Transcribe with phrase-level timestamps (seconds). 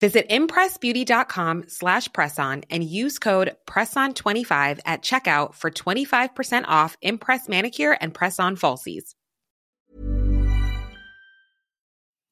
[0.00, 7.98] Visit impressbeauty.com slash presson and use code PRESSON25 at checkout for 25% off Impress Manicure
[8.00, 9.14] and Press-On Falsies.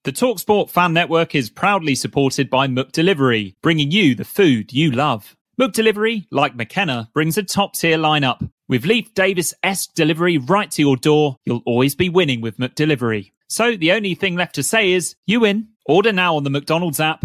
[0.05, 5.34] The TalkSport Fan Network is proudly supported by McDelivery, bringing you the food you love.
[5.61, 8.48] McDelivery, like McKenna, brings a top-tier lineup.
[8.69, 13.33] With Leif Davis-esque delivery right to your door, you'll always be winning with McDelivery.
[13.48, 15.69] So the only thing left to say is, you win.
[15.87, 17.25] Order now on the McDonald's app,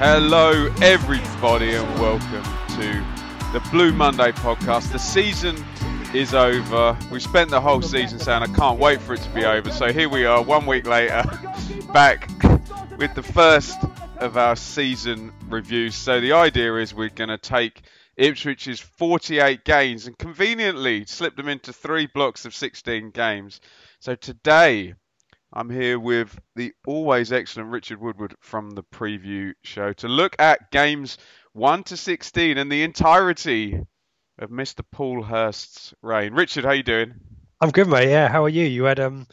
[0.00, 2.44] Hello, everybody, and welcome
[2.76, 3.04] to
[3.52, 4.92] the Blue Monday podcast.
[4.92, 5.56] The season
[6.14, 6.96] is over.
[7.10, 9.72] We spent the whole season saying I can't wait for it to be over.
[9.72, 11.24] So here we are, one week later,
[11.92, 12.30] back
[12.96, 13.76] with the first
[14.18, 15.96] of our season reviews.
[15.96, 17.82] So the idea is we're going to take
[18.16, 23.60] Ipswich's 48 games and conveniently slip them into three blocks of 16 games.
[23.98, 24.94] So today
[25.52, 30.70] I'm here with the always excellent Richard Woodward from the preview show to look at
[30.70, 31.16] games
[31.54, 33.80] 1 to 16 and the entirety
[34.38, 34.80] of Mr.
[34.92, 36.34] Paul Hurst's reign.
[36.34, 37.14] Richard, how you doing?
[37.60, 38.10] I'm good, mate.
[38.10, 38.64] Yeah, how are you?
[38.64, 39.26] You had um,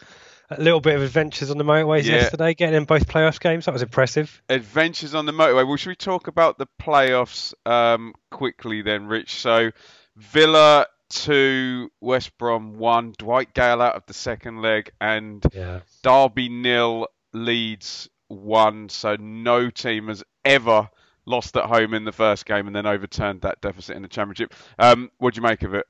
[0.49, 2.15] a little bit of adventures on the motorways Yeah.
[2.15, 3.65] yesterday, getting in both playoffs games.
[3.65, 4.41] That was impressive.
[4.49, 5.67] Adventures on the motorway.
[5.67, 9.35] Well, should we talk about the playoffs um, quickly then, Rich?
[9.41, 9.71] So,
[10.15, 15.81] Villa 2, West Brom 1, Dwight Gayle out of the second leg, and Yeah.
[16.03, 18.89] Derby nil, Leeds one.
[18.89, 20.89] So no team has ever
[21.25, 24.53] lost at home in the first game and then overturned that deficit in the championship.
[24.79, 25.85] Um, what do you make of it?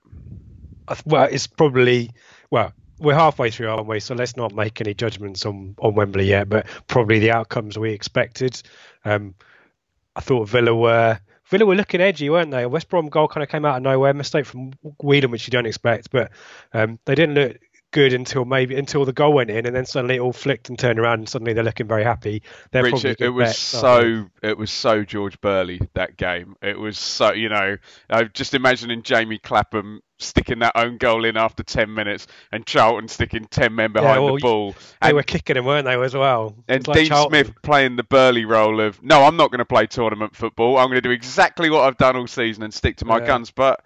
[1.05, 2.11] Well, it's probably
[2.51, 2.73] well.
[2.97, 3.99] We're halfway through, aren't we?
[3.99, 6.47] So let's not make any judgments on, on Wembley yet.
[6.47, 8.61] But probably the outcomes we expected.
[9.03, 9.35] Um,
[10.15, 12.65] I thought Villa were Villa were looking edgy, weren't they?
[12.65, 15.65] West Brom goal kind of came out of nowhere, mistake from Whedon, which you don't
[15.65, 16.09] expect.
[16.11, 16.31] But
[16.73, 17.57] um, they didn't look
[17.95, 20.77] good until maybe until the goal went in, and then suddenly it all flicked and
[20.77, 22.43] turned around, and suddenly they're looking very happy.
[22.71, 26.57] They're Rich, it, it was so it was so George Burley that game.
[26.61, 27.77] It was so you know,
[28.09, 33.09] I'm just imagining Jamie Clapham sticking that own goal in after 10 minutes and Charlton
[33.09, 34.71] sticking 10 men behind well, the ball.
[35.01, 36.55] They and were kicking him, weren't they, as well?
[36.69, 37.45] And like Dean Charlton.
[37.45, 40.77] Smith playing the Burley role of no, I'm not going to play tournament football.
[40.77, 43.27] I'm going to do exactly what I've done all season and stick to my Yeah.
[43.27, 43.51] guns.
[43.51, 43.83] But,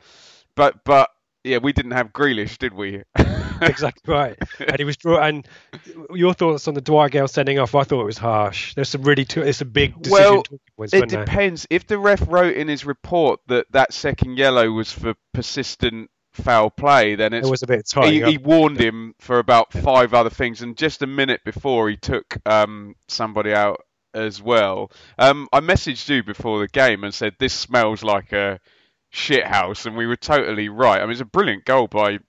[0.55, 1.09] but, but,
[1.43, 3.03] yeah, we didn't have Grealish, did we?
[3.69, 4.37] exactly right.
[4.59, 5.19] And he was draw.
[5.21, 5.47] And
[6.13, 7.75] your thoughts on the Dwight Gayle sending off?
[7.75, 8.73] I thought it was harsh.
[8.75, 10.11] There's some really, t- it's a big decision.
[10.23, 10.43] Well,
[10.77, 11.25] points, It weren't there?
[11.25, 11.67] depends.
[11.69, 16.69] If the ref wrote in his report that that second yellow was for persistent foul
[16.69, 18.27] play, then it's It was a bit he, tight.
[18.29, 22.37] he warned him for about five other things, and just a minute before he took
[22.45, 23.81] um, somebody out
[24.13, 24.91] as well.
[25.17, 28.59] Um, I messaged you before the game and said this smells like a
[29.11, 30.99] shit house, and we were totally right.
[30.99, 32.19] I mean, it's a brilliant goal by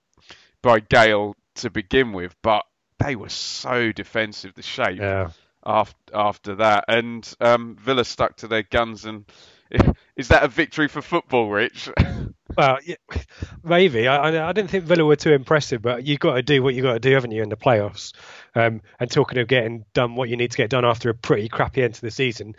[0.61, 2.63] by Gayle to begin with, but
[3.03, 4.53] they were so defensive.
[4.53, 5.29] The shape Yeah.
[5.65, 9.05] after after that, and um, Villa stuck to their guns.
[9.05, 9.25] And
[10.15, 11.89] is that a victory for football, Rich?
[12.57, 12.95] Well, yeah,
[13.63, 14.09] maybe.
[14.09, 16.83] I, I didn't think Villa were too impressive, but you've got to do what you've
[16.83, 18.13] got to do, haven't you, in the playoffs?
[18.55, 21.47] Um, and talking of getting done what you need to get done after a pretty
[21.47, 22.57] crappy end to the season,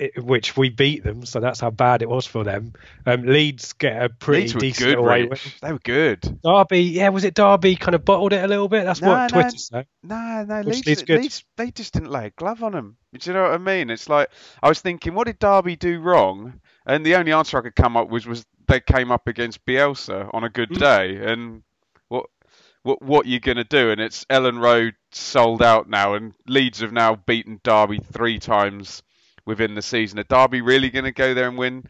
[0.00, 2.72] it, which we beat them, so that's how bad it was for them.
[3.06, 5.38] Um, Leeds get a pretty Leeds decent good, away win.
[5.60, 6.38] They were good.
[6.42, 8.84] Derby, yeah, was it Derby kind of bottled it a little bit?
[8.84, 9.42] That's No, what no.
[9.42, 9.86] Twitter said.
[10.02, 11.20] No, no, Leeds, Leeds good.
[11.20, 12.96] Leeds, they just didn't lay a glove on them.
[13.18, 13.90] Do you know what I mean?
[13.90, 14.30] It's like
[14.62, 16.60] I was thinking, what did Derby do wrong?
[16.86, 20.30] And the only answer I could come up with was they came up against Bielsa
[20.32, 20.78] on a good Mm.
[20.78, 21.62] day, and
[22.08, 22.26] what
[22.82, 23.90] what what you gonna do?
[23.90, 29.02] And it's Elland Road sold out now, and Leeds have now beaten Derby three times
[29.50, 30.18] within the season.
[30.18, 31.84] Are Derby really gonna go there and win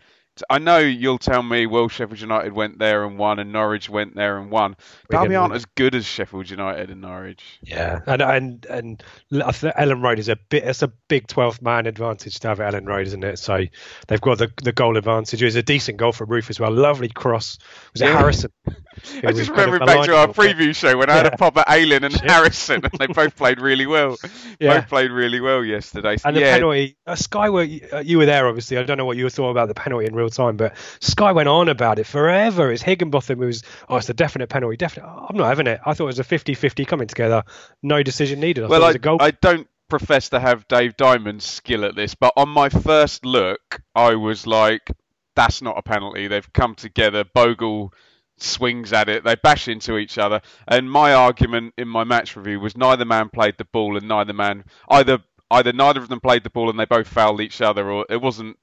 [0.49, 4.15] I know you'll tell me, well, Sheffield United went there and won, and Norwich went
[4.15, 4.77] there and won.
[5.11, 7.43] Wigan Derby aren't as good as Sheffield United and Norwich.
[7.63, 9.03] Yeah, and and and
[9.45, 10.65] I think Elland Road is a bit.
[10.65, 13.39] It's a big twelfth man advantage to have at Elland Road, isn't it?
[13.39, 13.61] So
[14.09, 15.43] they've got the the goal advantage.
[15.43, 16.71] It was a decent goal from Roofe as well.
[16.73, 17.59] Lovely cross.
[17.93, 18.19] Was it Yeah.
[18.19, 18.51] Harrison?
[18.67, 21.31] I was just remember back to our goal, but- preview show when I had a
[21.31, 21.37] Yeah.
[21.37, 22.23] pop at Ayling and Shit.
[22.31, 24.17] Harrison, and they both played really well.
[24.59, 24.81] Yeah.
[24.81, 26.19] Both played really well yesterday.
[26.19, 28.77] So, And the yeah, penalty, uh, Sky were uh, you were there obviously.
[28.77, 31.49] I don't know what you thought about the penalty in real time, but Sky went
[31.49, 32.73] on about it forever.
[32.73, 34.77] It's Higginbotham who was, oh, it's a definite penalty.
[34.77, 35.07] Definite.
[35.07, 35.81] I'm not having it.
[35.85, 37.45] I thought it was a 50-50 coming together.
[37.83, 38.65] No decision needed.
[38.65, 39.19] I well, it I, was a goal.
[39.21, 43.81] I don't profess to have Dave Diamond's skill at this, but on my first look,
[43.95, 44.91] I was like,
[45.35, 46.29] that's not a penalty.
[46.29, 47.25] They've come together.
[47.25, 47.93] Bogle
[48.39, 49.25] swings at it.
[49.25, 50.41] They bash into each other.
[50.67, 54.33] And my argument in my match review was neither man played the ball and neither
[54.33, 55.19] man either
[55.51, 58.21] either neither of them played the ball and they both fouled each other, or it
[58.21, 58.57] wasn't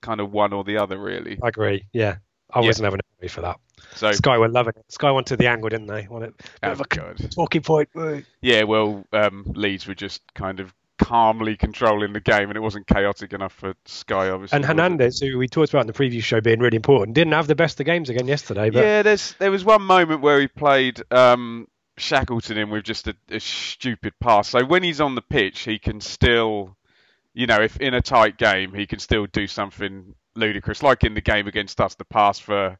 [0.00, 1.38] kind of one or the other really.
[1.42, 1.84] I agree.
[1.92, 2.16] Yeah,
[2.52, 2.66] I Yeah.
[2.66, 3.58] wasn't having a for that.
[3.94, 4.92] So Sky were loving it.
[4.92, 6.06] Sky wanted the angle, didn't they?
[6.08, 7.30] Wanted oh, a God.
[7.34, 7.88] talking point.
[8.40, 12.86] Yeah, well, um, Leeds were just kind of calmly controlling the game, and it wasn't
[12.86, 14.56] chaotic enough for Sky, obviously.
[14.56, 14.64] And?
[14.64, 17.54] Hernandez, who we talked about in the preview show being really important, didn't have the
[17.54, 18.70] best of games again yesterday.
[18.70, 23.08] But Yeah, there's there was one moment where he played um, Shackleton in with just
[23.08, 24.48] a, a stupid pass.
[24.48, 26.76] So when he's on the pitch, he can still,
[27.34, 31.14] you know, if in a tight game, he can still do something ludicrous, like in
[31.14, 32.78] the game against us, the pass for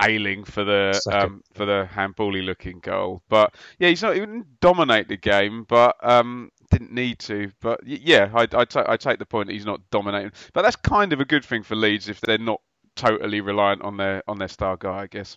[0.00, 3.20] Ayling for the um, for the handbally looking goal.
[3.28, 7.50] But yeah, he's not even dominate the game, but um, didn't need to.
[7.60, 10.30] But yeah, I I, I take the point that he's not dominating.
[10.52, 12.60] But that's kind of a good thing for Leeds if they're not
[12.94, 15.36] totally reliant on their on their star guy, I guess.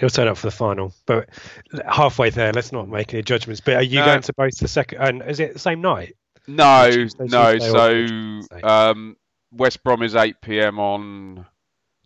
[0.00, 0.92] he'll turn up for the final.
[1.06, 1.28] But
[1.88, 3.60] halfway there, let's not make any judgments.
[3.60, 4.06] But are you No.
[4.06, 4.98] going to both the second?
[5.02, 6.16] And is it the same night?
[6.46, 7.58] No, Tuesday, no.
[7.58, 9.16] Tuesday So um,
[9.52, 10.78] West Brom is 8 p.m.
[10.78, 11.46] on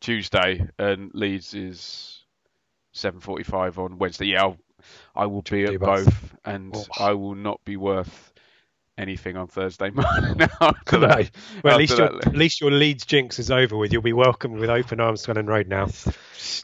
[0.00, 2.24] Tuesday, and Leeds is
[2.94, 4.26] 7:45 on Wednesday.
[4.26, 4.58] Yeah, I'll,
[5.14, 6.34] I will be at both.
[6.44, 6.86] and Oh.
[6.98, 8.32] I will not be worth
[8.98, 10.40] anything on Thursday morning.
[10.60, 11.06] after No.
[11.08, 11.30] that.
[11.64, 13.92] Well, at least your, at least your Leeds jinx is over with.
[13.92, 15.86] You'll be welcomed with open arms to Elland Road now.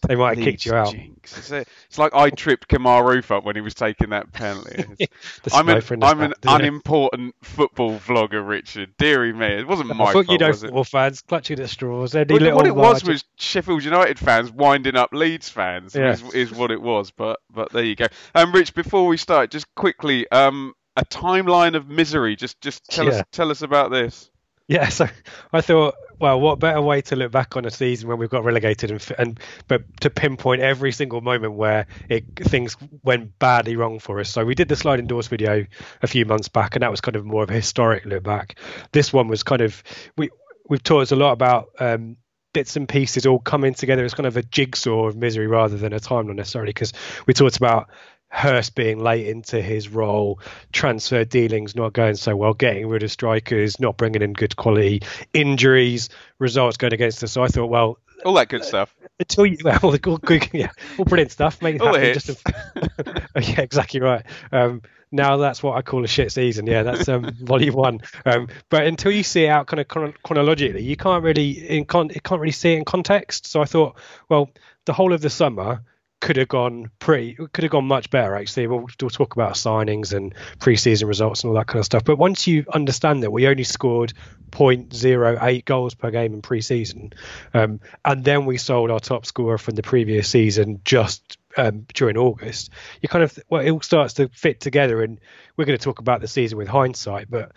[0.07, 0.93] They might have kicked you out.
[0.93, 1.39] jinx.
[1.39, 4.85] It's, a- it's like I tripped Kemar Roofe up when he was taking that penalty.
[5.53, 6.39] I'm an, I'm an it?
[6.47, 8.97] unimportant football vlogger, Richard.
[8.99, 12.15] Deary me, it wasn't my I thought fault, you know football fans clutching at straws.
[12.15, 16.13] Any Well, little what it was was Sheffield United fans winding up Leeds fans Yeah.
[16.13, 17.11] is, is what it was.
[17.11, 18.07] But but there you go.
[18.35, 22.37] Um, Rich, before we start, just quickly, um, a timeline of misery.
[22.37, 23.19] Just just tell Yeah.
[23.21, 24.31] us tell us about this.
[24.67, 25.07] Yeah, so
[25.53, 28.45] I thought, well, what better way to look back on a season when we've got
[28.45, 33.99] relegated and, and but to pinpoint every single moment where it things went badly wrong
[33.99, 34.31] for us.
[34.31, 35.67] So we did the sliding doors video
[36.01, 38.59] a few months back, and that was kind of more of a historic look back.
[38.93, 39.83] This one was kind of
[40.17, 40.31] we
[40.69, 41.69] we've taught us a lot about.
[41.79, 42.17] Um,
[42.55, 44.05] Bits and pieces all coming together.
[44.05, 46.93] It's kind of a jigsaw of misery rather than a timeline necessarily, because
[47.27, 47.91] we talked about
[48.35, 50.41] Hurst being late into his role,
[50.73, 55.03] transfer dealings not going so well, getting rid of strikers, not bringing in good quality,
[55.33, 56.09] injuries,
[56.41, 57.31] results going against us.
[57.33, 58.93] So I thought, well, All that good stuff.
[59.21, 61.63] until you, well, all the all good, yeah, all brilliant stuff.
[61.63, 62.13] All happen.
[62.13, 64.25] Just a, yeah, exactly right.
[64.51, 64.83] Um,
[65.13, 66.67] now that's what I call a shit season.
[66.67, 68.01] Yeah, that's um, volume one.
[68.27, 71.85] Um, but until you see it out kind of chron- chronologically, you can't really in
[71.85, 73.47] con- you can't really see it in context.
[73.47, 73.97] So I thought,
[74.29, 74.51] well,
[74.87, 75.83] the whole of the summer
[76.21, 78.67] could have gone pretty could have gone much better actually.
[78.67, 82.05] We'll, we'll talk about signings and pre-season results and all that kind of stuff.
[82.05, 84.15] But once you understand that we only scored
[84.51, 87.13] 0.08 goals per game in pre-season
[87.53, 92.17] um, and then we sold our top scorer from the previous season just um, during
[92.17, 95.03] august you kind of well it all starts to fit together.
[95.03, 95.21] And
[95.57, 97.53] we're going to talk about the season with hindsight but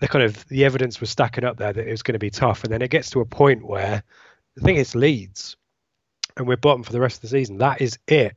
[0.00, 2.30] the kind of the evidence was stacking up there that it was going to be
[2.30, 2.64] tough.
[2.64, 4.02] And then it gets to a point where
[4.58, 5.56] I think it's Leeds
[6.40, 7.58] and we're bottom for the rest of the season.
[7.58, 8.34] That is it.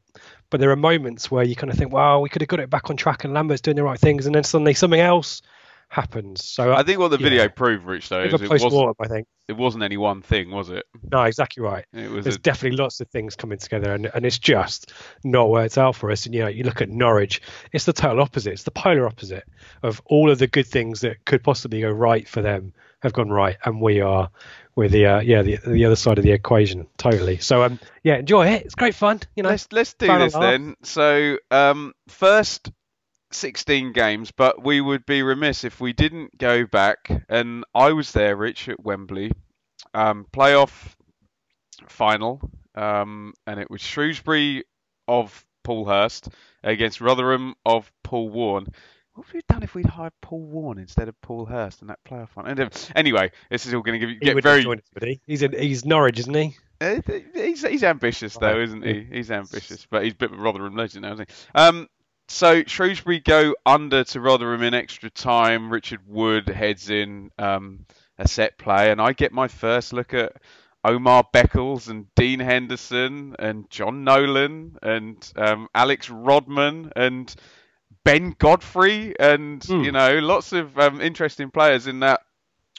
[0.49, 2.69] But there are moments where you kind of think, wow, we could have got it
[2.69, 5.41] back on track and Lambert's doing the right things, and then suddenly something else
[5.89, 6.43] happens.
[6.43, 7.23] So I think what the yeah.
[7.23, 9.27] video proved, Rich, though, is it wasn't, I think.
[9.47, 10.83] it wasn't any one thing, was it?
[11.11, 11.85] No, exactly right.
[11.93, 14.91] It was There's a, definitely lots of things coming together, and, and it's just
[15.23, 16.25] not where it's out for us.
[16.25, 17.41] And you know, you look at Norwich,
[17.71, 18.53] it's the total opposite.
[18.53, 19.45] It's the polar opposite
[19.81, 23.29] of all of the good things that could possibly go right for them have gone
[23.29, 24.31] right, and we are
[24.75, 27.37] with the uh, yeah the the other side of the equation totally.
[27.37, 28.65] So um yeah, enjoy it.
[28.65, 29.19] It's great fun.
[29.35, 30.75] You know, let's let's do this then.
[30.83, 32.71] So um, first
[33.31, 37.25] 16 games, but we would be remiss if we didn't go back.
[37.29, 39.31] And I was there, Rich, at Wembley,
[39.93, 40.95] um, playoff
[41.87, 42.39] final,
[42.75, 44.63] um, and it was Shrewsbury
[45.07, 46.29] of Paul Hurst
[46.63, 48.67] against Rotherham of Paul Warne.
[49.13, 51.87] What would we have done if we'd hired Paul Warne instead of Paul Hurst in
[51.87, 52.49] that playoff final?
[52.51, 54.63] And, uh, Anyway, this is all going to give you get very.
[54.63, 55.21] join us, would he?
[55.27, 56.55] He's in, he's Norwich, isn't he?
[56.81, 56.99] Uh,
[57.33, 59.07] He's he's ambitious though, isn't he?
[59.09, 61.35] He's ambitious, but he's a bit of a Rotherham legend now, isn't he?
[61.55, 61.87] Um,
[62.27, 65.71] so Shrewsbury go under to Rotherham in extra time.
[65.71, 67.85] Richard Wood heads in um,
[68.17, 70.33] a set play, and I get my first look at
[70.83, 77.33] Omar Beckles and Dean Henderson and Jon Nolan and um, Alex Rodman and
[78.03, 79.83] Ben Godfrey and Hmm.
[79.83, 82.21] you know lots of um, interesting players in that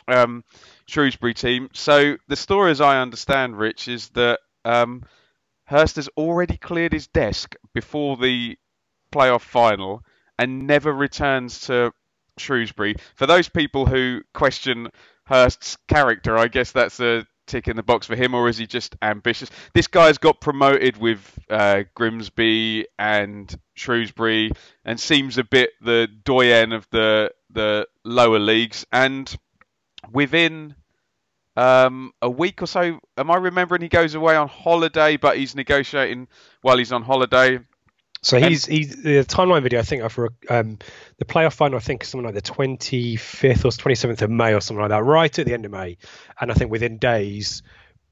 [0.06, 0.44] um,
[0.86, 1.70] Shrewsbury team.
[1.72, 5.04] So the story, as I understand, Rich, is that um,
[5.64, 8.58] Hurst has already cleared his desk before the
[9.12, 10.02] playoff final
[10.38, 11.92] and never returns to
[12.36, 12.96] Shrewsbury.
[13.14, 14.88] For those people who question
[15.24, 18.66] Hurst's character, I guess that's a tick in the box for him, or is he
[18.66, 19.50] just ambitious?
[19.74, 24.52] This guy's got promoted with uh, Grimsby and Shrewsbury,
[24.84, 28.86] and seems a bit the doyen of the the lower leagues.
[28.92, 29.34] And
[30.12, 30.74] within
[31.56, 35.54] um, a week or so, am I remembering he goes away on holiday, but he's
[35.54, 36.28] negotiating
[36.62, 37.60] while he's on holiday.
[38.24, 39.80] So he's he's the timeline video.
[39.80, 40.78] I think for um,
[41.18, 41.76] the playoff final.
[41.76, 45.04] I think is something like the 25th or 27th of May or something like that.
[45.04, 45.98] Right at the end of May,
[46.40, 47.62] and I think within days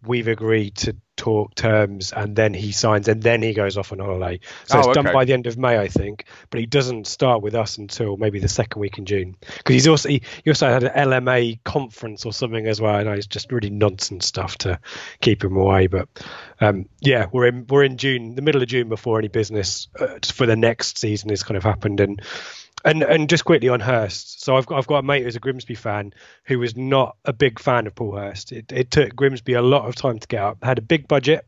[0.04, 4.00] we've agreed to talk terms, and then he signs, and then he goes off on
[4.00, 4.40] holiday.
[4.64, 6.24] So Oh, it's done by the end of May, I think.
[6.50, 9.88] But he doesn't start with us until maybe the second week in June, because he's
[9.88, 12.94] also he, he also had an LMA conference or something as well.
[12.94, 14.80] I know it's just really nonsense stuff to
[15.20, 16.08] keep him away, but
[16.60, 20.18] um, yeah, we're in we're in June, the middle of June before any business uh,
[20.24, 22.22] for the next season has kind of happened, and
[22.84, 24.42] and and just quickly on Hurst.
[24.42, 26.12] So I've got I've got a mate who's a Grimsby fan
[26.44, 28.52] who was not a big fan of Paul Hurst.
[28.52, 30.58] It, it took Grimsby a lot of time to get up.
[30.62, 31.46] Had a big budget,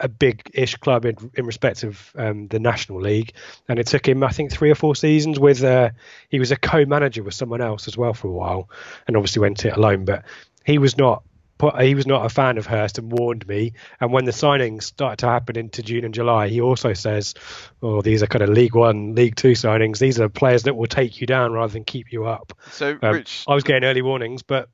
[0.00, 3.32] a big-ish club in, in respect of um, the National League,
[3.68, 5.62] and it took him I think three or four seasons with.
[5.62, 5.90] Uh,
[6.28, 8.68] he was a co-manager with someone else as well for a while,
[9.06, 10.04] and obviously went it alone.
[10.04, 10.24] But
[10.64, 11.22] he was not
[11.58, 13.72] put- he was not a fan of Hurst and warned me.
[14.00, 17.34] And when the signings started to happen into June and July, he also says,
[17.82, 19.98] "Oh, these are kind of League One, League Two signings.
[19.98, 23.14] These are players that will take you down rather than keep you up." So, Um,
[23.14, 24.68] Rich, I was getting early warnings, but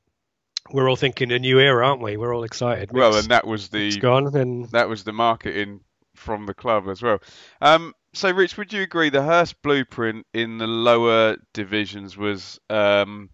[0.70, 2.16] we're all thinking a new era, aren't we?
[2.16, 2.90] We're all excited.
[2.92, 5.80] well, Mick's- and that was the gone, and that was the marketing
[6.14, 7.18] from the club as well.
[7.60, 13.30] Um, so, Rich, would you agree the Hurst blueprint in the lower divisions was um,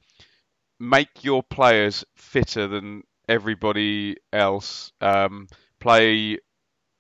[0.79, 5.47] make your players fitter than everybody else, um,
[5.79, 6.39] play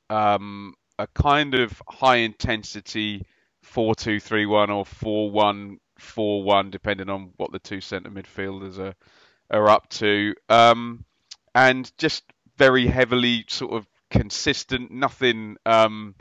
[0.08, 3.26] um, a kind of high intensity
[3.62, 8.10] 4 2 3 1 or 4 1 4 1, depending on what the two centre
[8.10, 8.94] midfielders are,
[9.50, 10.34] are up to.
[10.48, 11.04] Um,
[11.54, 12.22] and just
[12.56, 16.14] very heavily sort of consistent, nothing um,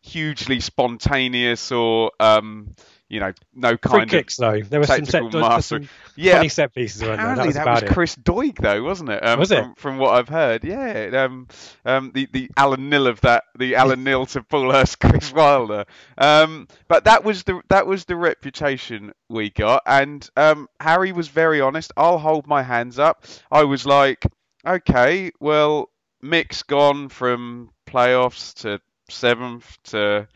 [0.00, 2.74] hugely spontaneous or um,
[3.12, 4.62] you know, no free kind of kicks though.
[4.62, 5.84] There were some, set, mastery.
[5.84, 6.36] some yeah.
[6.36, 7.10] funny set pieces there.
[7.10, 7.92] That Apparently was that was.
[7.92, 9.22] Chris Doig though, wasn't it?
[9.22, 9.62] Um, Was it?
[9.62, 11.24] From, from what I've heard, yeah.
[11.24, 11.46] Um,
[11.84, 15.84] um, the the Alan Knill of that, the Alan Knill to Paul Hurst, Chris Wilder.
[16.16, 21.28] Um, but that was the that was the reputation we got, and um, Harry was
[21.28, 21.92] very honest.
[21.98, 23.26] I'll hold my hands up.
[23.50, 24.24] I was like,
[24.66, 25.90] okay, well,
[26.22, 30.28] Mick's gone from playoffs to seventh to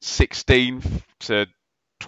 [0.00, 1.48] sixteenth to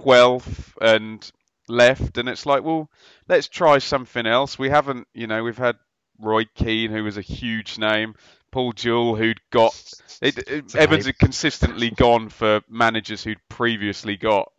[0.03, 1.31] twelfth and
[1.69, 2.91] left, and it's like, well,
[3.29, 4.59] let's try something else.
[4.59, 5.77] We haven't, you know, we've had
[6.19, 8.15] Roy Keane, who was a huge name,
[8.51, 9.75] Paul Jewell, who'd got
[10.21, 14.51] it, it- Evans had consistently gone for managers who'd previously got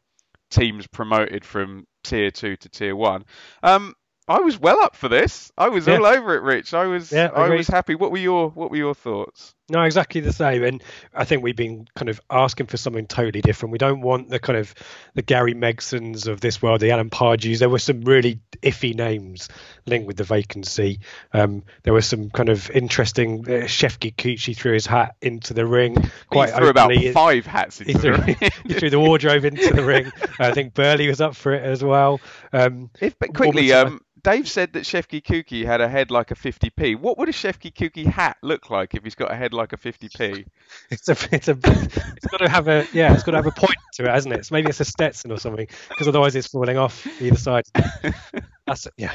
[0.50, 3.26] teams promoted from tier two to tier one.
[3.64, 3.94] Um,
[4.28, 5.52] I was well up for this.
[5.58, 5.98] I was Yeah.
[5.98, 6.74] all over it, Rich.
[6.74, 7.58] I was, Yeah, I agreed.
[7.58, 7.94] was happy.
[7.96, 9.54] What were your, what were your thoughts?
[9.70, 10.64] No, exactly the same.
[10.64, 13.72] And I think we've been kind of asking for something totally different.
[13.72, 14.74] We don't want the kind of
[15.16, 17.60] the Gary Megsons of this world, the Alan Pardewes.
[17.60, 19.50] There were some really iffy names
[19.88, 21.00] linked with the vacancy.
[21.34, 23.40] Um, there was some kind of interesting.
[23.48, 25.96] Uh, Shefki Kuqi threw his hat into the ring
[26.30, 28.38] quite he threw about five hats He threw, the ring.
[28.68, 30.12] he threw the wardrobe into the ring.
[30.40, 32.22] I think Burley was up for it as well.
[32.54, 36.36] Um, If, but quickly, um, Dave said that Shefki Kuqi had a head like a
[36.36, 36.98] 50p.
[36.98, 39.78] What would a Shefki Kuqi hat look like if he's got a head like a
[39.78, 40.48] 50p?
[40.90, 43.52] it's a, it's a, it's got to have a, yeah, it's got to have a
[43.52, 44.44] point to it, hasn't it?
[44.48, 47.66] So maybe it's a Stetson or something, because otherwise it's falling off either side.
[48.66, 49.14] That's yeah.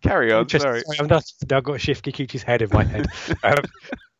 [0.00, 0.82] Carry on, sorry.
[0.82, 3.08] Sorry, I'm not, I've got Shifty Kuqi's head in my head.
[3.42, 3.64] um,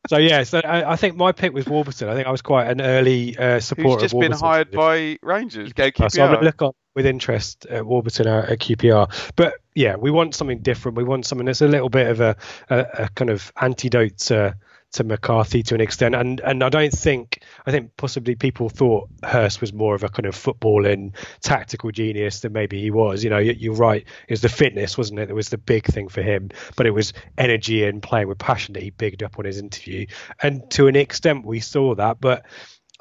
[0.09, 2.09] so yeah, so I, I think my pick was Warburton.
[2.09, 5.73] I think I was quite an early uh, Who's supporter just been hired by Rangers?
[5.73, 9.33] Go Uh, So I'm going to look on with interest at Warburton at, at QPR.
[9.37, 10.97] But yeah, we want something different.
[10.97, 12.37] We want something that's a little bit of a,
[12.69, 14.57] a, a kind of antidote to
[14.92, 19.09] to McCarthy to an extent, and and I don't think I think possibly people thought
[19.23, 23.23] Hurst was more of a kind of footballing tactical genius than maybe he was.
[23.23, 24.02] You know, you're right.
[24.02, 25.30] It was the fitness, wasn't it?
[25.30, 28.75] It was the big thing for him, but it was energy and playing with passion
[28.75, 30.06] that he bigged up on his interview,
[30.42, 32.44] and to an extent we saw that, but.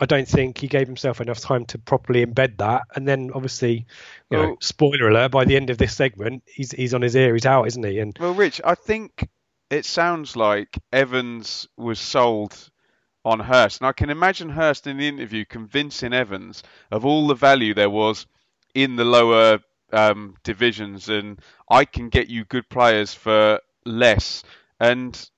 [0.01, 2.83] I don't think he gave himself enough time to properly embed that.
[2.95, 3.85] And then, obviously,
[4.31, 7.33] you know, spoiler alert: by the end of this segment, he's he's on his ear,
[7.33, 7.99] he's out, isn't he?
[7.99, 9.27] And Well, Rich, I think
[9.69, 12.69] it sounds like Evans was sold
[13.25, 17.35] on Hurst, and I can imagine Hurst in the interview convincing Evans of all the
[17.35, 18.25] value there was
[18.73, 19.59] in the lower
[19.91, 24.43] um, divisions, and I can get you good players for less.
[24.79, 25.29] And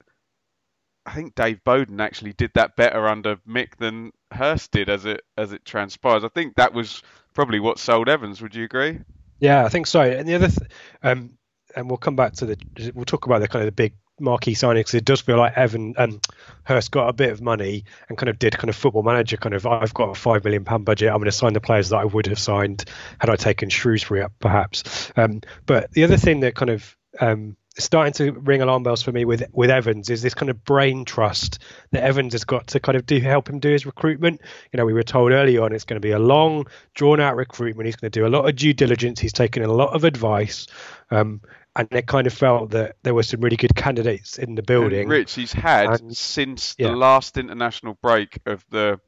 [1.06, 5.22] I think Dave Bowden actually did that better under Mick than Hurst did, as it
[5.38, 6.24] as it transpires.
[6.24, 7.02] I think that was
[7.34, 8.42] probably what sold Evans.
[8.42, 9.00] Would you agree?
[9.40, 10.02] Yeah, I think so.
[10.02, 10.70] And the other, th-
[11.02, 11.38] um,
[11.76, 14.54] and we'll come back to the, we'll talk about the kind of the big marquee
[14.54, 14.86] signings.
[14.86, 16.22] 'cause It does feel like Evan um,
[16.64, 19.56] Hurst got a bit of money and kind of did kind of football manager kind
[19.56, 19.66] of.
[19.66, 21.10] I've got a five million pound budget.
[21.10, 22.86] I'm going to sign the players that I would have signed
[23.20, 25.12] had I taken Shrewsbury up, perhaps.
[25.16, 29.12] Um, but the other thing that kind of um, starting to ring alarm bells for
[29.12, 31.60] me with with Evans is this kind of brain trust
[31.92, 34.42] that Evans has got to kind of do help him do his recruitment.
[34.72, 37.36] You know, we were told early on it's going to be a long, drawn out
[37.36, 37.86] recruitment.
[37.86, 39.20] He's going to do a lot of due diligence.
[39.20, 40.68] He's taken a lot of advice.
[41.10, 41.42] Um,
[41.76, 44.68] and it kind of felt that there were some really good candidates in the And
[44.68, 45.08] building.
[45.08, 46.90] Rich, he's had And- since yeah.
[46.90, 49.00] the last international break of the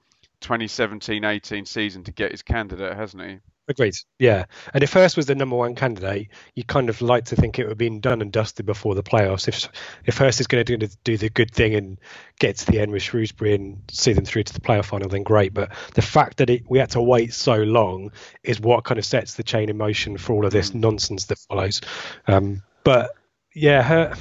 [0.42, 3.40] 2017-18 season to get his candidate, hasn't he?
[3.68, 3.96] Agreed.
[4.20, 4.46] Yeah.
[4.74, 7.64] And if Hurst was the number one candidate, you kind of like to think it
[7.64, 9.48] would have been done and dusted before the playoffs.
[9.48, 9.70] If
[10.06, 11.98] if Hurst is going to do, do the good thing and
[12.40, 15.24] get to the end with Shrewsbury and see them through to the playoff final, then
[15.24, 15.54] great.
[15.54, 18.12] But the fact that it, we had to wait so long
[18.44, 21.40] is what kind of sets the chain in motion for all of this nonsense that
[21.40, 21.80] follows.
[22.28, 23.12] Um, but
[23.56, 24.14] yeah, her,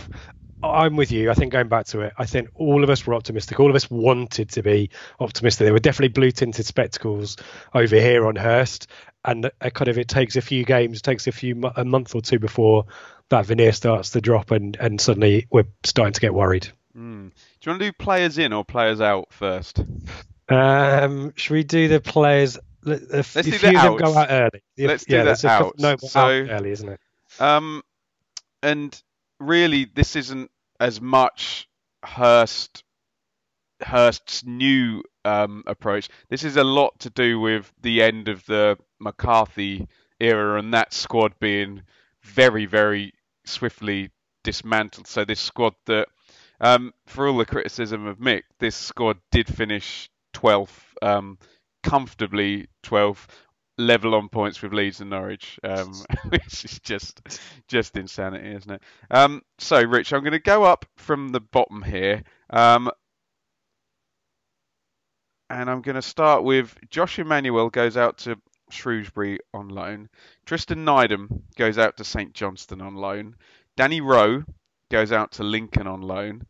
[0.63, 1.31] I'm with you.
[1.31, 3.59] I think going back to it, I think all of us were optimistic.
[3.59, 5.65] All of us wanted to be optimistic.
[5.65, 7.37] There were definitely blue tinted spectacles
[7.75, 8.87] over here on Hurst,
[9.25, 12.15] and uh, kind of it takes a few games, it takes a few a month
[12.15, 12.87] or two before
[13.29, 16.69] that veneer starts to drop, and and suddenly we're starting to get worried.
[16.97, 17.31] Mm.
[17.31, 19.83] Do you want to do players in or players out first?
[20.49, 22.59] Um, should we do the players?
[22.85, 24.63] Let's do the of go out early.
[24.77, 25.71] If- Let's do yeah, the there's a.
[25.79, 27.01] No, So- out early, isn't it?
[27.41, 27.83] Um,
[28.63, 29.01] and
[29.39, 31.69] really, this isn't as much
[32.03, 32.85] Hurst
[33.81, 36.09] Hurst's new um, approach.
[36.29, 39.89] This is a lot to do with the end of the McCarthy
[40.21, 41.83] era and that squad being
[42.23, 43.13] very, very
[43.45, 44.11] swiftly
[44.45, 45.07] dismantled.
[45.07, 46.09] So this squad that,
[46.61, 51.39] um, for all the criticism of Mick, this squad did finish 12th, um,
[51.83, 53.27] comfortably 12th,
[53.79, 55.93] level on points with Leeds and Norwich, um,
[56.29, 57.21] which is just
[57.69, 58.83] just insanity, isn't it?
[59.11, 62.23] Um, so, Rich, I'm going to go up from the bottom here.
[62.51, 62.91] Um,
[65.53, 68.39] and I'm going to start with Josh Emmanuel goes out to
[68.71, 70.09] Shrewsbury on loan.
[70.47, 73.37] Tristan Nydam goes out to St Johnstone on loan.
[73.77, 74.45] Danny Rowe
[74.91, 76.47] goes out to Lincoln on loan.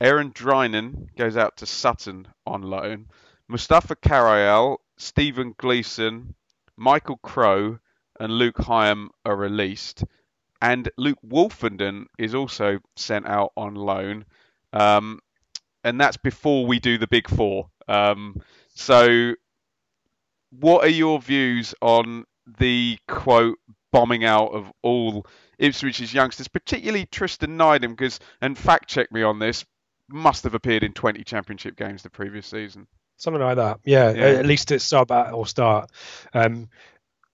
[0.00, 3.08] Aaron Drynan goes out to Sutton on loan.
[3.48, 6.36] Mustapha Carayol, Stephen Gleeson,
[6.76, 7.80] Michael Crowe,
[8.20, 10.04] and Luke Hyam are released.
[10.62, 14.26] And Luke Woolfenden is also sent out on loan.
[14.72, 15.18] Um,
[15.82, 17.68] and that's before we do the big four.
[17.88, 18.40] Um,
[18.74, 19.34] so,
[20.50, 22.24] what are your views on
[22.58, 23.58] the quote
[23.92, 25.26] bombing out of all
[25.60, 27.90] Ipswich's youngsters, particularly Tristan Nydam?
[27.90, 29.64] Because, and fact check me on this,
[30.08, 32.86] must have appeared in 20 championship games the previous season.
[33.16, 33.80] Something like that.
[33.84, 34.24] Yeah, Yeah.
[34.38, 35.90] at least at sub at or start.
[36.32, 36.68] Um,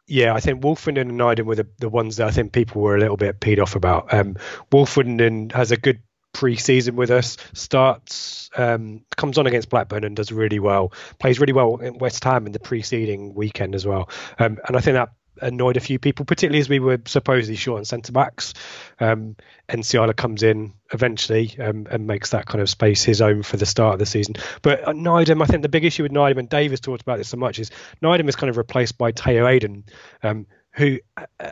[0.07, 2.97] yeah, I think Woolfenden and Nydam were the, the ones that I think people were
[2.97, 4.13] a little bit peed off about.
[4.13, 4.37] Um,
[4.73, 7.37] Woolfenden has a good pre-season with us.
[7.53, 10.93] Starts um, comes on against Blackburn and does really well.
[11.19, 14.09] Plays really well in West Ham in the preceding weekend as well.
[14.39, 15.11] Um, and I think that
[15.43, 18.55] annoyed a few people, particularly as we were supposedly short on centre backs.
[18.99, 19.37] Um,
[19.69, 23.67] Nsiala comes in eventually um, and makes that kind of space his own for the
[23.67, 24.35] start of the season.
[24.63, 27.29] But uh, I think the big issue with Nydam, and Dave has talked about this
[27.29, 27.71] so much, is
[28.03, 29.85] Nydam is kind of replaced by Tayo Edun,
[30.23, 31.47] um, who uh,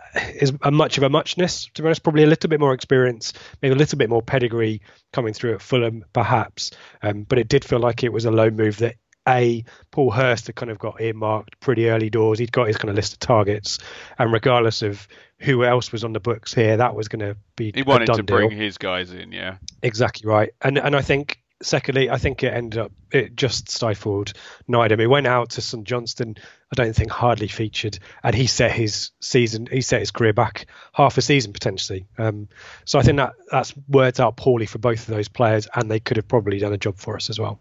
[0.63, 3.75] a much of a muchness, to be honest, probably a little bit more experience, maybe
[3.75, 4.81] a little bit more pedigree
[5.13, 6.71] coming through at Fulham, perhaps.
[7.03, 10.47] Um, but it did feel like it was a low move that a Paul Hurst
[10.47, 12.39] had kind of got earmarked pretty early doors.
[12.39, 13.79] He'd got his kind of list of targets,
[14.19, 15.07] and regardless of
[15.41, 18.23] who else was on the books here, that was going to be He wanted to
[18.23, 18.37] deal.
[18.37, 19.57] bring his guys in, yeah.
[19.83, 24.35] Exactly right, and and I think secondly, I think it ended up it just stifled
[24.69, 25.01] Nydam.
[25.01, 26.37] He went out to St Johnstone.
[26.71, 29.67] I don't think hardly featured, and he set his season.
[29.71, 32.07] He set his career back half a season potentially.
[32.19, 32.49] Um,
[32.85, 36.01] so I think that that's worked out poorly for both of those players, and they
[36.01, 37.59] could have probably done a job for us as well.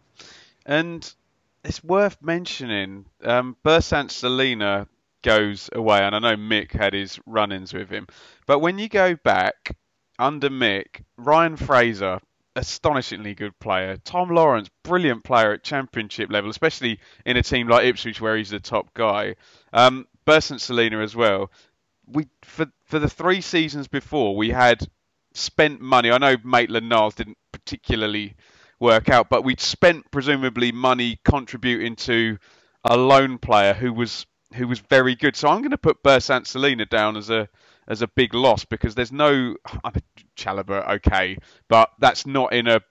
[0.65, 1.09] And
[1.63, 4.87] it's worth mentioning, um, Bersant Celina
[5.23, 8.07] goes away, and I know Mick had his run-ins with him,
[8.45, 9.75] but when you go back
[10.19, 12.19] under Mick, Ryan Fraser
[12.57, 13.97] astonishingly good player.
[13.97, 18.49] Tom Lawrence, brilliant player at championship level, especially in a team like Ipswich where he's
[18.49, 19.35] the top guy.
[19.71, 21.51] Um, Bersant Celina as well.
[22.07, 24.85] We for for the three seasons before we had
[25.33, 26.11] spent money.
[26.11, 28.35] I know Maitland Niles didn't particularly
[28.79, 32.37] work out, but we'd spent presumably money contributing to
[32.83, 35.35] a loan player who was who was very good.
[35.35, 37.49] So I'm going to put Bersant Celina down as a
[37.87, 40.03] as a big loss because there's no I mean,
[40.37, 42.81] Chalobah, okay, but that's not in a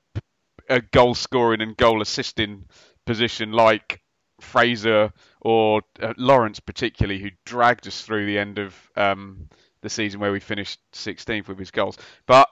[0.69, 2.65] a goal scoring and goal assisting
[3.05, 4.03] position like
[4.41, 9.49] Fraser or uh, Lawrence, particularly, who dragged us through the end of um,
[9.83, 11.97] the season where we finished 16th with his goals.
[12.27, 12.49] But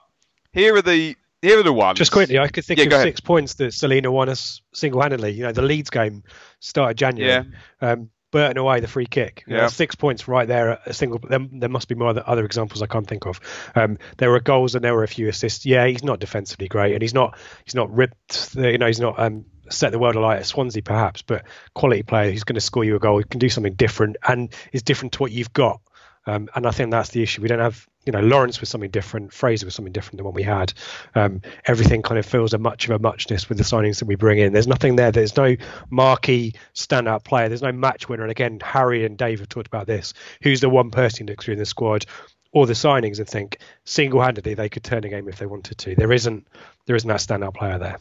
[0.53, 1.99] here are the here are the ones.
[1.99, 5.31] Just quickly, I could think Yeah, of six points that Celina won us single-handedly.
[5.31, 6.23] You know, the Leeds game
[6.59, 7.45] started January.
[7.81, 9.45] Um, Burton away, the free kick.
[9.47, 10.77] You know, six points right there.
[10.85, 11.19] A single.
[11.19, 13.39] There, there must be more other, other examples I can't think of.
[13.73, 15.65] Um, there were goals and there were a few assists.
[15.65, 17.37] Yeah, he's not defensively great, and he's not.
[17.63, 18.51] He's not ripped.
[18.51, 22.03] The, you know, he's not um, set the world alight at Swansea, perhaps, but quality
[22.03, 22.29] player.
[22.29, 23.19] He's going to score you a goal.
[23.19, 25.79] He can do something different, and is different to what you've got.
[26.27, 27.41] Um, and I think that's the issue.
[27.41, 30.33] We don't have, you know, Lawrence was something different, Fraser was something different than what
[30.33, 30.73] we had.
[31.13, 34.15] Um, everything kind of feels a much of a muchness with the signings that we
[34.15, 34.53] bring in.
[34.53, 35.11] There's nothing there.
[35.11, 35.55] There's no
[35.89, 37.47] marquee standout player.
[37.47, 38.23] There's no match winner.
[38.23, 40.13] And again, Harry and Dave have talked about this.
[40.41, 42.05] Who's the one person who looks through in the squad
[42.51, 45.95] or the signings and think single-handedly they could turn a game if they wanted to?
[45.95, 46.47] There isn't.
[46.85, 47.97] There isn't that standout player there.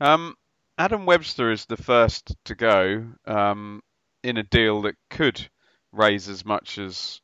[0.00, 0.36] Um,
[0.78, 3.82] Adam Webster is the first to go um,
[4.24, 5.48] in a deal that could
[5.92, 7.20] raise as much as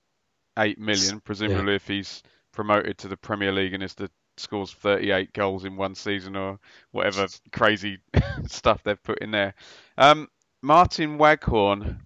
[0.58, 5.32] eight million, presumably if he's promoted to the Premier League and is the scores 38
[5.32, 6.58] goals in one season or
[6.92, 7.98] whatever crazy
[8.46, 9.54] stuff they've put in there.
[9.96, 10.28] Um,
[10.62, 12.00] Martin Waghorn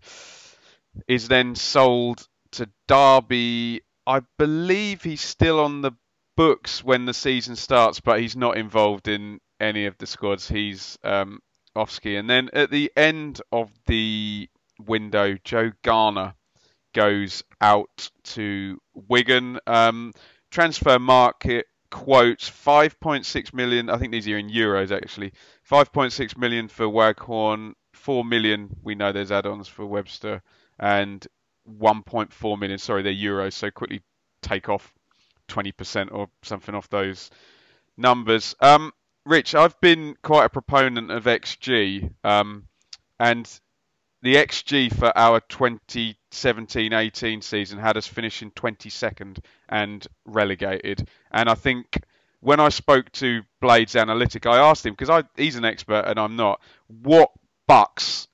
[1.08, 3.82] is then sold to Derby.
[4.06, 5.92] I believe he's still on the
[6.36, 10.48] books when the season starts, but he's not involved in any of the squads.
[10.48, 11.40] He's um,
[11.74, 12.16] off ski.
[12.16, 14.48] And then at the end of the
[14.78, 16.34] window, Joe Garner
[16.92, 19.58] goes out to Wigan.
[19.66, 20.12] Um,
[20.50, 23.90] transfer market quotes 5.6 million.
[23.90, 25.32] I think these are in euros actually.
[25.70, 27.74] 5.6 million for Waghorn.
[28.02, 28.74] 4 million.
[28.82, 30.42] We know there's add-ons for Webster,
[30.78, 31.24] and
[31.68, 32.78] 1.4 million.
[32.78, 33.52] Sorry, they're euros.
[33.52, 34.02] So quickly
[34.42, 34.92] take off
[35.48, 37.30] 20% or something off those
[37.96, 38.54] numbers.
[38.60, 38.92] Um,
[39.24, 42.66] Rich, I've been quite a proponent of XG, um,
[43.20, 43.48] and
[44.22, 51.08] the XG for our 2017-18 season had us finishing 22nd and relegated.
[51.32, 52.00] And I think
[52.40, 56.36] when I spoke to Blades Analytic, I asked him because he's an expert and I'm
[56.36, 56.60] not.
[56.86, 57.30] What
[57.66, 58.28] bucks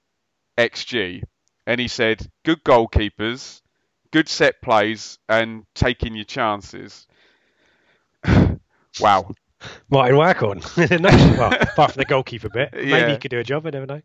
[0.59, 1.22] XG?
[1.66, 3.62] And he said, good goalkeepers,
[4.11, 7.07] good set plays, and taking your chances.
[9.01, 9.31] wow.
[9.90, 10.62] Martin Waghorn.
[11.03, 13.11] well, apart from the goalkeeper bit, maybe Yeah.
[13.11, 13.66] he could do a job.
[13.66, 14.03] I never know.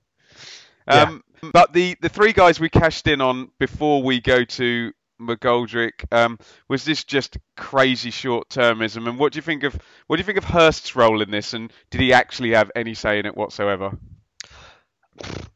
[0.88, 6.06] Um, But the, the three guys we cashed in on before we go to McGoldrick,
[6.12, 9.08] um, was this just crazy short termism?
[9.08, 9.77] And what do you think of
[10.08, 11.53] what do you think of Hurst's role in this?
[11.53, 13.97] And did he actually have any say in it whatsoever?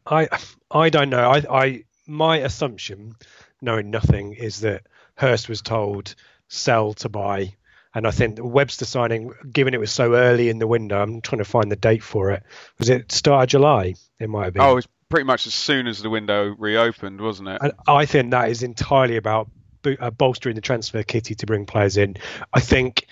[0.06, 0.28] I
[0.72, 1.30] I don't know.
[1.30, 3.16] I I my assumption,
[3.62, 4.84] knowing nothing, is that
[5.16, 6.16] Hurst was told
[6.48, 7.56] sell to buy,
[7.94, 11.40] and I think Webster signing, given it was so early in the window, I'm trying
[11.40, 12.44] to find the date for it.
[12.78, 13.96] Was it start of July?
[14.20, 14.62] It might have been.
[14.62, 17.62] Oh, it was pretty much as soon as the window reopened, wasn't it?
[17.88, 19.50] I think that is entirely about
[20.00, 22.18] uh, bolstering the transfer kitty to bring players in.
[22.54, 23.08] I think,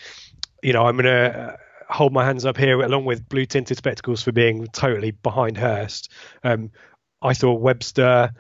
[0.62, 1.58] you know, I'm going to
[1.90, 6.12] hold my hands up here along with blue tinted spectacles for being totally behind Hurst.
[6.44, 6.72] Um,
[7.22, 8.34] I thought Webster,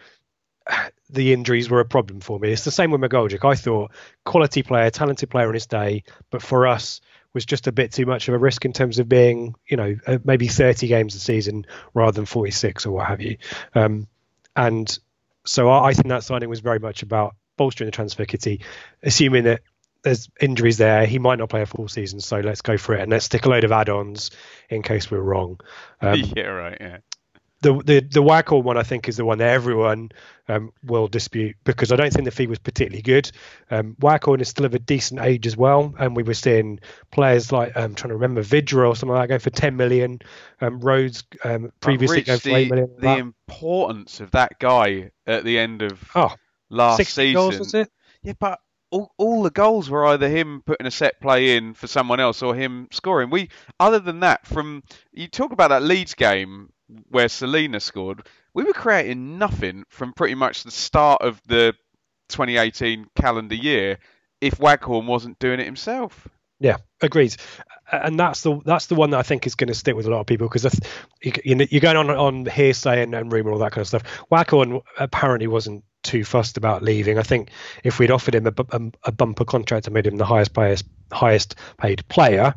[1.09, 2.51] the injuries were a problem for me.
[2.51, 3.47] It's the same with McGoldrick.
[3.47, 3.91] I thought
[4.25, 7.01] quality player, talented player on his day, but for us,
[7.35, 9.95] was just a bit too much of a risk in terms of being, you know,
[10.07, 13.37] uh, maybe 30 games a season rather than 46 or what have you.
[13.75, 14.07] Um,
[14.55, 14.97] and
[15.45, 18.61] so I, I think that signing was very much about bolstering the transfer kitty,
[19.03, 19.61] assuming that
[20.01, 21.05] there's injuries there.
[21.05, 23.45] He might not play a full season, so let's go for it and let's stick
[23.45, 24.31] a load of add-ons
[24.69, 25.59] in case we're wrong.
[26.01, 26.77] Um, yeah, right.
[26.79, 26.97] Yeah.
[27.61, 30.11] The the the Waghorn one I think is the one that everyone
[30.47, 33.31] um, will dispute because I don't think the fee was particularly good.
[33.71, 36.79] Um, Waghorn is still of a decent age as well, and we were seeing
[37.11, 39.75] players like I'm um, trying to remember Vydra or something like that going for 10
[39.75, 40.19] million.
[40.61, 42.89] Um, Rhodes um, previously Rich, going for 8 million.
[42.95, 46.35] The, the importance of that guy at the end of oh,
[46.69, 47.33] last season.
[47.33, 47.89] Goals, was it?
[48.21, 48.59] Yeah, but
[48.91, 52.41] all, all the goals were either him putting a set play in for someone else
[52.41, 53.29] or him scoring.
[53.29, 56.69] We, other than that, from you talk about that Leeds game
[57.09, 61.73] where Celina scored, we were creating nothing from pretty much the start of the
[62.29, 63.97] 2018 calendar year
[64.41, 66.27] if Waghorn wasn't doing it himself.
[66.59, 67.35] Yeah, agreed.
[67.91, 70.09] And that's the that's the one that I think is going to stick with a
[70.09, 70.79] lot of people because
[71.21, 74.03] you're going on on hearsay and, and rumor all that kind of stuff.
[74.29, 77.19] Waghorn apparently wasn't too fussed about leaving.
[77.19, 77.49] I think
[77.83, 80.85] if we'd offered him a, a, a bumper contract and made him the highest highest
[81.11, 82.55] highest paid player,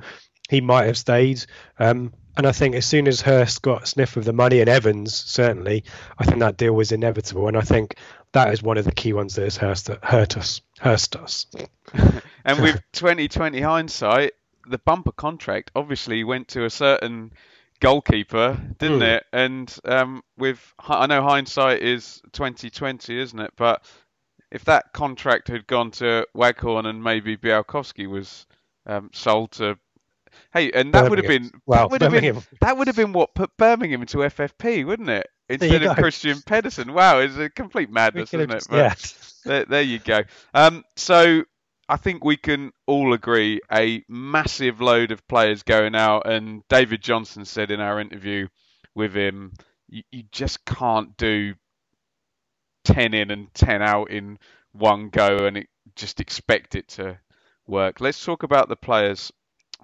[0.49, 1.45] he might have stayed.
[1.79, 5.13] Um, and I think as soon as Hurst got sniff of the money and Evans,
[5.13, 5.83] certainly,
[6.19, 7.49] I think that deal was inevitable.
[7.49, 7.97] And I think
[8.31, 10.61] that is one of the key ones that has hurt, hurt us.
[10.79, 11.47] Hurst us.
[12.45, 14.35] and with 2020 hindsight,
[14.69, 17.33] the bumper contract obviously went to a certain
[17.81, 19.17] goalkeeper, didn't mm.
[19.17, 19.25] it?
[19.33, 23.53] And um, with I know hindsight is 2020, isn't it?
[23.57, 23.85] But
[24.53, 28.47] if that contract had gone to Waghorn and maybe Bialkowski was
[28.87, 29.77] um, sold to
[30.59, 33.13] Hey, and that would have been well, that would have been that would have been
[33.13, 35.29] what put Birmingham into FFP, wouldn't it?
[35.49, 36.93] Instead of Kristian Pedersen.
[36.93, 38.67] Wow, it's a complete madness, isn't it?
[38.71, 38.95] yeah.
[39.45, 40.23] There, there, you go.
[40.53, 41.45] Um, so
[41.89, 47.03] I think we can all agree a massive load of players going out, and David
[47.03, 48.49] Johnson said in our interview
[48.95, 49.55] with him,
[49.89, 51.55] you, you just can't do
[52.85, 54.39] ten in and ten out in
[54.73, 57.19] one go, and it, just expect it to
[57.67, 58.01] work.
[58.01, 59.33] Let's talk about the players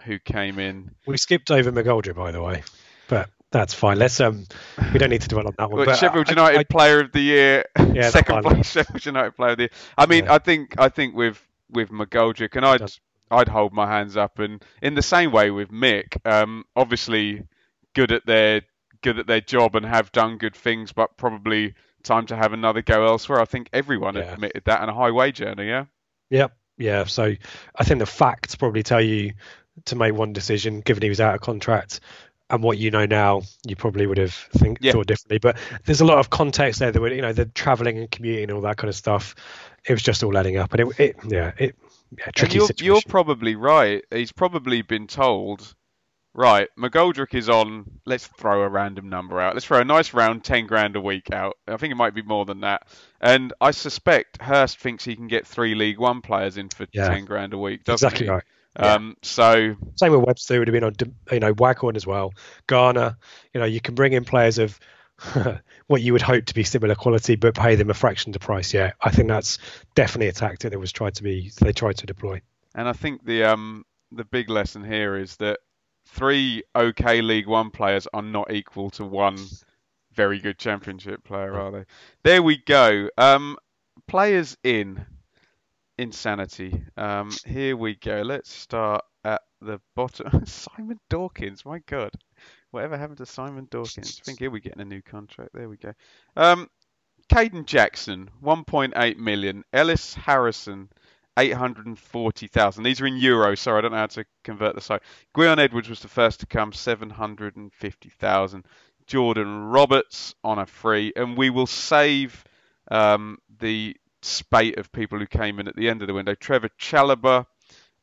[0.02, 0.90] who came in.
[1.06, 2.62] We skipped over McGoldrick, by the way,
[3.08, 3.98] but that's fine.
[3.98, 4.46] Let's um,
[4.92, 5.86] we don't need to dwell on that one.
[5.96, 9.56] Sheffield United I, I, Player of the Year, yeah, second place Sheffield United Player of
[9.56, 9.70] the Year.
[9.96, 10.34] I mean, yeah.
[10.34, 12.90] I think I think with with McGoldrick, and I'd
[13.30, 17.44] I'd hold my hands up, and in the same way with Mick, um, obviously
[17.94, 18.62] good at their
[19.02, 22.82] good at their job and have done good things, but probably time to have another
[22.82, 23.40] go elsewhere.
[23.40, 24.32] I think everyone yeah.
[24.32, 25.84] admitted that, and a high wage earner, yeah.
[26.30, 26.56] Yep.
[26.76, 27.34] Yeah, so
[27.76, 29.34] I think the facts probably tell you
[29.86, 32.00] to make one decision, given he was out of contract.
[32.50, 34.92] And what you know now, you probably would have think yeah.
[34.92, 35.38] thought differently.
[35.38, 35.56] But
[35.86, 38.52] there's a lot of context there that would, you know, the traveling and commuting and
[38.52, 39.34] all that kind of stuff.
[39.86, 41.76] It was just all adding up, and it, it yeah, it
[42.18, 42.94] yeah, tricky you're, situation.
[42.94, 44.04] You're probably right.
[44.10, 45.74] He's probably been told,
[46.34, 47.84] right, McGoldrick is on.
[48.06, 49.54] Let's throw a random number out.
[49.54, 51.56] Let's throw a nice round ten grand a week out.
[51.66, 52.86] I think it might be more than that.
[53.20, 57.08] And I suspect Hurst thinks he can get three League One players in for yeah.
[57.08, 57.82] ten grand a week.
[57.88, 58.30] exactly he?
[58.30, 58.44] right.
[58.76, 60.94] Um, so same with Webster would have been on
[61.30, 62.32] you know Waghorn as well.
[62.66, 63.16] Garner,
[63.52, 64.78] you know, you can bring in players of
[65.86, 68.44] what you would hope to be similar quality, but pay them a fraction of the
[68.44, 68.74] price.
[68.74, 69.58] Yeah, I think that's
[69.94, 72.40] definitely a tactic that was tried to be they tried to deploy.
[72.74, 75.60] And I think the um the big lesson here is that
[76.06, 79.38] three okay League One players are not equal to one
[80.12, 81.84] very good Championship player, are they?
[82.22, 83.08] There we go.
[83.18, 83.56] Um,
[84.06, 85.04] players in
[85.98, 86.82] insanity.
[86.96, 88.22] Um, here we go.
[88.22, 90.44] Let's start at the bottom.
[90.46, 92.10] Simon Dawkins, my God.
[92.70, 94.20] Whatever happened to Simon Dawkins?
[94.20, 95.50] I think here we're getting a new contract.
[95.54, 95.92] There we go.
[96.36, 96.68] Um,
[97.30, 99.64] Kayden Jackson, 1.8 million.
[99.72, 100.88] Ellis Harrison,
[101.38, 102.82] 840,000.
[102.82, 103.58] These are in euros.
[103.58, 105.02] Sorry, I don't know how to convert the site.
[105.36, 108.66] Gwion Edwards was the first to come, 750,000.
[109.06, 112.44] Jordan Roberts on a free, and we will save
[112.90, 116.34] um, the spate of people who came in at the end of the window.
[116.34, 117.46] Trevor Chalobah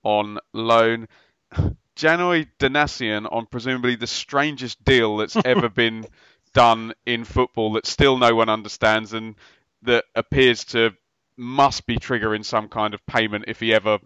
[0.04, 1.08] on loan.
[1.96, 6.06] Janoi Donacien on presumably the strangest deal that's ever been
[6.54, 9.36] done in football that still no one understands and
[9.84, 10.92] that appears to
[11.38, 14.00] must be triggering some kind of payment if he ever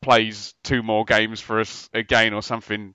[0.00, 2.94] plays two more games for us again or something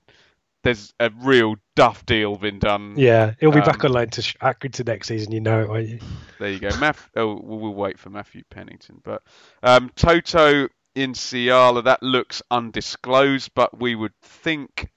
[0.63, 2.95] there's a real duff deal been done.
[2.97, 5.31] Yeah, he'll be um, back online to Accrington next season.
[5.31, 5.99] You know it, won't you?
[6.39, 6.75] There you go.
[6.77, 9.23] Math, oh, we'll wait for Matthew Pennington, but
[9.61, 14.89] um, Toto Nsiala that looks undisclosed, but we would think.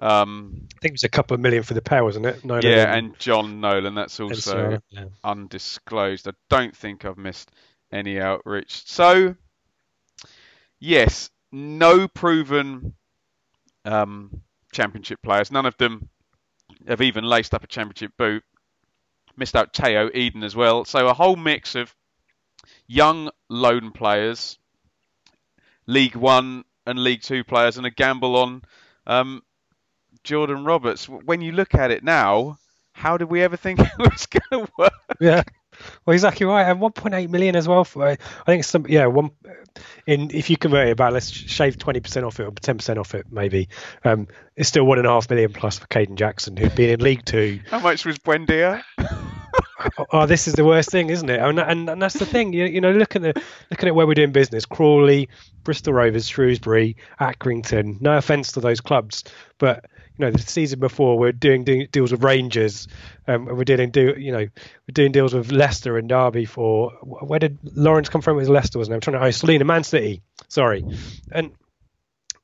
[0.00, 2.44] Um, I think it was a couple of million for the pair, wasn't it?
[2.44, 5.04] No, yeah, and Jon Nolan, that's also yeah.
[5.22, 6.28] undisclosed.
[6.28, 7.50] I don't think I've missed
[7.92, 8.82] any outreach.
[8.86, 9.36] So,
[10.80, 12.94] yes, no proven
[13.84, 14.42] um,
[14.74, 15.50] championship players.
[15.50, 16.08] None of them
[16.86, 18.42] have even laced up a championship boot.
[19.36, 20.84] Missed out Tayo Edun as well.
[20.84, 21.94] So a whole mix of
[22.86, 24.58] young loan players,
[25.86, 28.62] League One and League Two players, and a gamble on
[29.06, 29.42] um,
[30.22, 31.08] Jordan Roberts.
[31.08, 32.58] When you look at it now,
[32.92, 34.92] how did we ever think it was going to work?
[35.20, 35.42] Yeah.
[36.04, 37.84] Well, exactly right, and 1.8 million as well.
[37.84, 39.30] For I think some yeah one
[40.06, 42.98] in if you convert it about let's shave 20 percent off it or 10 percent
[42.98, 43.68] off it maybe.
[44.04, 47.00] Um, it's still one and a half million plus for Kayden Jackson who'd been in
[47.00, 47.60] League Two.
[47.70, 48.82] How much was Buendia?
[50.12, 51.40] oh, this is the worst thing, isn't it?
[51.40, 52.52] And, and, and that's the thing.
[52.52, 55.28] You, you know, look at the looking at where we're doing business: Crawley,
[55.62, 58.00] Bristol Rovers, Shrewsbury, Accrington.
[58.00, 59.24] No offence to those clubs,
[59.58, 59.84] but
[60.16, 62.86] you know, the season before we're doing, doing deals with Rangers,
[63.26, 66.90] um, and we're doing do you know we're doing deals with Leicester and Derby for
[67.02, 68.36] where did Lawrence come from?
[68.36, 68.96] It was Leicester, wasn't it?
[68.96, 70.22] I'm trying to oh, Celina, Man City.
[70.48, 70.84] Sorry,
[71.32, 71.52] and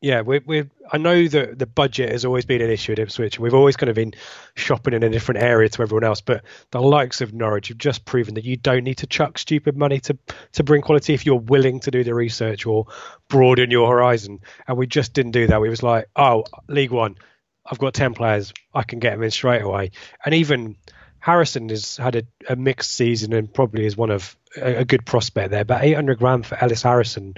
[0.00, 3.38] yeah, we we I know that the budget has always been an issue at Ipswich.
[3.38, 4.14] We've always kind of been
[4.54, 6.22] shopping in a different area to everyone else.
[6.22, 9.76] But the likes of Norwich have just proven that you don't need to chuck stupid
[9.76, 10.16] money to
[10.52, 12.86] to bring quality if you're willing to do the research or
[13.28, 14.40] broaden your horizon.
[14.66, 15.60] And we just didn't do that.
[15.60, 17.16] We was like, oh, League One,
[17.66, 19.90] I've got ten players, I can get them in straight away.
[20.24, 20.76] And even
[21.18, 25.04] Harrison has had a, a mixed season and probably is one of a, a good
[25.04, 25.64] prospect there.
[25.64, 27.34] But 800 grand for Ellis Harrison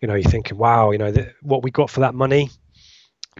[0.00, 2.50] you know, you're thinking, wow, you know, th- what we got for that money,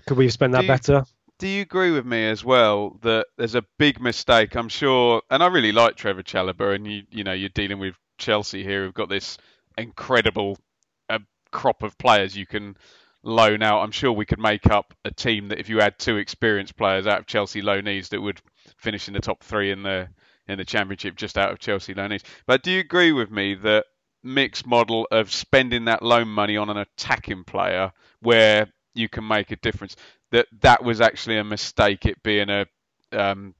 [0.06, 1.04] could we spend that you, better?
[1.38, 4.54] Do you agree with me as well that there's a big mistake?
[4.56, 7.94] I'm sure, and I really like Trevor Chalobah, and you, you know, you're dealing with
[8.18, 9.36] Chelsea here, who've got this
[9.76, 10.58] incredible
[11.10, 11.18] uh,
[11.52, 12.76] crop of players you can
[13.26, 13.82] loan out.
[13.82, 17.06] I'm sure we could make up a team that if you had two experienced players
[17.06, 18.40] out of Chelsea loanees that would
[18.78, 20.08] finish in the top three in the
[20.48, 22.22] in the championship just out of Chelsea loanees.
[22.46, 23.86] But do you agree with me that
[24.22, 29.50] mixed model of spending that loan money on an attacking player where you can make
[29.50, 29.96] a difference.
[30.32, 32.04] That that was actually a mistake.
[32.04, 32.66] It being a
[33.12, 33.54] um,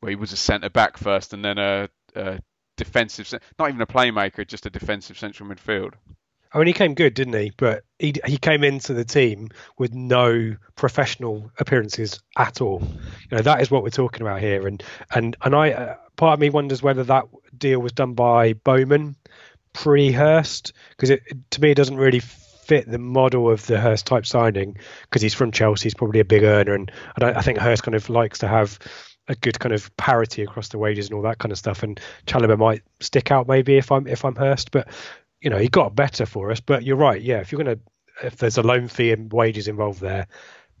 [0.00, 2.40] well, he was a centre back first and then a, a
[2.76, 5.94] defensive, not even a playmaker, just a defensive central midfield.
[6.52, 7.52] I mean, he came good, didn't he?
[7.56, 12.82] But he he came into the team with no professional appearances at all.
[13.30, 14.66] You know, that is what we're talking about here.
[14.66, 14.82] And
[15.14, 19.16] and and I, uh, part of me wonders whether that deal was done by Bowman
[19.72, 24.06] pre Hurst because it to me it doesn't really fit the model of the Hurst
[24.06, 27.58] type signing because he's from Chelsea, he's probably a big earner, and I, I think
[27.58, 28.78] Hurst kind of likes to have
[29.28, 31.84] a good kind of parity across the wages and all that kind of stuff.
[31.84, 34.88] And Chalobah might stick out maybe if I'm if I'm Hurst, but
[35.40, 36.60] you know he got better for us.
[36.60, 37.40] But you're right, yeah.
[37.40, 37.78] If you're gonna
[38.22, 40.26] if there's a loan fee and wages involved there,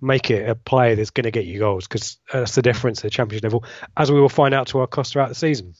[0.00, 3.04] make it a player that's going to get you goals because that's the difference at
[3.04, 3.64] the championship level,
[3.96, 5.74] as we will find out to our cost throughout the season.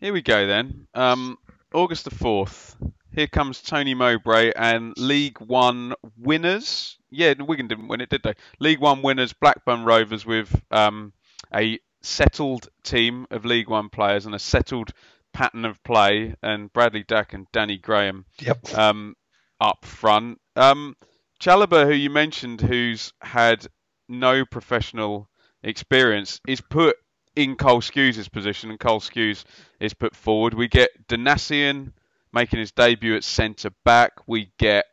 [0.00, 0.86] Here we go then.
[0.94, 1.38] Um,
[1.72, 2.76] August the 4th,
[3.12, 6.98] here comes Tony Mowbray and League One winners.
[7.10, 8.34] Yeah, Wigan didn't win it, did they?
[8.58, 11.12] League One winners, Blackburn Rovers, with um,
[11.54, 14.92] a settled team of League One players and a settled
[15.36, 18.66] pattern of play, and Bradley Dack and Danny Graham yep.
[18.74, 19.14] um,
[19.60, 20.40] up front.
[20.56, 20.96] Um,
[21.38, 23.66] Chalobah, who you mentioned, who's had
[24.08, 25.28] no professional
[25.62, 26.96] experience, is put
[27.34, 29.44] in Cole Skuse' position, and Cole Skuse
[29.78, 30.54] is put forward.
[30.54, 31.92] We get Donacien
[32.32, 34.12] making his debut at centre back.
[34.26, 34.86] We get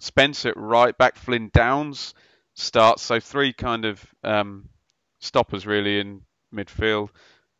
[0.00, 1.14] Spencer at right back.
[1.14, 2.14] Flynn Downes
[2.54, 3.04] starts.
[3.04, 4.70] So three kind of um,
[5.20, 7.10] stoppers really in midfield.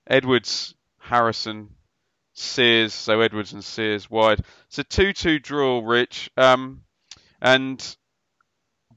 [0.08, 1.73] Edwards, Harrison,
[2.34, 2.92] Sears.
[2.92, 4.40] So Edwards and Sears wide.
[4.66, 6.30] It's a 2-2 draw, Rich.
[6.36, 6.82] Um,
[7.40, 7.96] and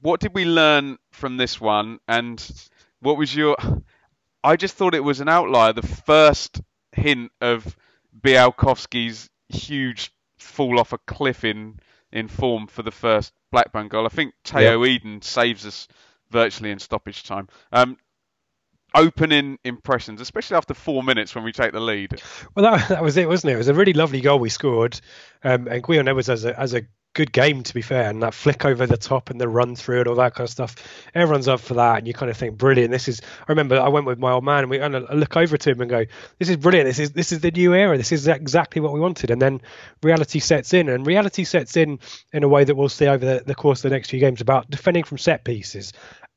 [0.00, 1.98] what did we learn from this one?
[2.06, 2.44] And
[3.00, 3.56] what was your
[4.44, 5.72] I just thought it was an outlier.
[5.72, 6.60] The first
[6.92, 7.76] hint of
[8.18, 11.80] Bialkowski's huge fall off a cliff in
[12.12, 14.06] in form for the first Blackburn goal.
[14.06, 15.02] I think Tayo yep.
[15.02, 15.88] Edun saves us
[16.30, 17.48] virtually in stoppage time.
[17.72, 17.98] Um,
[18.94, 22.20] opening impressions, especially after four minutes when we take the lead.
[22.54, 23.54] Well, that, that was it, wasn't it?
[23.54, 25.00] It was a really lovely goal we scored,
[25.44, 26.82] um, and Gwion Edwards as a as a
[27.14, 29.98] good game to be fair and that flick over the top and the run through
[29.98, 30.76] and all that kind of stuff.
[31.14, 33.88] Everyone's up for that and you kind of think brilliant this is i remember i
[33.88, 36.04] went with my old man and we and I look over to him and go
[36.38, 36.86] this is brilliant.
[36.86, 37.96] This is this is the new era.
[37.96, 39.30] This is exactly what we wanted.
[39.30, 39.60] And then
[40.02, 41.98] reality sets in and reality sets in
[42.32, 44.40] in a way that we'll see over the, the course of the next few games
[44.40, 45.92] about defending from set pieces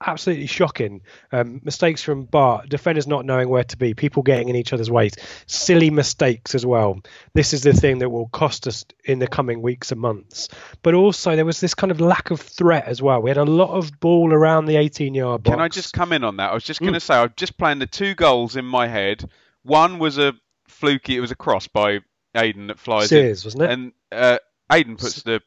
[0.05, 1.01] absolutely shocking.
[1.31, 4.89] Um, mistakes from Bart, defenders not knowing where to be, people getting in each other's
[4.89, 5.13] ways,
[5.45, 6.99] silly mistakes as well.
[7.33, 10.49] This is the thing that will cost us in the coming weeks and months.
[10.81, 13.21] But also, there was this kind of lack of threat as well.
[13.21, 15.53] We had a lot of ball around the 18 yard box.
[15.53, 16.51] Can I just come in on that?
[16.51, 17.03] I was just going to mm.
[17.03, 19.29] say, I've just playing the two goals in my head.
[19.63, 20.33] One was a
[20.67, 21.99] fluky, it was a cross by
[22.35, 23.47] Edun that flies Sears, in.
[23.47, 23.69] wasn't it?
[23.71, 24.39] And uh,
[24.71, 25.41] Edun puts the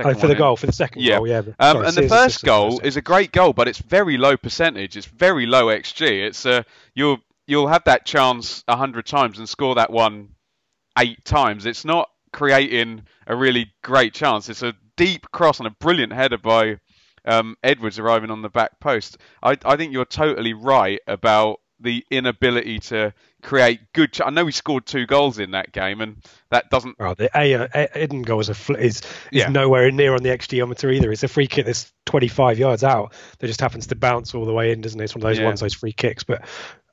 [0.00, 0.38] oh, for the in.
[0.38, 1.16] goal for the second yeah.
[1.16, 1.28] goal.
[1.28, 4.36] Yeah, um, sorry, and the first goal is a great goal, but it's very low
[4.36, 4.96] percentage.
[4.96, 6.26] It's very low xG.
[6.26, 6.62] It's uh,
[6.94, 10.30] you'll you'll have that chance a hundred times and score that one
[10.98, 11.66] eight times.
[11.66, 14.48] It's not creating a really great chance.
[14.48, 16.78] It's a deep cross and a brilliant header by
[17.24, 19.18] um, Edwards arriving on the back post.
[19.42, 23.12] I, I think you're totally right about the inability to
[23.42, 24.12] create good.
[24.12, 26.16] Ch- I know we scored two goals in that game, and
[26.50, 26.98] that doesn't.
[26.98, 29.48] The A, A, Edun goal is, a fl- is, is Yeah.
[29.48, 31.12] nowhere near on the xGeometer either.
[31.12, 34.52] It's a free kick that's 25 yards out that just happens to bounce all the
[34.52, 35.04] way in, doesn't it?
[35.04, 35.46] It's one of those Yeah.
[35.46, 36.24] ones, those free kicks.
[36.24, 36.44] But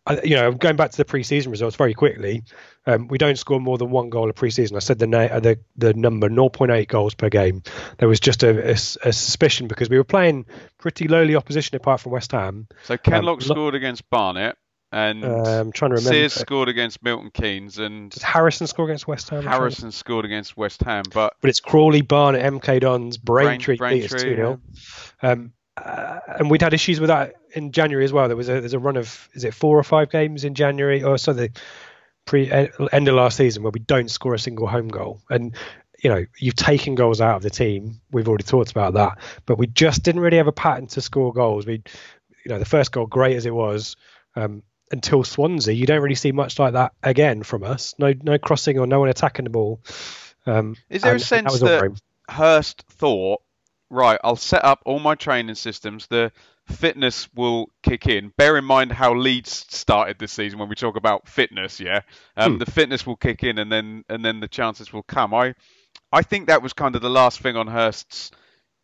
[0.07, 2.43] I- you know, going back to the preseason results very quickly,
[2.85, 4.75] um, we don't score more than one goal a preseason.
[4.75, 7.63] I said the na- uh, the the number 0.8 goals per game.
[7.97, 10.45] There was just a suspicion because we were playing
[10.77, 12.67] pretty lowly opposition apart from West Ham.
[12.83, 14.55] So Kenlock lo- scored against Barnet,
[14.95, 16.13] and Um, I'm trying to remember.
[16.13, 19.43] Sears scored against Milton Keynes, and Did Harrison scored against West Ham?
[19.43, 21.03] Harrison scored against West Ham.
[21.13, 24.61] But but it's Crawley, Barnet, MK Dons, Braintree, Brain- beat us Braintree, 2 0.
[25.21, 28.27] Um, uh, and we'd had issues with that in January as well.
[28.29, 31.03] There was a there's a run of is it four or five games in January
[31.03, 31.49] or so the
[32.25, 35.53] pre end of last season where we don't score a single home goal and
[36.01, 37.99] you know you've taken goals out of the team.
[38.11, 41.33] We've already talked about that, but we just didn't really have a pattern to score
[41.33, 41.65] goals.
[41.65, 41.83] We
[42.45, 43.97] you know the first goal great as it was.
[44.37, 47.95] Um, until Swansea, you don't really see much like that again from us.
[47.97, 49.81] No, no crossing or no one attacking the ball.
[50.45, 51.93] Um, Is there a sense that- very-
[52.29, 53.41] Hurst thought,
[53.91, 56.07] right, I'll set up all my training systems.
[56.07, 56.31] The
[56.67, 58.31] fitness will kick in.
[58.35, 61.79] Bear in mind how Leeds started this season when we talk about fitness.
[61.79, 62.01] Yeah,
[62.35, 62.57] um, Hmm.
[62.57, 65.33] the fitness will kick in, and then and then the chances will come.
[65.35, 65.53] I
[66.11, 68.31] I think that was kind of the last thing on Hurst's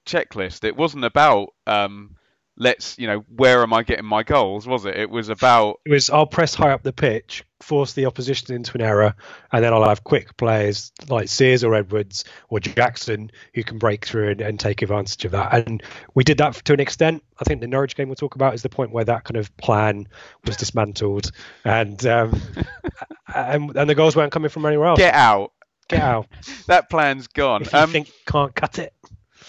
[0.05, 0.63] checklist.
[0.63, 2.15] It wasn't about um,
[2.57, 4.95] let's you know where am I getting my goals, was it?
[4.97, 8.73] It was about It was I'll press high up the pitch, force the opposition into
[8.75, 9.15] an error,
[9.51, 14.05] and then I'll have quick players like Sears or Edwards or Jackson who can break
[14.05, 15.67] through and, and take advantage of that.
[15.67, 15.81] And
[16.13, 17.23] we did that to an extent.
[17.39, 19.55] I think the Norwich game we'll talk about is the point where that kind of
[19.57, 20.07] plan
[20.45, 21.31] was dismantled,
[21.65, 22.39] and um,
[23.35, 24.99] and, and the goals weren't coming from anywhere else.
[24.99, 25.53] get out.
[25.89, 26.27] Get out
[26.67, 27.63] That plan's gone.
[27.63, 28.93] if you Um, think can't cut it.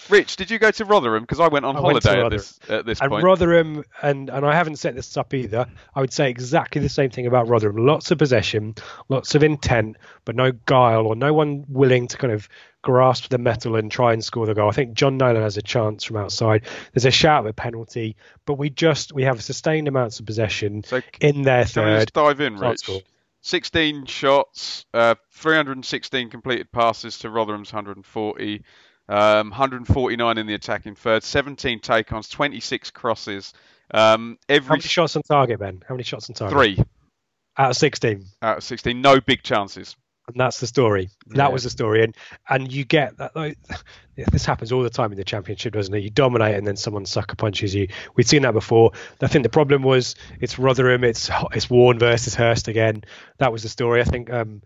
[0.09, 1.23] Rich, did you go to Rotherham?
[1.23, 3.25] Because I went on I went holiday at this at this And point.
[3.25, 5.67] Rotherham, and and I haven't set this up either.
[5.95, 7.77] I would say exactly the same thing about Rotherham.
[7.77, 8.75] Lots of possession,
[9.09, 12.49] lots of intent, but no guile or no one willing to kind of
[12.83, 14.69] grasp the metal and try and score the goal.
[14.69, 16.63] I think Jon Nolan has a chance from outside.
[16.93, 20.83] There's a shout of a penalty, but we just we have sustained amounts of possession
[20.85, 21.99] so in their can third.
[22.01, 22.81] just dive in, Rich?
[22.81, 23.01] score.
[23.45, 28.63] 16 shots, uh, 316 completed passes to Rotherham's 140,
[29.09, 33.53] um, 149 in the attacking third, 17 take-ons, 26 crosses.
[33.93, 35.83] Um, How every many shots on target, Ben?
[35.87, 36.57] How many shots on target?
[36.57, 36.85] three
[37.59, 38.25] out of 16.
[38.41, 39.97] out of 16, no big chances.
[40.29, 41.11] and that's the story.
[41.27, 41.37] Yeah.
[41.37, 42.17] That was the story, and
[42.49, 43.35] and you get that.
[43.37, 43.59] Like,
[44.31, 46.03] this happens all the time in the championship, doesn't it?
[46.03, 47.89] You dominate, and then someone sucker punches you.
[48.17, 48.93] We've seen that before.
[49.21, 53.05] I think the problem was it's Rotherham, it's it's Warne versus Hurst again.
[53.39, 54.01] That was the story.
[54.01, 54.63] I think um,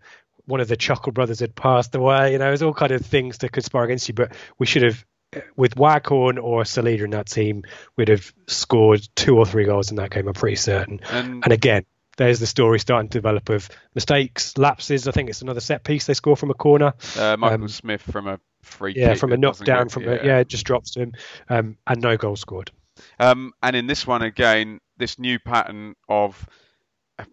[0.47, 2.31] one of the Chuckle brothers had passed away.
[2.31, 5.05] You know, there's all kind of things to conspire against you, but we should have.
[5.57, 7.63] With Waghorn or Celina in that team,
[7.97, 10.25] we'd have scored two or three goals in that game.
[10.25, 11.01] I'm pretty certain.
[11.11, 11.83] And And again,
[12.15, 15.05] there's the story starting to develop of mistakes, lapses.
[15.05, 16.93] I think it's another set piece they score from a corner.
[17.17, 20.23] uh, Michael um, Smith from a free Yeah, from a knockdown from yeah.
[20.23, 21.13] yeah, it just drops to him.
[21.49, 22.71] Um, and no goal scored.
[23.19, 26.47] Um, and in this one again, this new pattern of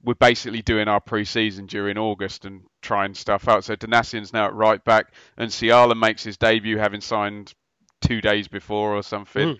[0.02, 3.64] we're basically doing our pre-season during August and trying stuff out.
[3.64, 5.06] So Donacien's now at right back,
[5.36, 7.52] and Nsiala makes his debut, having signed
[8.00, 9.56] two days before or something.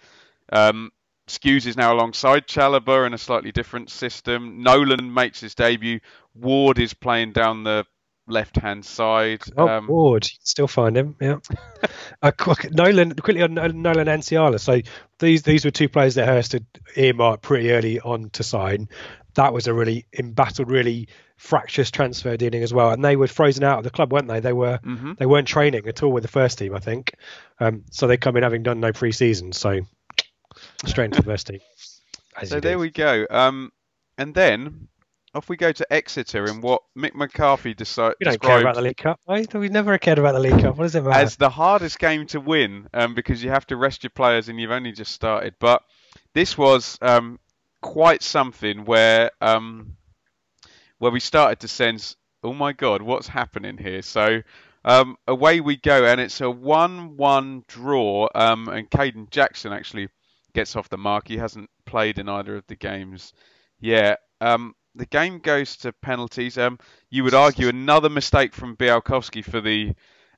[0.53, 0.93] Um,
[1.27, 4.63] Skuse is now alongside Chalobah in a slightly different system.
[4.63, 6.01] Nolan makes his debut.
[6.35, 7.87] Ward is playing down the
[8.27, 9.43] left-hand side.
[9.57, 11.17] Oh, Um, Ward, you can still find him.
[11.21, 11.39] Yeah.
[12.23, 14.61] uh, quick, Nolan quickly on Nolan Nolan and Nsiala.
[14.61, 14.81] So
[15.19, 16.67] these these were two players that Hurst had
[16.97, 18.89] earmarked pretty early on to sign.
[19.35, 22.91] That was a really embattled, really fractious transfer dealing as well.
[22.91, 24.41] And they were frozen out of the club, weren't they?
[24.41, 25.17] They were mhm.
[25.19, 27.15] they weren't training at all with the first team, I think.
[27.61, 29.81] Um, so they come in having done no pre-season, so
[30.87, 31.61] straight into the first team.
[32.43, 32.79] So there do.
[32.81, 33.29] we go.
[33.31, 33.71] Um,
[34.19, 34.89] and then
[35.35, 38.83] off we go to Exeter and what Mick McCarthy deci- We don't care about the
[38.83, 39.21] League Cup.
[39.29, 39.53] Right?
[39.55, 40.77] We've never cared about the League Cup.
[40.77, 41.19] What does it matter?
[41.19, 44.61] as the hardest game to win um, because you have to rest your players and
[44.61, 45.55] you've only just started.
[45.59, 45.83] But
[46.33, 47.39] this was um,
[47.81, 49.97] quite something where um,
[50.99, 54.03] where we started to sense, oh my God, what's happening here?
[54.03, 54.43] So
[54.85, 58.29] um, away we go, and it's a one-one draw.
[58.35, 60.09] Um, and Kayden Jackson actually
[60.53, 61.29] gets off the mark.
[61.29, 63.33] He hasn't played in either of the games
[63.81, 64.21] yet.
[64.41, 66.59] Um, the game goes to penalties.
[66.59, 66.79] Um,
[67.11, 69.95] you would argue another mistake from Bialkowski for the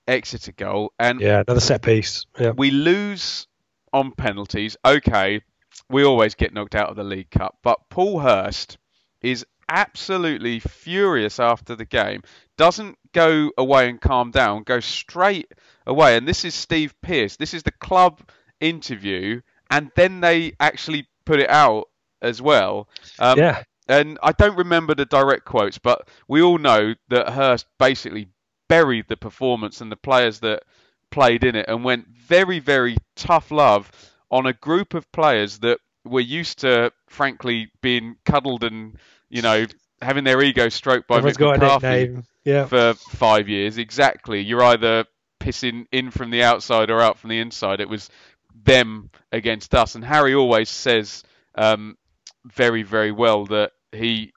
[0.09, 2.27] Exeter goal, and yeah, another set piece.
[2.39, 2.53] Yeah.
[2.53, 3.49] we lose
[3.93, 4.77] on penalties.
[4.85, 5.43] Okay,
[5.91, 8.79] we always get knocked out of the League Cup, but Paul Hurst
[9.21, 12.23] is absolutely furious after the game.
[12.57, 15.53] Doesn't go away and calm down, goes straight
[15.87, 16.17] away.
[16.17, 17.37] And this is Steve Pearce.
[17.37, 18.21] This is the club
[18.61, 19.41] interview,
[19.71, 21.89] and then they actually put it out
[22.23, 22.89] as well.
[23.19, 23.63] Um, yeah.
[23.89, 28.29] and I don't remember the direct quotes, but we all know that Hurst basically
[28.69, 30.63] buried the performance and the players that
[31.11, 33.91] played in it and went very, very tough love
[34.31, 38.97] on a group of players that were used to, frankly, being cuddled and,
[39.29, 39.67] you know,
[40.01, 42.23] having their ego stroked by Everyone's Mick McCarthy.
[42.45, 42.67] Yeah.
[42.67, 43.77] for five years.
[43.77, 44.41] Exactly.
[44.41, 45.05] You're either
[45.41, 47.81] pissing in from the outside or out from the inside.
[47.81, 48.09] It was
[48.55, 49.95] them against us.
[49.97, 51.25] And Harry always says
[51.57, 51.97] um,
[52.45, 54.33] very, very well that he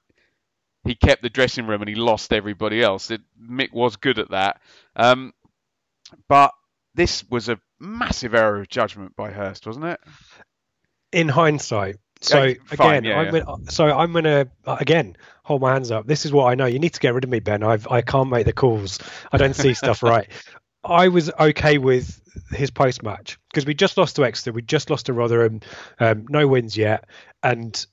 [0.84, 3.10] he kept the dressing room and he lost everybody else.
[3.10, 4.60] It, Mick was good at that.
[4.96, 5.34] Um,
[6.26, 6.52] but
[6.94, 10.00] this was a massive error of judgment by Hurst, wasn't it?
[11.12, 11.96] in hindsight.
[12.20, 13.30] So Yeah, fine, again, yeah, I'm.
[13.30, 16.06] Gonna, so I'm gonna again hold my hands up.
[16.06, 16.66] This is what I know.
[16.66, 17.62] You need to get rid of me, Ben.
[17.62, 18.98] I've I can't make the calls.
[19.32, 20.28] I don't see stuff right.
[20.84, 22.20] I was okay with
[22.52, 25.60] his post match because we just lost to Exeter, we just lost to Rotherham,
[25.98, 27.06] um, no wins yet,
[27.42, 27.86] uh, and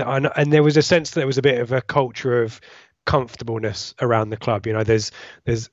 [0.00, 2.60] and and there was a sense that there was a bit of a culture of
[3.06, 4.66] comfortableness around the club.
[4.66, 5.10] You know, there's
[5.44, 5.70] there's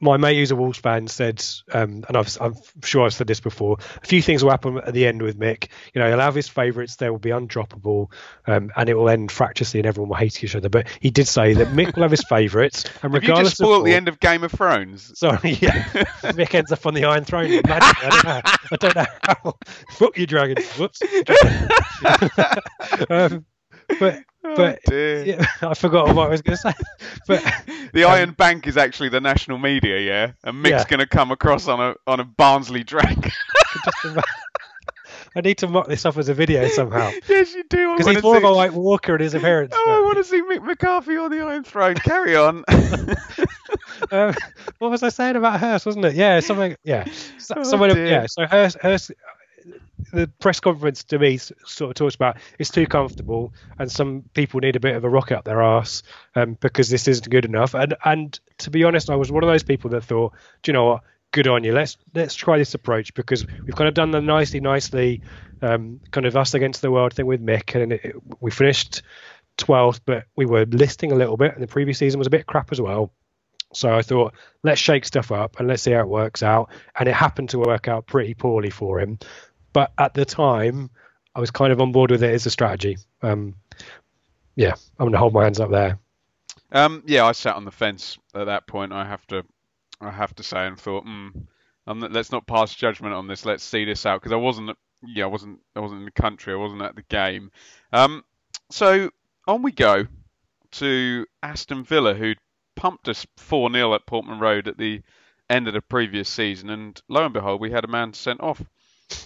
[0.00, 3.40] my mate who's a Wolves fan said, um, and I've, I'm sure I've said this
[3.40, 5.68] before, a few things will happen at the end with Mick.
[5.94, 8.10] You know, he'll have his favourites, they will be undroppable,
[8.46, 10.70] um, and it will end fractiously and everyone will hate each other.
[10.70, 13.58] But he did say that Mick will have his favourites, and Have you regardless just
[13.58, 15.18] spoiled of the end of Game of Thrones?
[15.18, 15.84] Sorry, yeah.
[16.32, 17.50] Mick ends up on the Iron Throne.
[17.50, 17.68] Magic.
[17.68, 18.40] I don't know.
[18.72, 19.54] I don't know how.
[19.90, 20.66] Fuck you, dragons.
[20.78, 21.02] Whoops.
[23.10, 23.44] um,
[23.98, 26.72] but but oh yeah, I forgot what I was going to say.
[27.26, 27.42] But
[27.92, 30.84] The Iron Bank is actually the national media, yeah, and Mick's Yeah.
[30.88, 33.30] going to come across on a on a Barnsley drag.
[35.36, 37.96] I need to mock this up as a video somehow yes, you do.
[37.96, 39.72] Because he's more of a White Walker in his appearance.
[39.76, 41.94] Oh, I want to see Mick McCarthy on the Iron Throne.
[41.94, 42.64] Carry on.
[44.10, 44.34] um,
[44.78, 45.86] what was I saying about Hurst?
[45.86, 46.14] Wasn't it?
[46.14, 46.74] Yeah, something.
[46.82, 47.04] Yeah,
[47.38, 47.90] so, Oh, someone.
[47.94, 48.06] dear.
[48.06, 49.12] Yeah, so Hurst, Hurst.
[50.12, 54.60] The press conference to me sort of talks about it's too comfortable, and some people
[54.60, 56.02] need a bit of a rocket up their arse
[56.34, 57.74] um, because this isn't good enough.
[57.74, 60.32] And and to be honest, I was one of those people that thought,
[60.62, 61.02] do you know what?
[61.32, 61.72] Good on you.
[61.72, 65.22] Let's let's try this approach because we've kind of done the nicely, nicely,
[65.62, 69.02] um, kind of us against the world thing with Mick, and it, we finished
[69.58, 72.46] 12th, but we were listing a little bit, and the previous season was a bit
[72.46, 73.12] crap as well.
[73.72, 74.34] So I thought,
[74.64, 76.70] let's shake stuff up and let's see how it works out.
[76.98, 79.18] And it happened to work out pretty poorly for him.
[79.72, 80.90] But at the time,
[81.34, 82.98] I was kind of on board with it as a strategy.
[83.22, 83.54] Um,
[84.56, 85.98] yeah, I'm going to hold my hands up there.
[86.72, 88.92] Um, yeah, I sat on the fence at that point.
[88.92, 89.44] I have to,
[90.00, 91.48] I have to say, and thought, I'm
[91.86, 93.44] let's not pass judgment on this.
[93.44, 96.52] Let's see this out because I wasn't, yeah, I wasn't, I wasn't in the country.
[96.52, 97.50] I wasn't at the game.
[97.92, 98.24] Um,
[98.70, 99.10] so
[99.46, 100.06] on we go
[100.72, 102.34] to Aston Villa, who
[102.76, 105.02] pumped us four 0 at Portman Road at the
[105.48, 108.62] end of the previous season, and lo and behold, we had a man sent off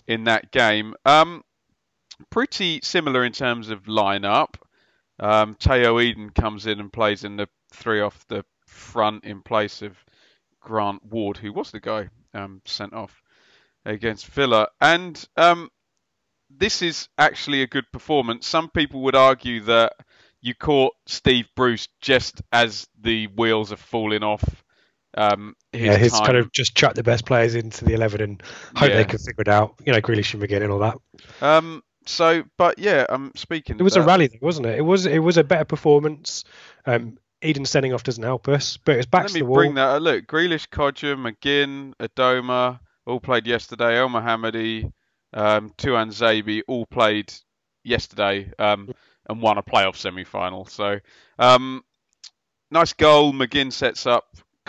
[0.07, 0.95] in that game.
[1.05, 1.43] Um,
[2.30, 4.55] pretty similar in terms of lineup.
[5.18, 9.82] Um, Tayo Edun comes in and plays in the three off the front in place
[9.82, 9.97] of
[10.61, 13.22] Grant Ward, who was the guy um, sent off
[13.85, 14.68] against Villa.
[14.80, 15.70] And um,
[16.51, 18.47] this is actually a good performance.
[18.47, 19.93] Some people would argue that
[20.41, 24.64] you caught Steve Bruce just as the wheels are falling off.
[25.17, 26.27] Um, his yeah, he's time.
[26.27, 28.43] kind of just chucked the best players into the 11 and
[28.77, 28.97] hope Yeah.
[28.97, 29.75] they can figure it out.
[29.85, 30.99] You know, Grealish and McGinn and all that.
[31.41, 33.79] Um, so, but yeah, I'm um, speaking.
[33.79, 34.79] It was a rally, though, wasn't it?
[34.79, 36.45] It was it was a better performance.
[36.87, 39.57] Um, Edun sending off doesn't help us, but it's back Let to the wall.
[39.57, 40.03] Let me bring that.
[40.03, 43.95] Look, Grealish, Kodjia, McGinn, Adomah all played yesterday.
[43.97, 44.93] Elmohamady,
[45.33, 47.33] um, Tuanzebe all played
[47.83, 48.91] yesterday um,
[49.29, 50.67] and won a playoff semi-final.
[50.67, 51.01] So
[51.39, 51.85] um,
[52.71, 53.33] nice goal.
[53.33, 54.25] McGinn sets up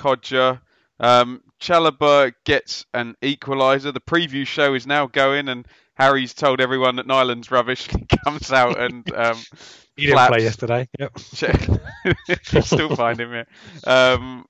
[0.06, 0.62] Kodjia.
[0.99, 3.93] Um, Chalobah gets an equaliser.
[3.93, 7.88] The preview show is now going, and Harry's told everyone that Nyland's rubbish.
[7.88, 9.38] He comes out and um,
[9.95, 10.88] He didn't play yesterday.
[10.99, 11.20] Yep.
[12.64, 13.47] Still find him here.
[13.86, 14.45] Um,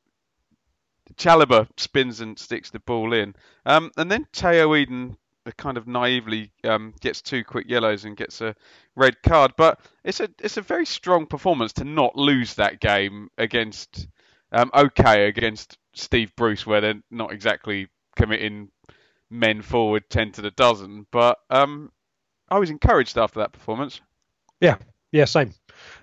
[1.16, 3.34] Chalobah spins and sticks the ball in.
[3.66, 5.16] Um, and then Tayo Edun
[5.58, 8.56] kind of naively um, gets two quick yellows and gets a
[8.96, 9.54] red card.
[9.56, 14.08] But it's a it's a very strong performance to not lose that game against
[14.52, 18.70] um, okay against Steve Bruce, where they're not exactly committing
[19.30, 21.06] men forward ten to the dozen.
[21.12, 21.92] But um,
[22.50, 24.02] I was encouraged after that performance.
[24.62, 24.78] Yeah,
[25.12, 25.54] yeah, same.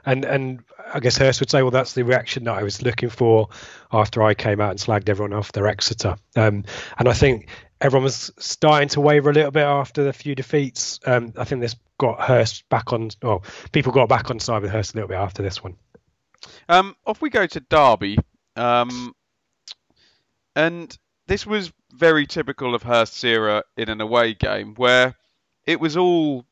[0.05, 0.63] And and
[0.93, 3.49] I guess Hurst would say, well, that's the reaction that I was looking for
[3.93, 6.17] after I came out and slagged everyone off their Exeter.
[6.37, 6.65] Um,
[6.99, 7.49] and I think
[7.81, 11.01] everyone was starting to waver a little bit after the few defeats.
[11.07, 13.11] Um, I think this got Hurst back on.
[13.23, 15.77] Well, people got back on side with Hurst a little bit after this one.
[16.69, 18.19] Um, off we go to Derby,
[18.57, 19.15] um,
[20.55, 20.97] and
[21.27, 25.15] this was very typical of Hurst's era in an away game, where
[25.67, 26.45] it was all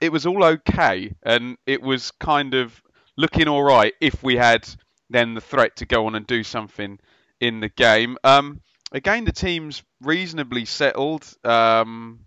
[0.00, 2.82] it was all okay, and it was kind of
[3.16, 4.68] looking all right if we had
[5.10, 6.98] then the threat to go on and do something
[7.40, 8.16] in the game.
[8.24, 8.60] Um,
[8.92, 11.30] again, the team's reasonably settled.
[11.44, 12.20] Um,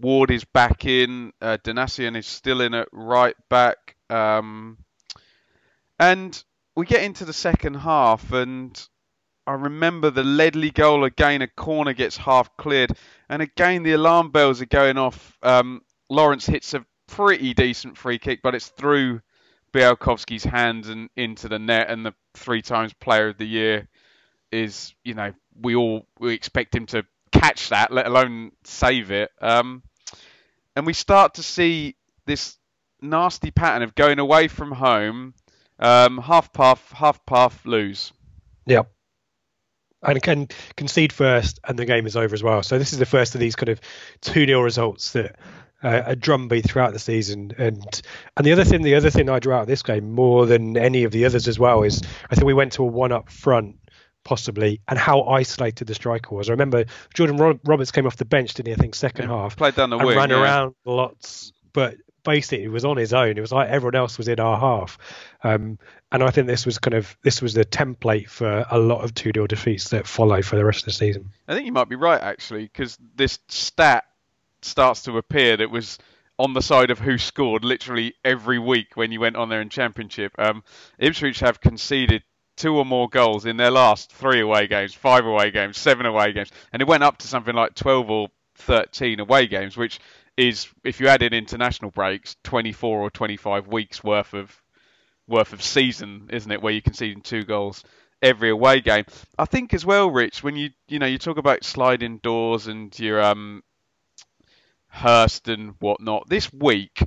[0.00, 1.32] Ward is back in.
[1.40, 3.96] Uh, Donacien is still in at right back.
[4.10, 4.78] Um,
[5.98, 6.42] and
[6.76, 8.88] we get into the second half, and
[9.46, 11.42] I remember the Ledley goal again.
[11.42, 12.96] A corner gets half cleared,
[13.28, 15.36] and again the alarm bells are going off.
[15.42, 19.20] Um, Lawrence hits a pretty decent free kick, but it's through
[19.72, 23.88] Bialkowski's hands and into the net, and the three times Player of the Year
[24.50, 29.30] is, you know, we all we expect him to catch that, let alone save it.
[29.40, 29.82] Um,
[30.76, 31.96] and we start to see
[32.26, 32.56] this
[33.00, 35.34] nasty pattern of going away from home,
[35.78, 38.12] um, half puff, half puff, lose.
[38.66, 38.90] Yep.
[40.02, 42.62] And can concede first, and the game is over as well.
[42.62, 43.80] So this is the first of these kind of
[44.20, 45.36] two 0 results that
[45.82, 47.52] uh, a drumbeat throughout the season.
[47.56, 48.02] And
[48.36, 50.76] and the other thing, the other thing I drew out of this game more than
[50.76, 53.30] any of the others as well is I think we went to a one up
[53.30, 53.76] front
[54.24, 56.48] possibly, and how isolated the striker was.
[56.48, 58.72] I remember Jordan Roberts came off the bench, didn't he?
[58.72, 60.42] I think second yeah, half, played down the and wing, ran yeah.
[60.42, 63.36] around lots, but basically was on his own.
[63.36, 64.98] It was like everyone else was in our half,
[65.42, 65.78] um,
[66.10, 69.14] and I think this was kind of this was the template for a lot of
[69.14, 71.30] two 0 defeats that follow for the rest of the season.
[71.46, 74.04] I think you might be right actually, because this stat
[74.62, 75.98] starts to appear that was
[76.38, 79.68] on the side of who scored literally every week when you went on there in
[79.68, 80.32] Championship.
[80.38, 80.64] Um,
[80.98, 82.24] Ipswich have conceded
[82.56, 86.32] two or more goals in their last three away games, five away games, seven away
[86.32, 90.00] games, and it went up to something like 12 or 13 away games, which
[90.36, 94.62] is, if you add in international breaks, 24 or 25 weeks worth of
[95.26, 96.60] worth of season, isn't it?
[96.60, 97.82] Where you conceding two goals
[98.20, 99.04] every away game.
[99.38, 102.96] I think as well, Rich, when you you know you talk about sliding doors and
[102.98, 103.62] your um
[104.88, 107.02] Hurst and whatnot, this week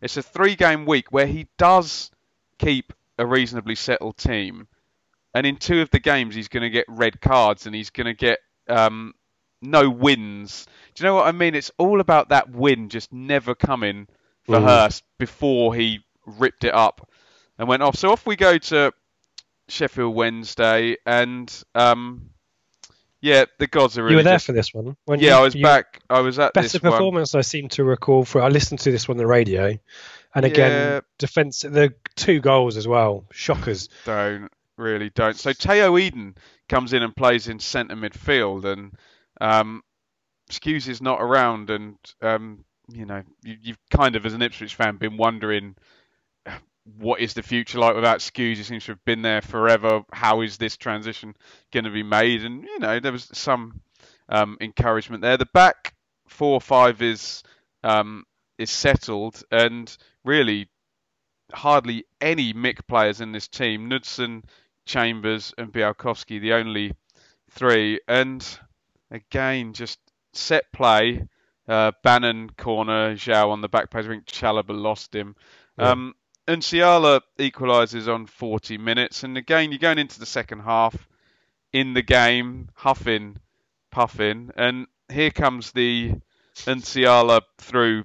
[0.00, 2.10] it's a three game week where he does
[2.58, 4.66] keep a reasonably settled team
[5.34, 8.06] and in two of the games he's going to get red cards and he's going
[8.06, 9.12] to get um,
[9.62, 10.66] no wins.
[10.94, 11.54] Do you know what I mean?
[11.54, 14.08] It's all about that win just never coming
[14.44, 14.64] for mm.
[14.64, 17.08] Hurst before he ripped it up
[17.58, 17.96] and went off.
[17.96, 18.92] So off we go to
[19.68, 22.30] Sheffield Wednesday, and um,
[23.20, 24.14] yeah, the gods are really.
[24.14, 24.46] You were there just...
[24.46, 24.96] for this one.
[25.08, 26.00] yeah, you, I was back.
[26.10, 27.34] I was at better performance.
[27.34, 27.38] One.
[27.38, 28.24] I seem to recall.
[28.24, 29.78] For I listened to this one on the radio,
[30.34, 31.00] and again, yeah.
[31.18, 31.60] defense.
[31.60, 33.24] The two goals as well.
[33.32, 33.88] Shockers.
[34.04, 35.36] Don't really don't.
[35.36, 36.36] So Tayo Edun
[36.68, 38.92] comes in and plays in centre midfield, and
[39.40, 39.82] um,
[40.50, 44.74] Skuse is not around, and um, you know you, have kind of as an Ipswich
[44.74, 45.76] fan been wondering
[46.98, 48.56] what is the future like without Skuse.
[48.56, 50.02] He seems to have been there forever.
[50.12, 51.34] How is this transition
[51.72, 52.44] going to be made?
[52.44, 53.80] And you know there was some
[54.28, 55.36] um, encouragement there.
[55.36, 55.94] The back
[56.28, 57.42] four or five is
[57.82, 58.24] um,
[58.58, 60.68] is settled, and really
[61.52, 63.88] hardly any Mick players in this team.
[63.88, 64.44] Knudsen
[64.86, 66.92] Chambers, and Bialkowski, the only
[67.50, 68.00] three.
[68.08, 68.44] And
[69.12, 69.98] again, just
[70.32, 71.26] set play.
[71.68, 74.06] Uh, Bannon corner, João on the back post.
[74.06, 75.36] I think Chalobah lost him.
[75.78, 75.90] Yeah.
[75.90, 76.14] Um,
[76.48, 79.22] and Nsiala equalises on 40 minutes.
[79.22, 81.08] And again, you're going into the second half
[81.72, 83.36] in the game, huffing,
[83.92, 84.50] puffing.
[84.56, 86.14] And here comes the
[86.56, 88.04] Nsiala through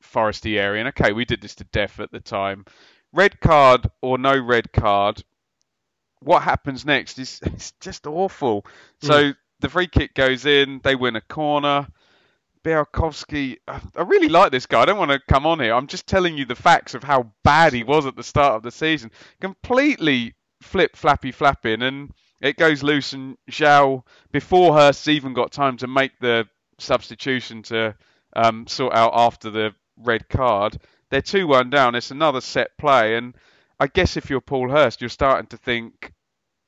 [0.00, 0.80] Forestieri.
[0.80, 2.64] And okay, we did this to death at the time.
[3.12, 5.22] Red card or no red card,
[6.20, 8.62] what happens next is it's just awful.
[9.02, 9.36] Mm.
[9.60, 11.88] The free kick goes in, they win a corner.
[12.64, 14.82] Bialkowski, I really like this guy.
[14.82, 15.72] I don't want to come on here.
[15.72, 18.62] I'm just telling you the facts of how bad he was at the start of
[18.64, 19.12] the season.
[19.40, 23.12] Completely flip flappy flapping, and it goes loose.
[23.12, 24.02] And João,
[24.32, 26.48] before Hurst even got time to make the
[26.78, 27.94] substitution to
[28.34, 30.78] um, sort out after the red card,
[31.10, 31.94] they're 2 1 down.
[31.94, 33.16] It's another set play.
[33.16, 33.34] And
[33.78, 36.12] I guess if you're Paul Hurst, you're starting to think,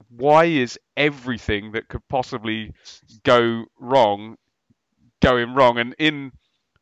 [0.08, 2.72] why is everything that could possibly
[3.24, 4.36] go wrong
[5.20, 5.78] going wrong?
[5.78, 6.32] And in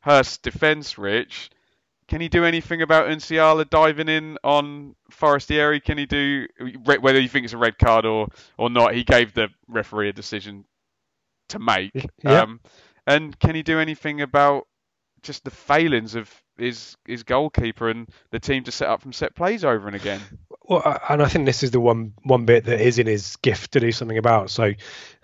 [0.01, 1.51] Hurst's defence, Rich,
[2.09, 5.81] can he do anything about Nsiala diving in on Forestieri?
[5.81, 6.47] Can he do
[6.85, 8.95] whether you think it's a red card or or not?
[8.95, 10.65] He gave the referee a decision
[11.49, 11.93] to make.
[12.23, 12.43] Yeah.
[12.43, 12.61] Um,
[13.07, 14.67] and can he do anything about
[15.23, 19.35] just the failings of his his goalkeeper and the team to set up from set
[19.35, 20.21] plays over and again.
[20.69, 23.73] Well, and I think this is the one one bit that is in his gift
[23.73, 24.51] to do something about.
[24.51, 24.73] So,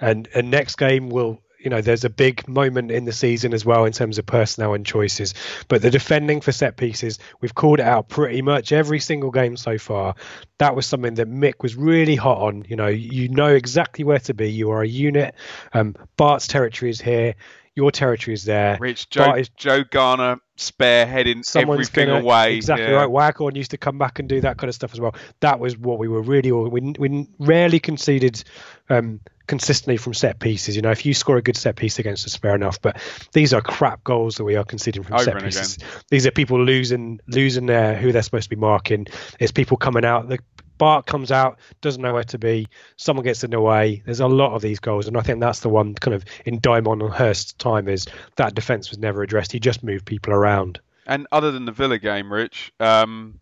[0.00, 3.64] and and next game will you know there's a big moment in the season as
[3.64, 5.34] well in terms of personnel and choices.
[5.68, 9.56] But the defending for set pieces we've called it out pretty much every single game
[9.56, 10.14] so far.
[10.58, 12.64] That was something that mick was really hot on.
[12.68, 14.50] You know you know exactly where to be.
[14.50, 15.34] You are a unit.
[15.72, 17.34] Um, bart's territory is here
[17.74, 18.76] your territory is there.
[18.80, 22.56] Rich Joe, is, Joe Garner spearheading everything gonna, away.
[22.56, 22.92] Exactly yeah.
[22.92, 23.10] right.
[23.10, 25.14] Waghorn used to come back and do that kind of stuff as well.
[25.40, 26.52] That was what we were really.
[26.52, 28.44] We we rarely conceded
[28.90, 30.76] um, consistently from set pieces.
[30.76, 32.80] You know, if you score a good set piece against us, fair enough.
[32.80, 32.98] But
[33.32, 35.76] these are crap goals that we are conceding from Over set pieces.
[35.76, 35.88] Again.
[36.10, 39.06] These are people losing losing their who they're supposed to be marking.
[39.40, 40.28] It's people coming out.
[40.28, 40.38] The
[40.82, 42.66] Bart comes out, doesn't know where to be.
[42.96, 44.02] Someone gets in the way.
[44.04, 46.58] There's a lot of these goals, and I think that's the one kind of in
[46.58, 49.52] Diamond and Hurst's time is that defence was never addressed.
[49.52, 50.80] He just moved people around.
[51.06, 53.38] And other than the Villa game, Rich, um,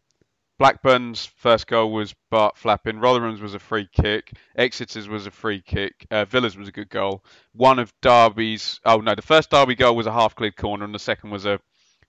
[0.58, 2.98] Blackburn's first goal was Bart flapping.
[2.98, 4.32] Rotherham's was a free kick.
[4.54, 6.06] Exeter's was a free kick.
[6.10, 7.24] Uh, Villa's was a good goal.
[7.54, 8.80] One of Derby's.
[8.84, 11.46] Oh no, the first Derby goal was a half cleared corner, and the second was
[11.46, 11.58] a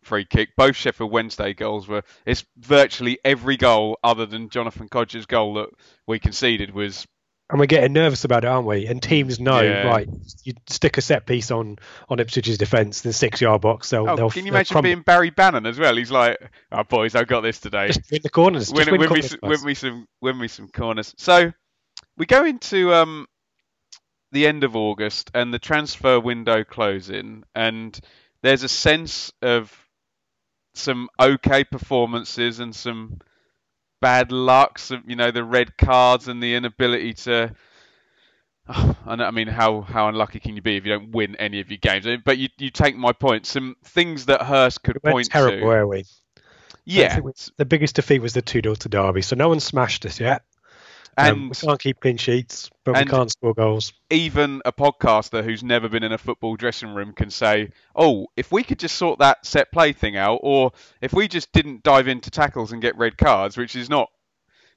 [0.04, 0.50] free kick.
[0.56, 2.04] Both Sheffield Wednesday goals were.
[2.26, 5.70] It's virtually every goal other than Jonathan Kodjia's goal that
[6.08, 7.08] we conceded was
[7.52, 8.88] and we're getting nervous about it, aren't we?
[8.88, 9.84] And teams know, yeah.
[9.84, 10.08] right?
[10.46, 11.78] You stick a set piece on
[12.08, 13.90] on Ipswich's defence, the six yard box.
[13.90, 15.96] They'll, oh, they'll, can you imagine being Barry Bannon as well?
[15.98, 16.38] He's like,
[16.72, 17.88] "Oh, boys, I've got this today.
[17.88, 18.72] Just win the corners.
[18.72, 21.52] Win, win, win, corners me, win me some, win me some corners." So
[22.18, 23.28] we go into um,
[24.32, 28.00] the end of August and the transfer window closing, and
[28.44, 29.76] there's a sense of
[30.74, 33.20] some okay performances and some
[34.02, 37.54] bad luck, some, you know, the red cards and the inability to.
[38.74, 41.70] Oh, I mean, how, how unlucky can you be if you don't win any of
[41.72, 42.06] your games?
[42.24, 43.46] But you, you take my point.
[43.46, 45.66] Some things that Hurst could point terrible, to.
[45.66, 46.06] Were we?
[46.86, 47.20] Yeah.
[47.58, 49.24] The biggest defeat was the 2 0 to Derby.
[49.24, 50.44] So no one smashed us yet.
[51.18, 53.94] Um, and um, we can't keep clean sheets, but we can't score goals.
[54.10, 58.52] Even a podcaster who's never been in a football dressing room can say, "Oh, if
[58.52, 62.08] we could just sort that set play thing out, or if we just didn't dive
[62.08, 64.10] into tackles and get red cards, which is not,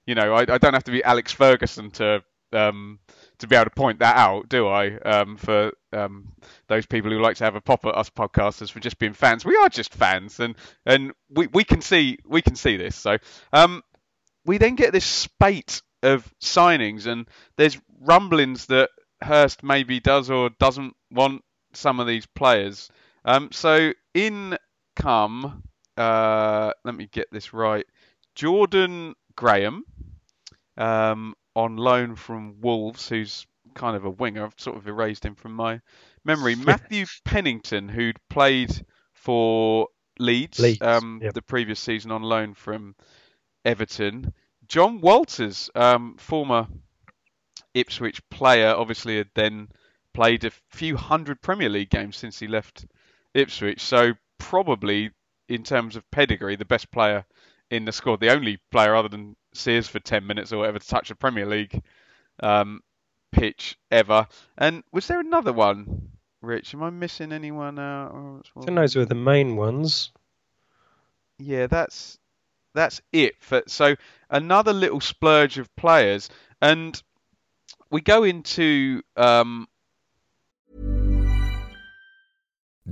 [0.06, 2.24] you know, I, I don't have to be Alex Ferguson to
[2.54, 2.98] um,
[3.38, 4.96] to be able to point that out, do I?
[4.96, 6.32] Um, for um,
[6.68, 9.44] those people who like to have a pop at us podcasters for just being fans,
[9.44, 10.54] we are just fans, and
[10.86, 12.96] and we, we can see we can see this.
[12.96, 13.18] So
[13.52, 13.82] um,
[14.44, 17.26] we then get this spate of signings, and
[17.56, 18.90] there's rumblings that
[19.20, 21.42] Hurst maybe does or doesn't want
[21.72, 22.90] some of these players.
[23.24, 24.56] Um, so in
[24.96, 25.62] come,
[25.96, 27.86] uh, let me get this right,
[28.34, 29.84] Jordan Graham
[30.76, 34.44] um, on loan from Wolves, who's kind of a winger.
[34.44, 35.80] I've sort of erased him from my
[36.24, 36.54] memory.
[36.56, 38.70] Matthew Pennington, who'd played
[39.12, 39.88] for
[40.18, 41.34] Leeds, Leeds um, yep.
[41.34, 42.94] the previous season on loan from
[43.64, 44.32] Everton.
[44.68, 46.66] Jon Walters, um, former
[47.74, 49.68] Ipswich player, obviously had then
[50.12, 52.86] played a few hundred Premier League games since he left
[53.34, 53.82] Ipswich.
[53.82, 55.10] So probably
[55.48, 57.24] in terms of pedigree, the best player
[57.70, 60.86] in the squad, the only player other than Sears for 10 minutes or whatever to
[60.86, 61.82] touch a Premier League
[62.40, 62.80] um,
[63.32, 64.26] pitch ever.
[64.56, 66.10] And was there another one,
[66.40, 66.74] Rich?
[66.74, 68.42] Am I missing anyone out?
[68.56, 70.12] I think those were the main ones.
[71.38, 72.18] Yeah, that's
[72.74, 73.34] that's it.
[73.40, 73.96] For, so
[74.30, 76.28] another little splurge of players,
[76.60, 77.00] and
[77.90, 79.02] we go into.
[79.16, 79.68] Um...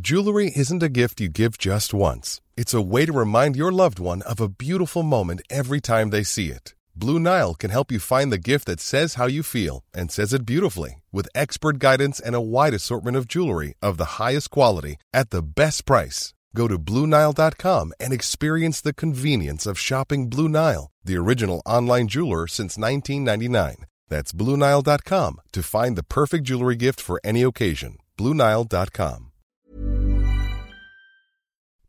[0.00, 2.40] Jewelry isn't a gift you give just once.
[2.56, 6.22] It's a way to remind your loved one of a beautiful moment every time they
[6.22, 6.74] see it.
[6.94, 10.32] Blue Nile can help you find the gift that says how you feel and says
[10.32, 14.96] it beautifully with expert guidance and a wide assortment of jewelry of the highest quality
[15.12, 16.34] at the best price.
[16.54, 22.46] Go to BlueNile.com and experience the convenience of shopping Blue Nile, the original online jeweler
[22.46, 23.86] since 1999.
[24.08, 27.96] That's BlueNile.com to find the perfect jewelry gift for any occasion.
[28.18, 29.32] BlueNile.com.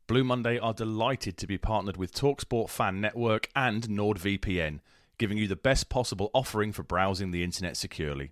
[0.06, 4.80] Blue Monday are delighted to be partnered with Talksport Fan Network and NordVPN,
[5.18, 8.32] giving you the best possible offering for browsing the internet securely.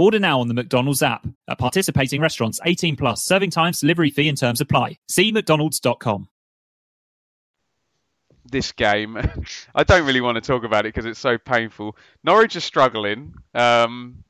[0.00, 1.26] Order now on the McDonald's app.
[1.46, 4.96] At participating restaurants, 18 plus, serving times, delivery fee and terms apply.
[5.10, 6.26] See McDonald's.com.
[8.50, 9.18] this game.
[9.74, 11.98] I don't really want to talk about it because it's so painful.
[12.24, 13.34] Norwich are struggling.
[13.54, 14.24] Um,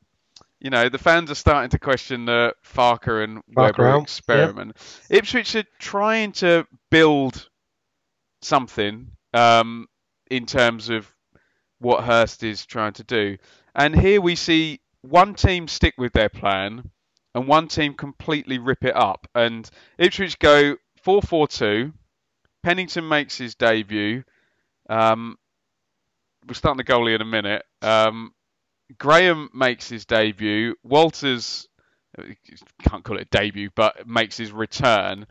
[0.58, 4.76] you know, the fans are starting to question the Farke and Farke Webber out, experiment.
[5.08, 7.48] Ipswich are trying to build
[8.42, 9.86] something um,
[10.28, 11.06] in terms of
[11.78, 13.38] what Hurst is trying to do.
[13.74, 16.90] And here we see one team stick with their plan
[17.34, 19.26] and one team completely rip it up.
[19.34, 21.92] And Ipswich go 4 4 2.
[22.62, 24.22] Pennington makes his debut.
[24.88, 25.36] Um,
[26.46, 27.64] we're starting the goalie in a minute.
[27.80, 28.32] Um,
[28.98, 30.74] Graham makes his debut.
[30.82, 31.68] Walters
[32.82, 35.26] can't call it a debut, but makes his return.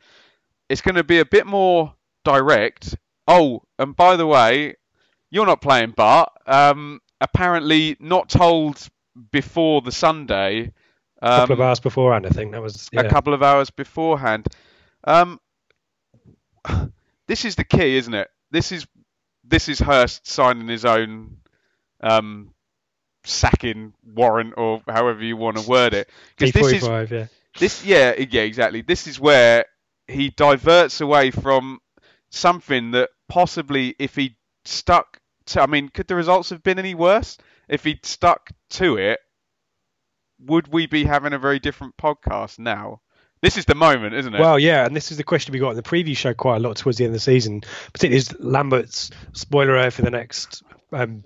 [0.70, 1.94] It's going to be a bit more
[2.24, 2.96] direct.
[3.28, 4.76] Oh, and by the way,
[5.30, 6.32] you're not playing Bart.
[6.48, 8.88] Um, apparently, not told
[9.32, 10.72] before the Sunday.
[11.22, 13.02] A couple of hours beforehand, I think that was yeah.
[13.02, 14.48] a couple of hours beforehand.
[15.04, 15.40] Um,
[17.28, 18.30] this is the key, isn't it?
[18.52, 18.88] This is
[19.44, 21.38] this is Hurst signing his own
[22.02, 22.54] um,
[23.26, 26.10] sacking warrant, or however you want to word it.
[26.38, 27.26] 'Cause this is yeah.
[27.58, 28.82] this, yeah, yeah, exactly.
[28.82, 29.66] This is where
[30.08, 31.80] he diverts away from
[32.30, 36.96] something that possibly, if he stuck to, I mean, could the results have been any
[36.96, 37.38] worse
[37.70, 39.20] if he'd stuck to it?
[40.46, 43.02] Would we be having a very different podcast now?
[43.42, 44.40] This is the moment, isn't it?
[44.40, 46.60] Well, yeah, and this is the question we got in the preview show quite a
[46.60, 47.62] lot towards the end of the season,
[47.94, 50.62] particularly Lambert's spoiler alert for the next
[50.92, 51.24] um,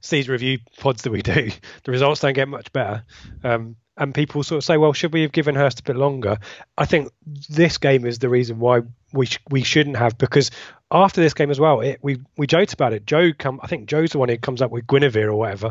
[0.00, 1.50] season review pods that we do.
[1.84, 3.04] The results don't get much better.
[3.44, 6.38] Um, and people sort of say, well, should we have given Hurst a bit longer?
[6.76, 7.10] I think
[7.48, 8.82] this game is the reason why
[9.12, 10.50] we sh- we shouldn't have because
[10.90, 13.06] after this game as well, it, we we joked about it.
[13.06, 15.70] Joe come, I think Joe's the one who comes up with Guinevere or whatever,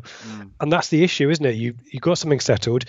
[0.60, 1.56] and that's the issue, isn't it?
[1.56, 2.86] You you got something settled.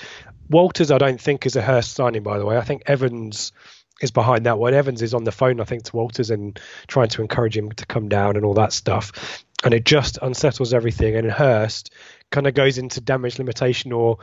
[0.48, 2.56] Walters, I don't think is a Hurst signing, by the way.
[2.56, 3.52] I think Evans
[4.00, 4.74] is behind that one.
[4.74, 7.86] Evans is on the phone, I think, to Walters and trying to encourage him to
[7.86, 9.44] come down and all that stuff.
[9.64, 11.16] And it just unsettles everything.
[11.16, 11.92] And Hurst
[12.30, 14.18] kind of goes into damage limitation or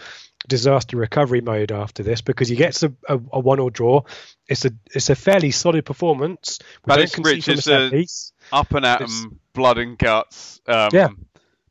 [0.47, 4.03] disaster recovery mode after this because he gets a, a, a one or draw.
[4.47, 6.59] It's a it's a fairly solid performance.
[6.86, 8.31] But it's Rich, it's a- piece.
[8.51, 11.07] up and at It's- 'em, blood and guts um, Yeah.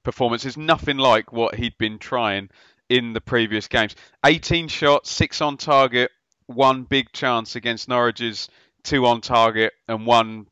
[0.03, 2.49] performance is nothing like what he'd been trying
[2.89, 3.95] in the previous games.
[4.27, 6.11] 18 shots, six on target,
[6.47, 8.49] one big chance against Norwich's
[8.83, 10.47] two on target, and one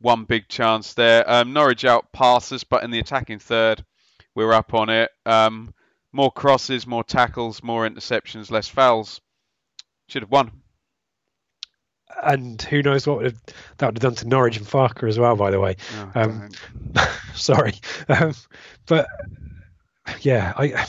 [0.00, 1.28] one big chance there.
[1.30, 3.84] Um, Norwich out passes, but in the attacking third,
[4.34, 5.10] we're up on it.
[5.26, 5.74] Um,
[6.12, 9.20] more crosses, more tackles, more interceptions, less fouls.
[10.08, 10.50] Should have won.
[12.24, 13.40] And who knows what would have,
[13.78, 15.76] that would have done to Norwich and Farke as well, by the way.
[15.96, 16.48] Oh, Um,
[17.34, 17.74] sorry,
[18.08, 18.34] um,
[18.86, 19.06] but
[20.20, 20.86] yeah, I,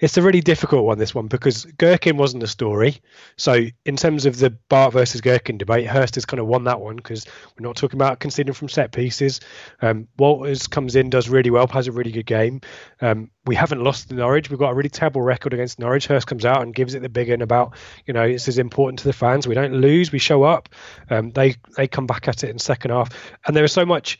[0.00, 0.98] it's a really difficult one.
[0.98, 3.00] This one because Gherkin wasn't a story.
[3.36, 6.80] So in terms of the Bart versus Gherkin debate, Hurst has kind of won that
[6.80, 7.26] one because
[7.58, 9.40] we're not talking about conceding from set pieces.
[9.80, 12.60] Um, Walters comes in, does really well, has a really good game.
[13.00, 14.50] Um, we haven't lost to Norwich.
[14.50, 16.06] We've got a really terrible record against Norwich.
[16.06, 17.74] Hurst comes out and gives it the big one about,
[18.06, 19.48] you know, this is important to the fans.
[19.48, 20.12] We don't lose.
[20.12, 20.68] We show up.
[21.08, 23.10] Um, they they come back at it in second half,
[23.46, 24.18] and there is so much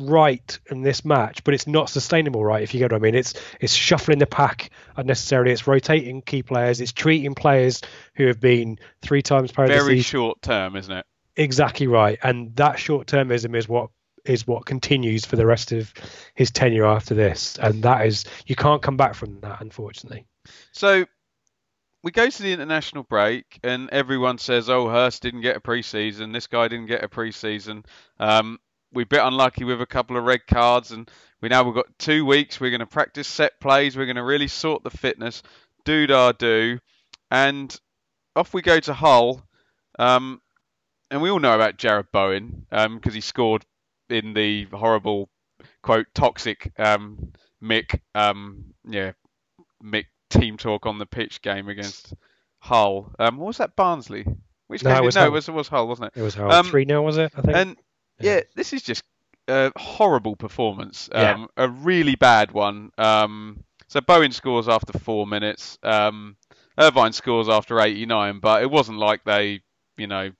[0.00, 3.14] right in this match, but it's not sustainable right, if you get what I mean.
[3.14, 7.80] It's it's shuffling the pack unnecessarily, it's rotating key players, it's treating players
[8.14, 11.06] who have been three times Very short term, isn't it?
[11.36, 12.18] exactly right.
[12.22, 13.90] And that short termism is what
[14.24, 15.92] is what continues for the rest of
[16.34, 17.58] his tenure after this.
[17.58, 20.26] And that is you can't come back from that, unfortunately.
[20.72, 21.06] So
[22.02, 26.32] we go to the international break, and everyone says, "Oh, Hurst didn't get a preseason.
[26.32, 27.84] This guy didn't get a preseason."
[28.18, 28.58] Um,
[28.92, 31.10] we're a bit unlucky with a couple of red cards, and
[31.40, 32.60] we now we've got two weeks.
[32.60, 33.96] We're going to practice set plays.
[33.96, 35.42] We're going to really sort the fitness,
[35.84, 36.78] do da do,
[37.30, 37.74] and
[38.36, 39.42] off we go to Hull.
[39.98, 40.40] Um,
[41.10, 43.64] and we all know about Jarrod Bowen because he scored
[44.08, 45.28] in the horrible
[45.82, 47.32] quote toxic um,
[47.62, 49.12] Mick um, yeah
[49.82, 52.14] Mick team talk on the pitch game against
[52.60, 53.12] Hull.
[53.18, 54.24] Um, what was that Barnsley?
[54.68, 55.02] Which No, game?
[55.02, 55.28] it was no, Hull.
[55.30, 56.20] it was it was Hull, wasn't it?
[56.20, 57.32] It was Um, three 0 was it?
[57.36, 57.56] I think.
[57.56, 57.76] And
[58.20, 59.02] yeah, this is just
[59.48, 61.08] a horrible performance.
[61.12, 61.32] Yeah.
[61.32, 62.92] Um, A really bad one.
[62.98, 65.78] Um, so Bowen scores after four minutes.
[65.82, 66.36] Um,
[66.78, 69.60] Irvine scores after 89, but it wasn't like they,
[69.96, 70.30] you know,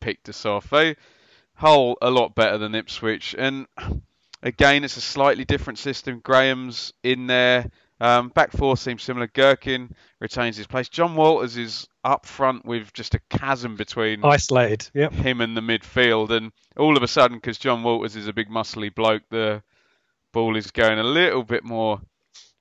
[0.00, 0.70] picked us off.
[0.70, 0.96] They
[1.60, 3.66] Hull a lot better than Ipswich, and
[4.42, 6.20] again, it's a slightly different system.
[6.20, 7.70] Graham's in there.
[8.00, 9.26] Um, back four seems similar.
[9.26, 10.88] Gherkin retains his place.
[10.88, 14.88] Jon Walters is up front with just a chasm between Isolated.
[14.94, 15.12] Yep.
[15.12, 18.48] him and the midfield, and all of a sudden, because Jon Walters is a big
[18.48, 19.62] muscly bloke, the
[20.32, 22.00] ball is going a little bit more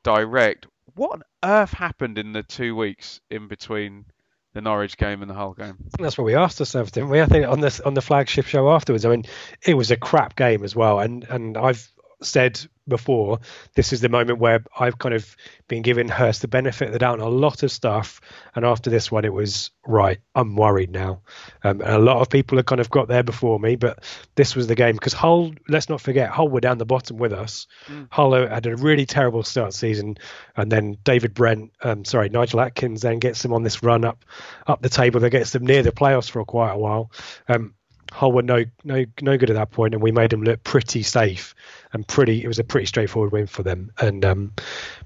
[0.04, 0.68] direct.
[0.96, 4.06] What on earth happened in the two weeks in between
[4.54, 5.78] the Norwich game and the Hull game.
[6.00, 7.22] That's what we asked ourselves, didn't we?
[7.22, 9.06] I think on this on the flagship show afterwards.
[9.06, 9.26] I mean,
[9.66, 11.88] it was a crap game as well, and and I've
[12.22, 12.60] said
[12.90, 13.40] before,
[13.76, 15.36] this is the moment where I've kind of
[15.68, 18.20] been giving Hurst the benefit of the doubt on a lot of stuff.
[18.56, 20.20] And after this one, it was right.
[20.36, 21.22] I'm worried now.
[21.64, 24.04] Um, and a lot of people have kind of got there before me, but
[24.36, 25.54] this was the game because Hull.
[25.68, 27.68] Let's not forget, Hull were down the bottom with us.
[27.88, 28.08] Mm.
[28.12, 30.18] Hull had a really terrible start season,
[30.56, 34.26] and then David Brent, um, sorry, Nigel Adkins, then gets them on this run up
[34.68, 37.12] up the table that gets them near the playoffs for quite a while.
[37.48, 37.74] Um,
[38.12, 41.04] Hull were no no no good at that point, and we made them look pretty
[41.04, 41.54] safe
[41.94, 42.44] and pretty.
[42.44, 43.92] It was a pretty straightforward win for them.
[44.00, 44.54] And um,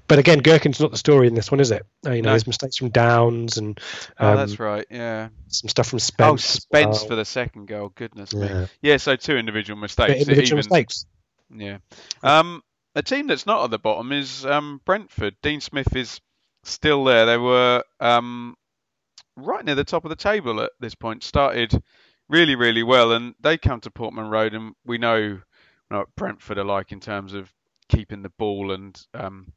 [0.08, 1.84] but again, Gerken's not the story in this one, is it?
[2.04, 2.30] You know, no.
[2.30, 3.78] there's mistakes from Downes and
[4.18, 5.28] um, oh, that's right, yeah.
[5.48, 6.30] Some stuff from Spence.
[6.30, 7.08] Oh, Spence well.
[7.08, 7.92] for the second goal.
[7.94, 8.62] Goodness yeah.
[8.62, 8.66] me.
[8.82, 10.12] Yeah, so two individual mistakes.
[10.12, 11.06] But individual even, mistakes.
[11.54, 11.78] Yeah.
[12.22, 12.62] Um,
[12.94, 15.36] a team that's not at the bottom is um, Brentford.
[15.42, 16.20] Dean Smith is
[16.64, 17.26] still there.
[17.26, 18.56] They were um,
[19.36, 21.22] right near the top of the table at this point.
[21.22, 21.82] Started
[22.28, 23.12] really, really well.
[23.12, 25.40] And they come to Portman Road, and we know,
[25.88, 27.52] what Brentford are like in terms of
[27.88, 29.52] keeping the ball and um,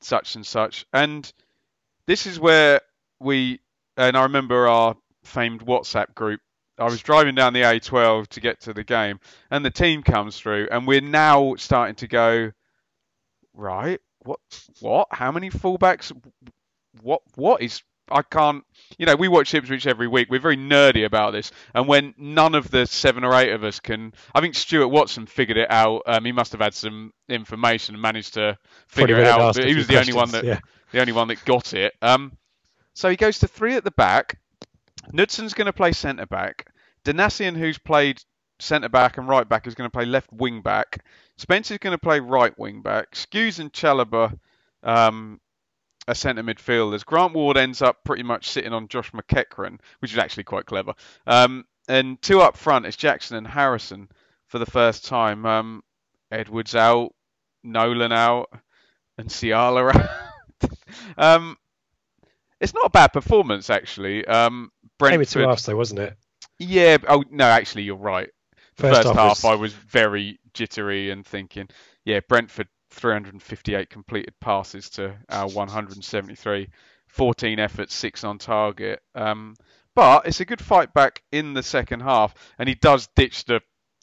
[0.00, 0.86] such and such.
[0.92, 1.30] And
[2.06, 2.80] this is where
[3.20, 3.60] we,
[3.96, 6.40] and I remember our famed WhatsApp group.
[6.78, 10.38] I was driving down the A12 to get to the game, and the team comes
[10.38, 12.52] through, and we're now starting to go,
[13.54, 14.00] right?
[14.20, 14.40] What?
[14.80, 15.08] What?
[15.10, 16.12] How many fullbacks?
[17.02, 17.22] What?
[17.34, 18.64] What is I can't,
[18.98, 20.28] you know, we watch Ipswich every week.
[20.30, 23.80] We're very nerdy about this, and when none of the seven or eight of us
[23.80, 26.02] can, I think Stuart Watson figured it out.
[26.06, 29.54] Um, he must have had some information and managed to figure it out.
[29.54, 30.58] But he was the only one that, yeah.
[30.90, 31.94] the only one that got it.
[32.02, 32.36] Um,
[32.94, 34.38] so he goes to three at the back.
[35.12, 36.70] Knudsen's going to play centre back.
[37.04, 38.22] Donacien, who's played
[38.60, 41.04] centre back and right back, is going to play left wing back.
[41.36, 43.12] Spencer's going to play right wing back.
[43.12, 44.38] Skuse and Chalobah
[44.82, 45.40] um,
[46.08, 47.04] a centre midfielders.
[47.04, 50.94] Grant Ward ends up pretty much sitting on Josh McEachran, which is actually quite clever.
[51.26, 54.08] Um, and two up front is Jackson and Harrison
[54.46, 55.46] for the first time.
[55.46, 55.82] Um,
[56.30, 57.12] Edwards out,
[57.62, 58.50] Nolan out,
[59.18, 60.70] and Nsiala out.
[61.16, 61.56] um,
[62.60, 64.24] it's not a bad performance actually.
[64.26, 66.16] Um, Brentford, two halves though, wasn't it?
[66.58, 66.98] Yeah.
[67.08, 68.30] Oh no, actually you're right.
[68.76, 69.44] The first, first half, half was...
[69.44, 71.68] I was very jittery and thinking,
[72.04, 76.68] yeah, Brentford 358 completed passes to our 173,
[77.08, 79.00] 14 efforts, six on target.
[79.14, 79.56] Um,
[79.94, 83.60] but it's a good fight back in the second half, and he does ditch the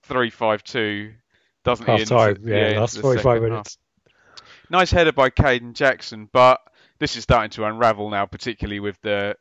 [0.07, 1.13] 3-5-2,
[1.63, 2.05] doesn't half he?
[2.05, 3.77] Time, yeah, yeah last 45 minutes.
[3.77, 4.13] Half.
[4.71, 6.59] Nice header by Kayden Jackson, but
[6.99, 9.35] this is starting to unravel now, particularly with the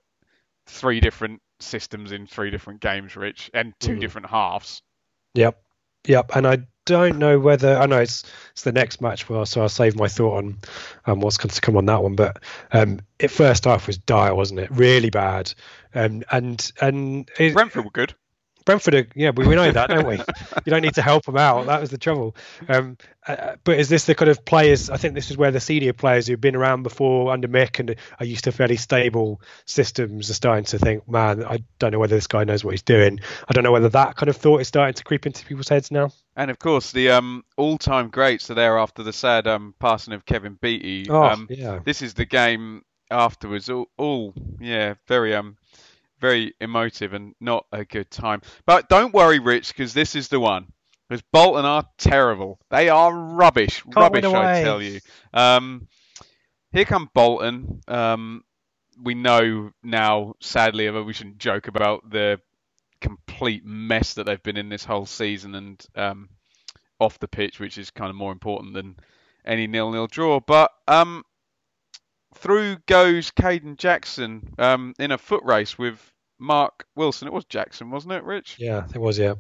[0.66, 4.01] three different systems in three different games, Rich, and two mm.
[4.01, 4.82] different halves.
[5.34, 5.61] Yep,
[6.09, 9.61] yep, and I don't know whether I know it's it's the next match, well, so
[9.61, 10.59] I'll save my thought on
[11.06, 12.16] um, what's going to come on that one.
[12.16, 12.42] But
[12.72, 14.70] um, it first half was dire, wasn't it?
[14.70, 15.52] Really bad.
[15.94, 18.14] Um, and and it, Brentford were good.
[18.69, 20.16] Brentford, are, yeah, we, we know that, don't we?
[20.16, 21.64] You don't need to help them out.
[21.64, 22.37] That was the trouble.
[22.69, 24.91] Um, uh, but is this the kind of players?
[24.91, 27.97] I think this is where the senior players who've been around before under Mick and
[28.21, 32.14] are used to fairly stable systems are starting to think, man, I don't know whether
[32.14, 33.21] this guy knows what he's doing.
[33.49, 35.91] I don't know whether that kind of thought is starting to creep into people's heads
[35.91, 36.11] now.
[36.37, 40.27] And of course, the um, all-time greats are there after the sad um, passing of
[40.27, 41.09] Kevin Beattie.
[41.09, 41.79] Oh, um, yeah.
[41.83, 43.71] This is the game afterwards.
[43.71, 45.57] All, all yeah, very um
[46.21, 48.43] very emotive and not a good time.
[48.66, 50.73] But don't worry, Rich, because this is the one.
[51.09, 52.61] Because Bolton are terrible.
[52.71, 53.83] They are rubbish.
[53.83, 55.01] Can't rubbish, I tell you.
[55.33, 55.89] Um,
[56.73, 57.81] here come Bolton.
[57.89, 58.45] Um,
[59.03, 62.41] we know now, sadly, we shouldn't joke about the
[63.01, 66.29] complete mess that they've been in this whole season and um,
[66.99, 68.97] off the pitch, which is kind of more important than
[69.47, 70.41] any nil-nil draw.
[70.41, 71.25] But um,
[72.39, 76.01] through goes Kayden Jackson um, in a foot race with
[76.39, 77.28] Mark Wilson.
[77.28, 78.57] It was Jackson, wasn't it, Rich?
[78.59, 79.18] Yeah, it was.
[79.18, 79.34] Yeah.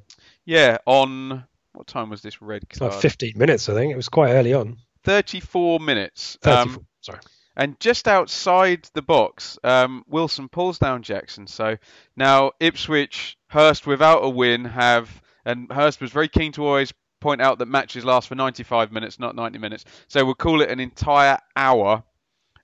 [0.44, 0.78] Yeah.
[0.86, 2.92] On what time was this red card?
[2.92, 3.92] Like 15 minutes, I think.
[3.92, 4.78] It was quite early on.
[5.04, 6.36] 34 minutes.
[6.42, 6.62] 34.
[6.62, 7.20] Um, sorry.
[7.56, 11.46] And just outside the box, um, Wilson pulls down Jackson.
[11.48, 11.76] So
[12.16, 17.40] now Ipswich, Hurst without a win have, and Hurst was very keen to always point
[17.40, 19.84] out that matches last for 95 minutes, not 90 minutes.
[20.06, 22.04] So we'll call it an entire hour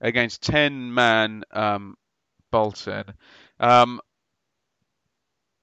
[0.04, 1.96] against 10 man um,
[2.52, 3.04] Bolton.
[3.58, 4.00] Um,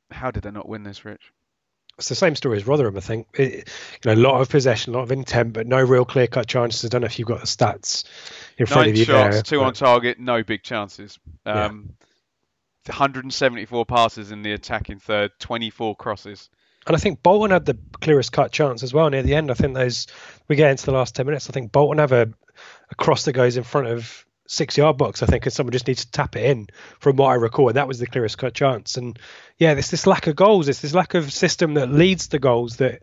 [0.10, 1.32] how did they not win this, Rich?
[1.98, 3.28] It's the same story as Rotherham, I think.
[3.36, 3.70] It,
[4.04, 6.48] you know, a lot of possession, a lot of intent, but no real clear cut
[6.48, 6.84] chances.
[6.84, 8.06] I don't know if you've got the stats
[8.58, 9.44] in front Nine of you shots, there.
[9.44, 9.66] two but...
[9.66, 11.20] on target, no big chances.
[11.46, 11.94] Um,
[12.88, 12.94] yeah.
[12.94, 16.50] 174 passes in the attacking third, 24 crosses.
[16.88, 19.52] And I think Bolton had the clearest cut chance as well near the end.
[19.52, 20.08] I think those
[20.48, 21.48] we get into the last ten minutes.
[21.48, 22.34] I think Bolton have a,
[22.90, 25.88] a cross that goes in front of six yard box, I think, and someone just
[25.88, 26.68] needs to tap it in
[27.00, 28.98] from what I recall, and that was the clearest cut chance.
[28.98, 29.18] And
[29.58, 32.78] yeah, there's this lack of goals, it's this lack of system that leads to goals
[32.78, 33.02] that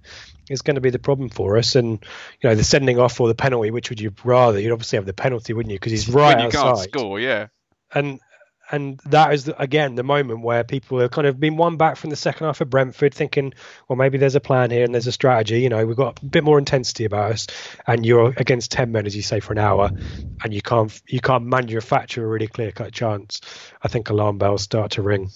[0.51, 1.75] is going to be the problem for us.
[1.75, 2.05] And
[2.41, 4.61] you know, the sending off or the penalty, which would you rather?
[4.61, 5.79] You'd obviously have the penalty, wouldn't you?
[5.79, 6.63] Because he's right when you outside.
[6.63, 7.47] can't score, yeah.
[7.95, 8.21] And
[8.71, 12.11] and that is again the moment where people have kind of been one back from
[12.11, 13.55] the second half of Brentford, thinking,
[13.89, 15.61] well, maybe there's a plan here and there's a strategy.
[15.61, 17.47] You know, we've got a bit more intensity about us,
[17.87, 19.91] and you're against ten men, as you say, for an hour,
[20.43, 23.41] and you can't you can't manufacture a really clear cut chance.
[23.83, 25.31] I think alarm bells start to ring.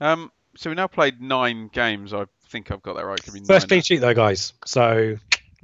[0.00, 2.14] Um, so we now played nine games.
[2.14, 3.20] I think I've got that right.
[3.46, 4.52] First clean sheet though, guys.
[4.64, 5.16] So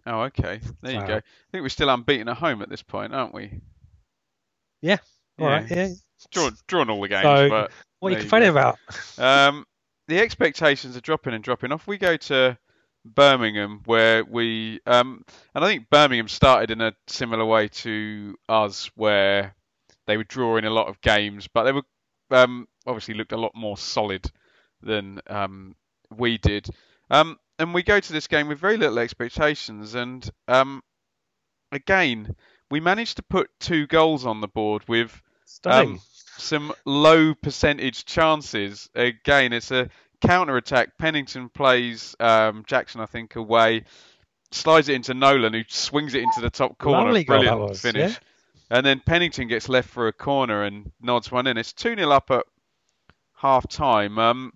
[0.07, 0.61] Oh, okay.
[0.83, 1.07] There you Wow.
[1.07, 1.15] go.
[1.17, 3.61] I think we're still unbeaten at home at this point, aren't we?
[4.83, 4.99] yeah,
[5.39, 5.53] all Yeah.
[5.61, 5.89] right, yeah.
[6.33, 7.71] Drawn, drawn all the games, So, but
[8.01, 8.79] What are you complaining about?
[9.19, 9.67] Um,
[10.09, 11.87] the expectations are dropping and dropping off.
[11.87, 12.59] We go to
[13.05, 18.91] Birmingham, where we, um, and I think Birmingham started in a similar way to us,
[18.97, 19.55] where
[20.07, 21.83] they were drawing a lot of games, but they were
[22.31, 24.31] um, obviously looked a lot more solid
[24.83, 25.75] than um,
[26.17, 26.69] we did.
[27.11, 30.83] Um, and we go to this game with very little expectations, and um,
[31.73, 32.35] again,
[32.71, 35.93] we managed to put two goals on the board with Stunning.
[35.95, 36.01] um,
[36.39, 38.89] some low percentage chances.
[38.95, 39.89] Again, it's a
[40.21, 40.97] counter attack.
[40.99, 43.85] Pennington plays um, Jackson, I think, away,
[44.51, 47.07] slides it into Nolan, who swings it into the top corner.
[47.07, 48.13] Lovely Brilliant was, finish.
[48.13, 48.19] yeah.
[48.71, 51.57] And then Pennington gets left for a corner and nods one in.
[51.57, 52.45] It's 2 0 up at
[53.35, 54.19] half time.
[54.19, 54.53] Um,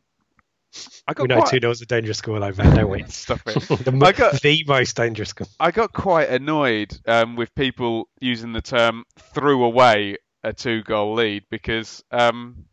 [1.07, 3.03] I got we know quite, two 0 is a dangerous score over there, don't we?
[3.09, 3.61] Stop it.
[3.85, 5.49] the, mo- I got- the most dangerous goal.
[5.61, 9.05] I got quite annoyed um, with people using the term
[9.35, 10.17] "threw away"
[10.49, 12.65] a two-goal lead because um,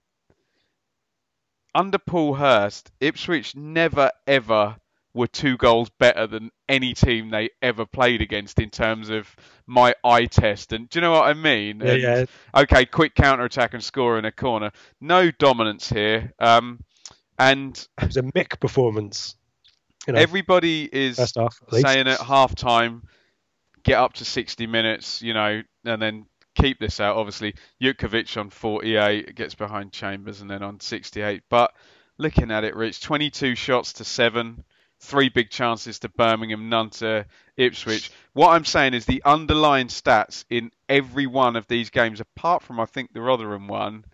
[1.74, 4.78] under Paul Hurst, Ipswich never ever
[5.14, 9.34] were two goals better than any team they ever played against in terms of
[9.66, 10.74] my eye test.
[10.74, 11.80] And do you know what I mean?
[11.80, 12.26] Yeah, And, yeah.
[12.54, 14.72] Okay, quick counter attack and score in a corner.
[15.00, 16.34] No dominance here.
[16.38, 16.84] Um,
[17.40, 19.36] and It was a Mick performance.
[20.06, 23.04] You know, everybody is half at saying at half time,
[23.84, 27.18] get up to 60 minutes, you know, and then keep this out.
[27.18, 31.44] Obviously, Jutkiewicz on 48 gets behind Chambers and then on 68.
[31.50, 31.74] But
[32.18, 34.64] looking at it, Rich, 22 shots to seven,
[35.00, 37.26] three big chances to Birmingham, none to
[37.58, 38.12] Ipswich.
[38.34, 42.80] What I'm saying is the underlying stats in every one of these games, apart from
[42.80, 44.06] I think the Rotherham one,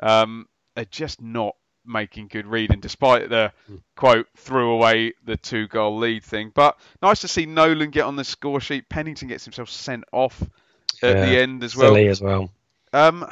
[0.00, 0.46] um,
[0.76, 3.52] are just not making good reading, despite the
[3.96, 6.52] quote threw away the two goal lead thing.
[6.54, 8.88] But nice to see Nolan get on the score sheet.
[8.88, 10.42] Pennington gets himself sent off
[11.02, 11.92] at Yeah, the end as well.
[11.92, 12.50] Silly as well.
[12.92, 13.26] Um,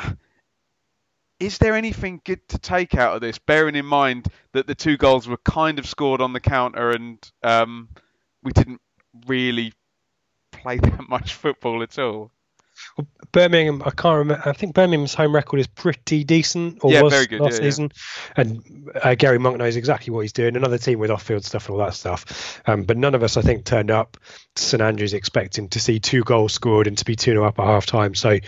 [1.38, 4.96] is there anything good to take out of this, bearing in mind that the two
[4.96, 7.88] goals were kind of scored on the counter and um,
[8.42, 8.80] we didn't
[9.26, 9.72] really
[10.52, 12.30] play that much football at all?
[13.32, 14.48] Birmingham, I can't remember.
[14.48, 17.58] I think Birmingham's home record is pretty decent, or Yeah, was very good, last yeah,
[17.58, 17.70] yeah.
[17.70, 17.92] season.
[18.36, 20.56] And uh, Gary Monk knows exactly what he's doing.
[20.56, 22.60] Another team with off-field stuff and all that stuff.
[22.66, 24.16] Um, but none of us, I think, turned up
[24.54, 27.58] to St Andrews expecting to see two goals scored and to be two 0 up
[27.58, 28.14] at half time.
[28.14, 28.38] So,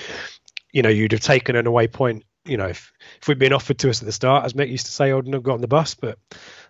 [0.73, 2.25] you know, you'd have taken an away point.
[2.45, 4.87] You know, if, if we'd been offered to us at the start, as Mick used
[4.87, 5.95] to say, I wouldn't have got on the bus.
[5.95, 6.19] But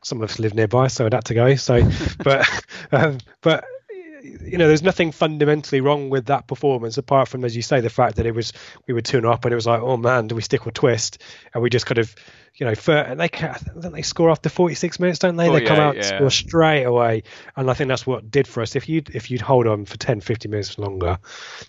[0.03, 1.55] some of us live nearby, so I'd had to go.
[1.55, 1.89] So,
[2.25, 2.49] but
[2.91, 3.64] um, but
[4.23, 7.91] you know, there's nothing fundamentally wrong with that performance apart from, as you say, the
[7.91, 8.53] fact that it was
[8.87, 11.23] we were two up, and it was like, oh man, do we stick or twist?
[11.53, 12.14] And we just kind of,
[12.55, 15.49] you know, for, and they ca- don't they score after 46 minutes, don't they?
[15.49, 16.03] Oh, they come out yeah.
[16.03, 17.23] score straight away,
[17.57, 18.77] and I think that's what did for us.
[18.77, 21.19] If you if you'd hold on for 10, 50 minutes longer,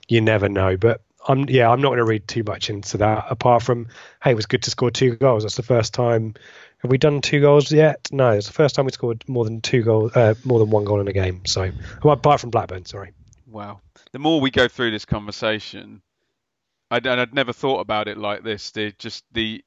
[0.08, 0.78] you never know.
[0.78, 3.26] But I'm yeah, I'm not going to read too much into that.
[3.30, 3.88] Apart from,
[4.24, 5.44] hey, it was good to score two goals.
[5.44, 6.36] That's the first time.
[6.80, 8.08] Have we done two goals yet?
[8.12, 10.86] No, it's the first time we scored more than two goals, uh, more than one
[10.86, 11.46] goal in a game.
[11.46, 11.72] So,
[12.04, 13.12] well, apart from Blackburn, sorry.
[13.48, 13.82] Wow.
[14.14, 16.02] The more we go through this conversation,
[16.90, 18.72] I'd, and I'd never thought about it like this.
[18.72, 19.64] The just the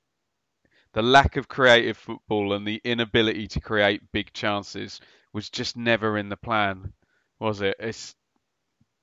[0.94, 5.00] the lack of creative football and the inability to create big chances
[5.32, 6.92] was just never in the plan,
[7.38, 7.76] was it?
[7.78, 8.14] It's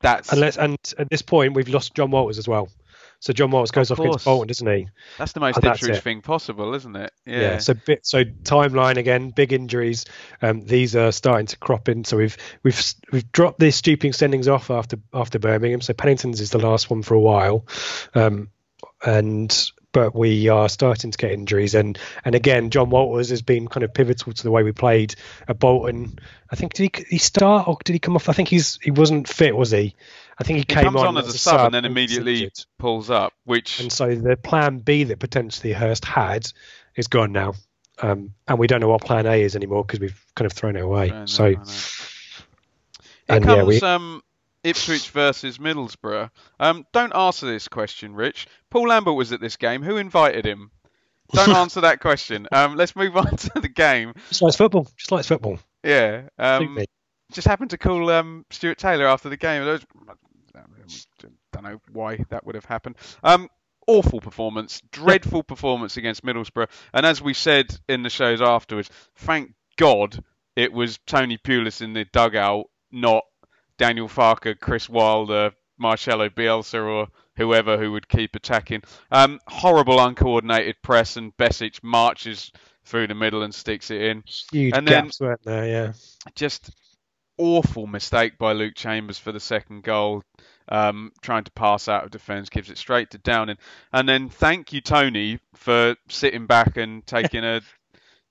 [0.01, 2.69] that's Unless, and at this point, we've lost Jon Walters as well.
[3.19, 4.25] So Jon Walters goes Of off against.
[4.25, 4.87] Bolton, doesn't he?
[5.17, 6.03] that's the most and that's Ipswich it.
[6.03, 7.11] thing possible, isn't it?
[7.25, 7.57] Yeah.
[7.57, 10.05] so bit so timeline again, big injuries.
[10.41, 12.05] Um, these are starting to crop in.
[12.05, 15.81] So we've we've we've dropped the stooping sendings off after after Birmingham.
[15.81, 17.65] So Pennington's is the last one for a while,
[18.15, 18.49] um,
[19.05, 21.75] and but we are starting to get injuries.
[21.75, 25.15] And and again, Jon Walters has been kind of pivotal to the way we played
[25.47, 26.19] at Bolton.
[26.49, 28.29] I think did he, he start or did he come off?
[28.29, 29.95] I think he's he wasn't fit, was he?
[30.39, 32.65] I think he, he came comes on, as a sub, and then immediately injured.
[32.77, 36.51] pulls up, which And so the plan B that potentially Hurst had
[36.95, 37.53] is gone now.
[38.01, 40.77] Um, and we don't know what plan A is anymore because we've kind of thrown
[40.77, 41.09] it away.
[41.09, 41.55] Know, so.
[43.27, 44.23] And comes yeah, we, um,
[44.63, 46.29] Ipswich versus Middlesbrough.
[46.59, 48.47] Um, don't answer this question, Rich.
[48.69, 49.83] Paul Lambert was at this game.
[49.83, 50.71] Who invited him?
[51.33, 52.47] Don't answer that question.
[52.51, 54.13] Um, let's move on to the game.
[54.29, 54.87] Just likes football.
[54.97, 55.59] Just likes football.
[55.83, 56.29] Yeah.
[56.37, 56.79] Um,
[57.31, 59.63] just happened to call um, Stuart Taylor after the game.
[59.63, 59.85] Those-
[61.51, 62.95] Don't know why that would have happened.
[63.23, 63.49] Um,
[63.87, 66.69] awful performance, dreadful performance against Middlesbrough.
[66.93, 70.23] And as we said in the shows afterwards, thank God
[70.55, 73.23] it was Tony Pulis in the dugout, not
[73.77, 77.07] Daniel Farke, Chris Wilder, Marcelo Bielsa, or
[77.37, 78.81] whoever who would keep attacking.
[79.11, 82.51] Um, horrible uncoordinated press, and Besic marches
[82.83, 85.65] through the middle and sticks it in Huge And then- gaps weren't there?
[85.67, 85.93] Yeah.
[86.35, 86.71] just
[87.39, 90.23] awful mistake by Luke Chambers for the second goal.
[90.71, 93.57] Um, trying to pass out of defence, gives it straight to Downing,
[93.91, 97.61] and then thank you Tony for sitting back and taking a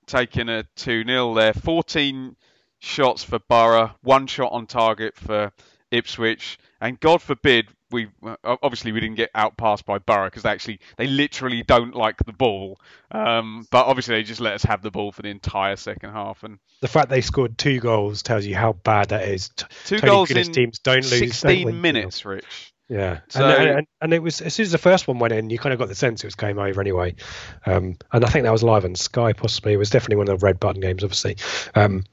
[0.05, 1.53] taking a two 0 there.
[1.53, 2.37] Fourteen
[2.79, 5.51] shots for Borough, one shot on target for
[5.91, 8.07] Ipswich, and God forbid we
[8.43, 12.33] obviously we didn't get outpassed by Borough because they actually they literally don't like the
[12.33, 12.79] ball.
[13.11, 16.43] Um, but obviously they just let us have the ball for the entire second half
[16.43, 16.59] and.
[16.81, 19.49] The fact they scored two goals tells you how bad that is.
[19.49, 21.09] T- Two Tony goals Pulis in teams don't lose.
[21.19, 22.73] don't 16 win two minutes, Rich.
[22.87, 25.49] Yeah, So- and, and, and it was as soon as the first one went in,
[25.49, 27.15] you kind of got the sense it was game over anyway.
[27.65, 29.73] Um, and I think that was live on Sky, possibly.
[29.73, 31.37] It was definitely one of the red button games, obviously.
[31.75, 32.03] Um,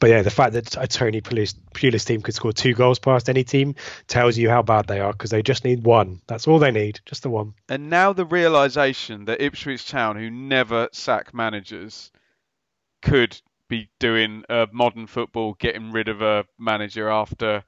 [0.00, 3.28] but yeah, the fact that a Tony Pulis, Pulis team could score two goals past
[3.28, 3.74] any team
[4.08, 6.20] tells you how bad they are because they just need one.
[6.26, 7.54] That's all they need, just the one.
[7.68, 12.10] And now the realization that Ipswich Town, who never sack managers,
[13.00, 17.64] could be doing uh, modern football, getting rid of a manager after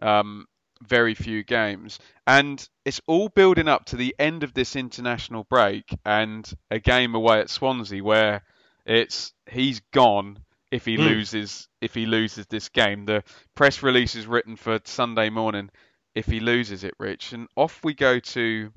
[0.00, 0.46] um,
[0.82, 1.98] very few games.
[2.26, 7.14] And it's all building up to the end of this international break and a game
[7.14, 8.42] away at Swansea where
[8.84, 10.38] it's he's gone
[10.72, 11.04] if he Mm.
[11.06, 13.04] loses if he loses this game.
[13.04, 13.22] The
[13.54, 15.70] press release is written for Sunday morning
[16.14, 17.32] if he loses it, Rich.
[17.32, 18.72] And off we go to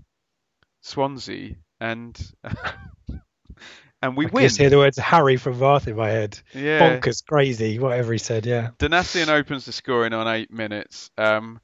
[0.81, 2.15] Swansea and
[4.01, 4.43] and we I win.
[4.43, 6.39] just hear the words Harry from Bath in my head.
[6.53, 6.99] Yeah.
[6.99, 8.45] Bonkers, crazy, whatever he said.
[8.45, 8.69] Yeah.
[8.77, 11.09] Donacien opens the scoring on eight minutes.
[11.17, 11.59] Um,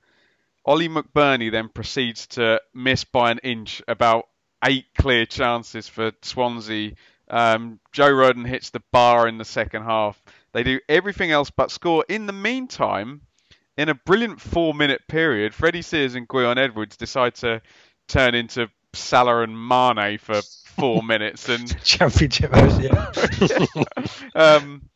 [0.65, 4.27] Oli McBurnie then proceeds to miss by an inch about
[4.63, 6.93] eight clear chances for Swansea.
[7.31, 10.21] Um, Joe Rodon hits the bar in the second half.
[10.51, 12.05] They do everything else but score.
[12.09, 13.21] In the meantime,
[13.77, 17.61] in a brilliant four-minute period, Freddie Sears and Gwion Edwards decide to
[18.07, 23.65] turn into Salah and Mane for four minutes, and Championship match, yeah.
[24.35, 24.89] um,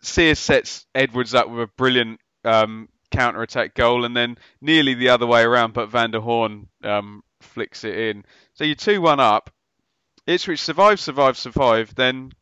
[0.00, 5.08] Sears sets Edwards up with a brilliant um, counter attack goal, and then nearly the
[5.08, 8.24] other way around, but Van der Hoorn um, flicks it in.
[8.54, 9.50] So you're 2 1 up.
[10.26, 11.94] Ipswich survive, survive, survive.
[11.94, 12.32] Then,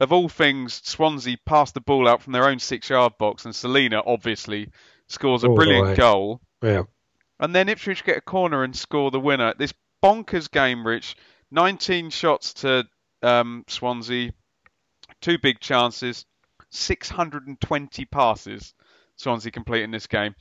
[0.00, 3.54] of all things, Swansea pass the ball out from their own six yard box, and
[3.54, 4.70] Celina obviously
[5.08, 6.40] scores a All brilliant goal.
[6.62, 6.82] yeah.
[7.38, 9.52] And then Ipswich get a corner and score the winner.
[9.58, 11.16] This bonkers game, Rich.
[11.50, 12.84] 19 shots to
[13.22, 14.32] um, Swansea,
[15.20, 16.24] two big chances,
[16.70, 18.74] 620 passes.
[19.16, 20.34] Swansea completing this game.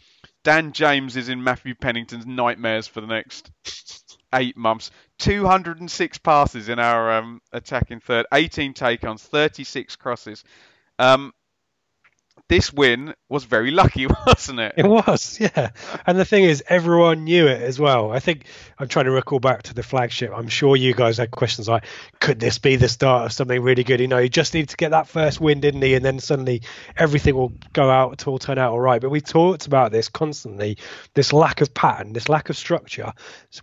[0.43, 3.51] Dan James is in Matthew Pennington's nightmares for the next
[4.35, 4.91] eight months.
[5.19, 10.43] 206 passes in our um, attacking third, 18 take-ons, 36 crosses.
[10.99, 11.33] Um,
[12.47, 14.73] this win was very lucky, wasn't it?
[14.77, 15.71] It was, yeah.
[16.05, 18.11] And the thing is, everyone knew it as well.
[18.11, 18.45] I think
[18.77, 20.31] I'm trying to recall back to the flagship.
[20.35, 21.85] I'm sure you guys had questions like,
[22.19, 23.99] could this be the start of something really good?
[23.99, 25.95] You know, you just need to get that first win, didn't he?
[25.95, 26.61] And then suddenly
[26.95, 29.01] everything will go out, it will turn out all right.
[29.01, 30.77] But we talked about this constantly
[31.13, 33.13] this lack of pattern, this lack of structure.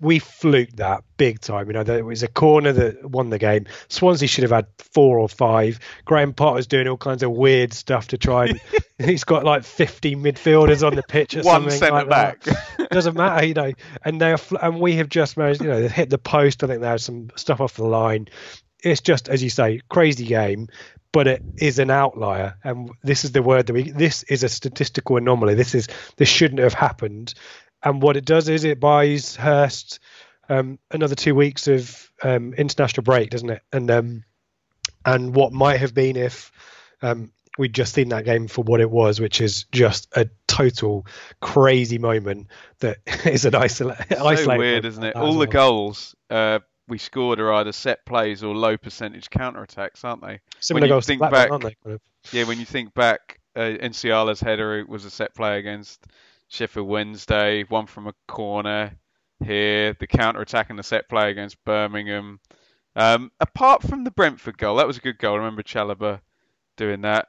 [0.01, 1.69] We fluked that big time.
[1.69, 3.67] You know, there was a corner that won the game.
[3.89, 5.79] Swansea should have had four or five.
[6.05, 8.61] Graham Potter's doing all kinds of weird stuff to try and
[8.99, 12.45] he's got like 50 midfielders on the pitch or One something centre like that.
[12.45, 12.91] back.
[12.91, 13.73] doesn't matter, you know.
[14.05, 16.65] And they are, and we have just managed, you know, they've hit the post.
[16.65, 18.27] I think there's some stuff off the line.
[18.83, 20.67] It's just, as you say, crazy game,
[21.13, 22.57] but it is an outlier.
[22.65, 23.93] And this is the word that we.
[23.93, 25.55] This is a statistical anomaly.
[25.55, 25.87] This is
[26.17, 27.35] this shouldn't have happened.
[27.85, 30.01] And what it does is it buys Hurst
[30.49, 33.63] um, another two weeks of um, international break, doesn't it?
[33.73, 34.25] And um,
[35.05, 36.53] and what might have been if
[37.03, 41.07] um, we'd just seen that game for what it was, which is just a total
[41.41, 42.49] crazy moment
[42.81, 45.17] that is an isola- so weird, isn't it?
[45.17, 45.47] All the well.
[45.47, 50.41] goals uh, we scored are either set plays or low percentage counter attacks, aren't they?
[50.61, 51.99] Similar when you goals think back- aren't they?
[52.33, 56.07] Yeah, when you think back, uh, Nsiala's header was a set play against
[56.49, 58.93] Sheffield Wednesday, one from a corner
[59.45, 62.41] here, the counter attack and the set play against Birmingham.
[62.95, 65.35] Um, apart from the Brentford goal, that was a good goal.
[65.35, 66.21] I remember Chalobah
[66.77, 67.29] doing that.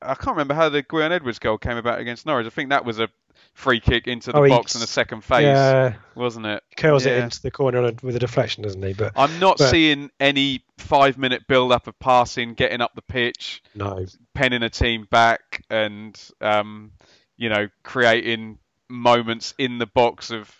[0.00, 2.46] I can't remember how the Gwion Edwards goal came about against Norwich.
[2.46, 3.08] I think that was a,
[3.54, 6.62] free kick into the Oh, box in the second phase, Yeah, wasn't it?
[6.76, 7.24] curls it Yeah.
[7.24, 8.92] into the corner with a deflection, doesn't he?
[8.94, 13.02] But I'm not but- seeing any five minute build up of passing, getting up the
[13.02, 14.04] pitch, no,
[14.34, 16.92] penning a team back, and um,
[17.36, 18.58] you know creating
[18.88, 20.54] moments in the box of.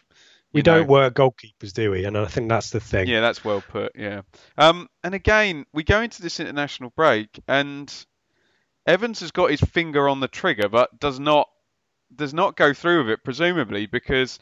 [0.53, 2.05] We don't know, work goalkeepers, do we?
[2.05, 3.09] And I think that's the thing.
[3.09, 3.93] Yeah, that's well put.
[3.95, 4.23] Yeah.
[4.59, 7.93] Um, and again, we go into this international break, and
[8.87, 11.49] Evans has got his finger on the trigger, but does not
[12.15, 14.39] does not go through with it, presumably because,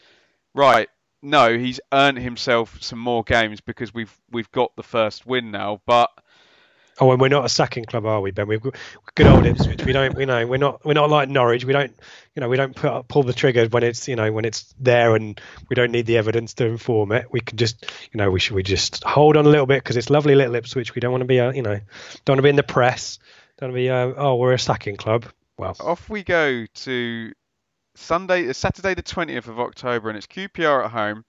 [0.55, 0.89] right?
[1.23, 5.81] No, he's earned himself some more games because we've we've got the first win now.
[5.87, 6.11] But
[7.01, 8.47] Oh, and we're not a sacking club, are we, Ben?
[8.47, 8.77] We've got
[9.15, 9.85] good old Ipswich.
[9.85, 11.65] We don't, you know, we're not, we're not like Norwich.
[11.65, 11.99] We don't,
[12.35, 15.17] you know, we don't put, pull the trigger when it's, you know, when it's there,
[15.17, 15.41] and
[15.71, 17.27] we don't need the evidence to inform it.
[17.33, 19.97] We can just, you know, we should we just hold on a little bit because
[19.97, 20.95] it's lovely little Ipswich.
[20.95, 21.81] We don't want to be, uh, you know,
[22.25, 23.19] don't want to be in the press.
[23.59, 25.25] Don't want to be, uh, oh, we're a sacking club.
[25.57, 27.33] Well, off we go to
[27.95, 31.25] Sunday, Saturday the 20th of October, and it's QPR at home.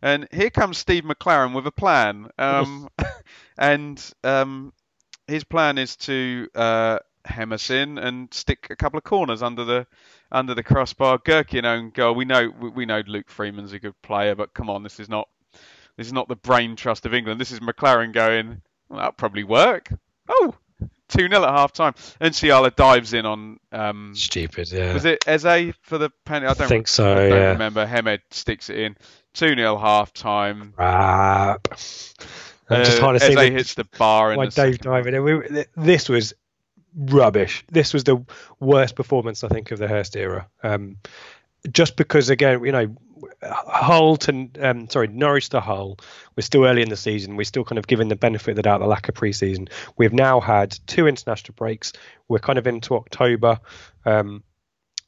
[0.00, 2.28] And here comes Steve McClaren with a plan.
[2.36, 2.88] Um,
[3.58, 4.72] and um,
[5.26, 9.64] his plan is to uh, hem us in and stick a couple of corners under
[9.64, 9.86] the
[10.30, 11.18] under the crossbar.
[11.18, 12.14] Gherkin own goal.
[12.14, 15.28] We know we know Luke Freeman's a good player, but come on, this is not
[15.96, 17.40] this is not the brain trust of England.
[17.40, 18.62] This is McClaren going.
[18.88, 19.92] Well, that'll probably work.
[20.28, 20.54] Oh,
[21.08, 21.94] 2 0 at half time.
[22.20, 23.58] And Nsiala dives in on.
[23.70, 24.70] Um, stupid.
[24.72, 24.94] Yeah.
[24.94, 26.50] was it Eze for the penalty?
[26.50, 27.50] I don't think so, I don't yeah.
[27.50, 27.86] remember.
[27.86, 28.96] Hemed sticks it in.
[29.34, 30.72] 2 0 half time.
[30.76, 31.68] Crap.
[32.72, 35.22] I'm just Uh, trying to see Eze the- hits the bar the Dave in.
[35.24, 36.34] We, this was
[36.94, 37.64] rubbish.
[37.70, 38.24] This was the
[38.60, 40.46] worst performance I think of the Hurst era.
[40.62, 40.96] Um,
[41.70, 42.94] just because again, you know,
[43.44, 45.98] Hull to um, sorry Norwich to Hull.
[46.36, 47.36] We're still early in the season.
[47.36, 49.68] We're still kind of given the benefit of the doubt, the lack of pre-season.
[49.96, 51.92] We've now had two international breaks.
[52.28, 53.60] We're kind of into October.
[54.04, 54.42] Um,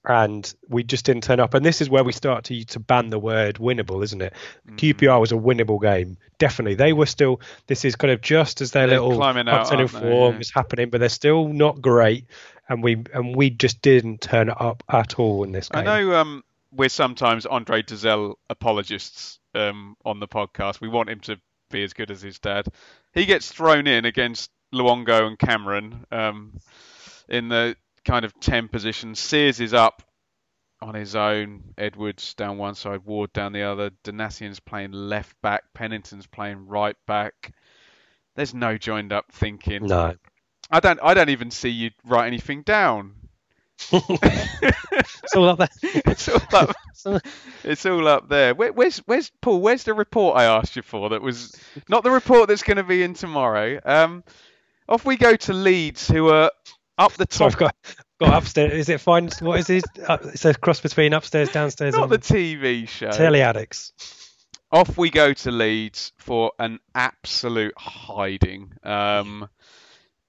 [0.06, 1.54] and we just didn't turn up.
[1.54, 4.34] And this is where we start to to ban the word winnable, isn't it?
[4.68, 4.76] Mm.
[4.76, 6.74] QPR was a winnable game, definitely.
[6.74, 7.40] They were still.
[7.66, 10.90] This is kind of just as their They're little climbing out, in form is happening,
[10.90, 12.26] but they're still not great.
[12.68, 15.80] And we and we just didn't turn it up at all in this game.
[15.80, 20.80] I know um, we're sometimes Andre Dozzell apologists um, on the podcast.
[20.80, 21.38] We want him to
[21.70, 22.68] be as good as his dad.
[23.12, 26.58] He gets thrown in against Luongo and Cameron um,
[27.28, 29.14] in the kind of 10 position.
[29.14, 30.02] Sears is up
[30.80, 31.62] on his own.
[31.78, 33.90] Edwards down one side, Ward down the other.
[34.02, 35.64] Donacien's playing left back.
[35.74, 37.52] Pennington's playing right back.
[38.36, 39.86] There's no joined up thinking.
[39.86, 40.14] No,
[40.70, 40.98] I don't.
[41.02, 43.14] I don't even see you write anything down.
[43.92, 45.68] it's all up there.
[45.82, 46.76] it's all up.
[47.64, 48.54] It's all up there.
[48.54, 49.60] Where, where's where's Paul?
[49.60, 51.10] Where's the report I asked you for?
[51.10, 51.54] That was
[51.88, 53.80] not the report that's going to be in tomorrow.
[53.84, 54.24] Um,
[54.88, 56.50] off we go to Leeds, who are
[56.98, 57.52] up the top.
[57.52, 57.76] I've got
[58.20, 58.72] got upstairs.
[58.72, 59.28] Is it fine?
[59.40, 59.84] What is it?
[60.06, 63.10] Uh, it's a cross between upstairs, downstairs, not the TV show.
[63.10, 63.92] telly addicts.
[64.70, 68.72] Off we go to Leeds for an absolute hiding.
[68.82, 69.48] Um,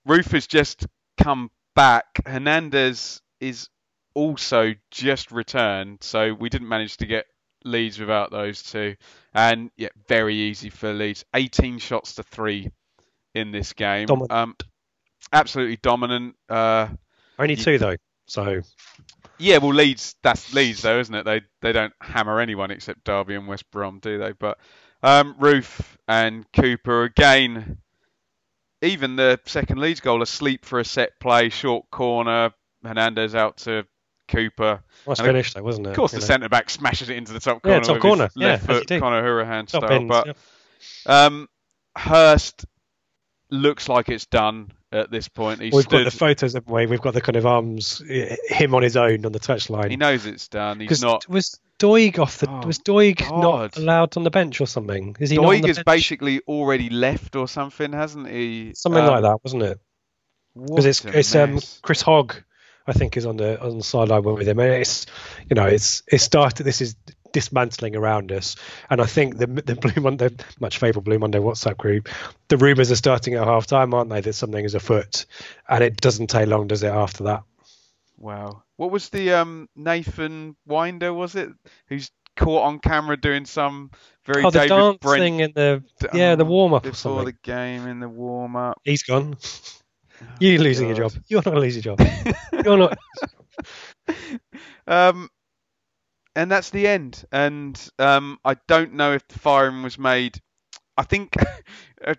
[0.07, 0.85] Roofe has just
[1.17, 2.05] come back.
[2.25, 3.69] Hernandez is
[4.13, 7.25] also just returned, so we didn't manage to get
[7.63, 8.95] Leeds without those two.
[9.33, 11.25] And yeah, very easy for Leeds.
[11.33, 12.69] 18 shots to three
[13.33, 14.07] in this game.
[14.29, 14.55] Um,
[15.31, 16.35] absolutely dominant.
[16.49, 16.87] Uh,
[17.39, 17.95] Only two though.
[18.27, 18.61] So
[19.37, 20.15] yeah, well, Leeds.
[20.23, 21.23] That's Leeds, though, isn't it?
[21.25, 24.31] They they don't hammer anyone except Derby and West Brom, do they?
[24.31, 24.57] But
[25.03, 27.77] um, Roofe and Cooper again.
[28.81, 32.51] Even the second Leeds goal, asleep for a set play, short corner.
[32.83, 33.85] Hernandez out to
[34.27, 34.83] Cooper.
[35.07, 35.91] nice And finish though, wasn't it?
[35.91, 36.27] Of course, You the know.
[36.27, 37.77] centre back smashes it into the top corner.
[37.77, 37.93] Yeah, corner.
[37.99, 38.29] top corner.
[38.35, 38.99] Yeah, left you foot.
[38.99, 39.91] Conor Hourihane Top style.
[39.91, 41.25] ends, but yeah.
[41.25, 41.49] um,
[41.97, 42.65] Hurst
[43.49, 45.61] looks like it's done at this point.
[45.61, 46.03] He We've stood.
[46.05, 46.85] got the photos, haven't we?
[46.85, 49.89] We've got the kind of arms, him on his own on the touchline.
[49.89, 50.79] he knows it's done.
[50.79, 51.27] He's not.
[51.29, 53.41] was Doig off the Oh, was Doig God.
[53.41, 55.15] not allowed on the bench or something?
[55.19, 55.85] Is he Doig bench?
[55.85, 58.73] basically already left or something, hasn't he?
[58.75, 59.79] something Um, like that, wasn't it?
[60.55, 61.59] Because it's it's um.
[61.81, 62.35] Chris Hogg,
[62.87, 64.57] I think, is on the on the sideline with him.
[64.59, 65.05] And it's
[65.49, 66.63] you know it's it started.
[66.63, 66.95] This is
[67.35, 68.55] dismantling around us,
[68.89, 70.29] and I think the the Blue Monday,
[70.59, 72.09] much favoured Blue Monday WhatsApp group,
[72.47, 74.21] the rumours are starting at half time, aren't they?
[74.21, 75.25] That something is afoot,
[75.67, 76.87] and it doesn't take long, does it?
[76.87, 77.43] After that,
[78.17, 78.63] Wow.
[78.77, 81.13] What was the um Nathan Winder?
[81.13, 81.49] Was it
[81.87, 83.91] who's caught on camera doing some
[84.25, 85.83] very oh, the David dance Brent thing in the
[86.13, 87.25] yeah the oh, warm up or before something.
[87.25, 88.79] the game in the warm up.
[88.83, 89.37] He's gone.
[90.39, 91.13] You're losing your job.
[91.27, 92.07] You're not losing your job.
[92.63, 92.97] You're not.
[94.87, 95.29] Um,
[96.35, 97.23] and that's the end.
[97.31, 100.39] And um, I don't know if the firing was made.
[100.97, 101.35] I think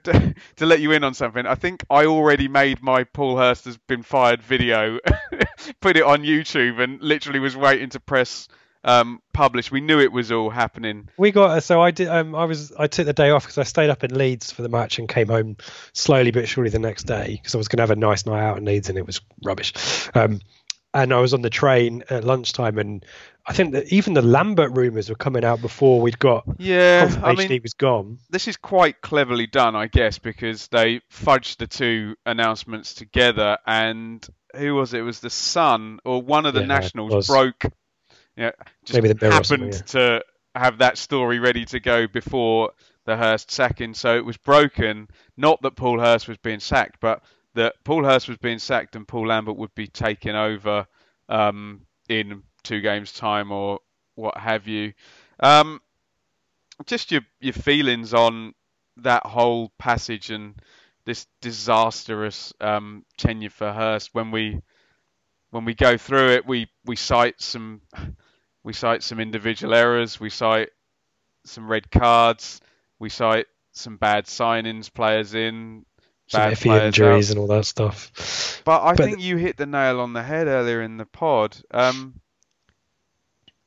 [0.05, 1.47] to to let you in on something.
[1.47, 4.99] I think I already made my Paul Hurst has been fired video,
[5.81, 8.49] put it on YouTube, and literally was waiting to press
[8.85, 9.71] um, published.
[9.71, 11.09] We knew it was all happening.
[11.17, 12.09] We got so I did.
[12.09, 14.63] Um, I was I took the day off because I stayed up in Leeds for
[14.63, 15.57] the match and came home
[15.93, 18.43] slowly but surely the next day because I was going to have a nice night
[18.43, 19.73] out in Leeds and it was rubbish.
[20.15, 20.41] Um,
[21.03, 23.05] and I was on the train at lunchtime and
[23.47, 27.35] I think that even the Lambert rumours were coming out before we'd got Yeah, I
[27.35, 28.19] mean, he was gone.
[28.31, 34.27] this is quite cleverly done, I guess, because they fudged the two announcements together, and
[34.57, 35.01] who was it?
[35.01, 37.67] It was the Sun or one of the Yeah, Nationals broke.
[38.37, 38.53] Yeah,
[38.85, 40.25] just Maybe the Mirror or something, happened to
[40.55, 42.73] have that story ready to go before
[43.05, 45.09] the Hurst sacking, so it was broken.
[45.37, 47.23] Not that Paul Hurst was being sacked, but
[47.57, 50.87] that Paul Hurst was being sacked and Paul Lambert would be taking over
[51.29, 53.81] um, in two games' time or
[54.15, 54.93] what have you.
[55.41, 55.81] Um,
[56.85, 58.53] just your your feelings on
[58.99, 60.55] that whole passage and
[61.07, 64.11] this disastrous um, tenure for Hurst.
[64.13, 64.61] When we
[65.51, 67.81] when we go through it, we we cite some
[68.65, 70.71] we cite some individual errors, we cite
[71.47, 72.61] some red cards,
[72.99, 75.87] we cite some bad signings, players in,
[76.33, 77.37] bad players injuries out.
[77.37, 78.63] and all that stuff.
[78.65, 81.57] But I But- think you hit the nail on the head earlier in the pod.
[81.71, 82.21] Um,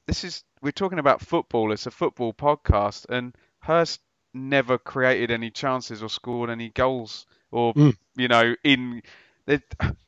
[0.08, 1.72] this is we're talking about football.
[1.72, 4.02] It's a football podcast, and Hurst
[4.34, 7.96] never created any chances or scored any goals, or Mm.
[8.16, 9.02] you know, in
[9.46, 9.62] there,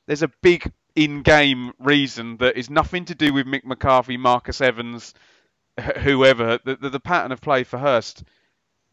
[0.08, 5.14] there's a big in-game reason that is nothing to do with Mick McCarthy, Marcus Evans,
[6.00, 6.60] whoever.
[6.66, 8.24] The, the, the pattern of play for Hurst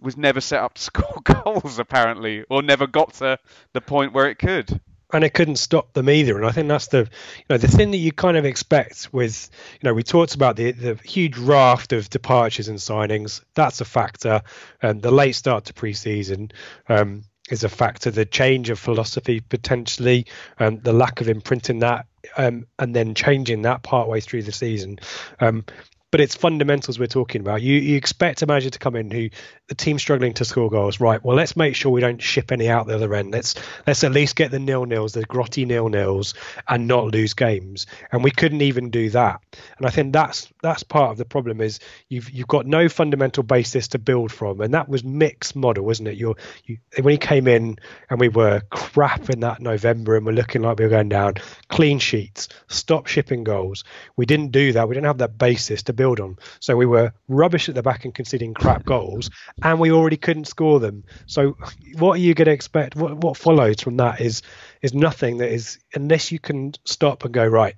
[0.00, 3.38] was never set up to score goals, apparently, or never got to
[3.72, 4.80] the point where it could.
[5.12, 6.36] and it couldn't stop them either.
[6.36, 9.48] And I think that's the, you know, the thing that you kind of expect with,
[9.80, 13.42] you know, we talked about the the huge raft of departures and signings.
[13.54, 14.42] That's a factor.
[14.82, 16.50] and the late start to pre-season
[16.88, 18.10] um, is a factor.
[18.10, 20.26] The change of philosophy potentially,
[20.58, 22.04] um, the lack of imprinting that,
[22.36, 24.98] um, and then changing that part way through the season.
[25.40, 25.64] Um,
[26.10, 27.60] but it's fundamentals we're talking about.
[27.60, 29.28] You you expect a manager to come in who
[29.68, 31.22] the team's struggling to score goals, right?
[31.22, 33.32] Well, let's make sure we don't ship any out the other end.
[33.32, 33.54] Let's
[33.86, 36.34] let's at least get the nil nils, the grotty nil nils,
[36.66, 37.86] and not lose games.
[38.10, 39.40] And we couldn't even do that.
[39.76, 43.42] And I think that's that's part of the problem is you've you've got no fundamental
[43.42, 46.16] basis to build from, and that was Mick's model, wasn't it?
[46.16, 47.76] You're you when he came in
[48.08, 51.34] and we were crap in that November and we're looking like we were going down.
[51.68, 53.84] Clean sheets, stop shipping goals.
[54.16, 54.88] We didn't do that.
[54.88, 56.38] We didn't have that basis to build on.
[56.60, 59.28] So we were rubbish at the back and conceding crap goals,
[59.62, 61.04] and we already couldn't score them.
[61.26, 61.58] So
[61.98, 62.96] what are you going to expect?
[62.96, 64.42] What what follows from that is
[64.80, 65.38] is nothing.
[65.38, 67.74] That is unless you can stop and go right.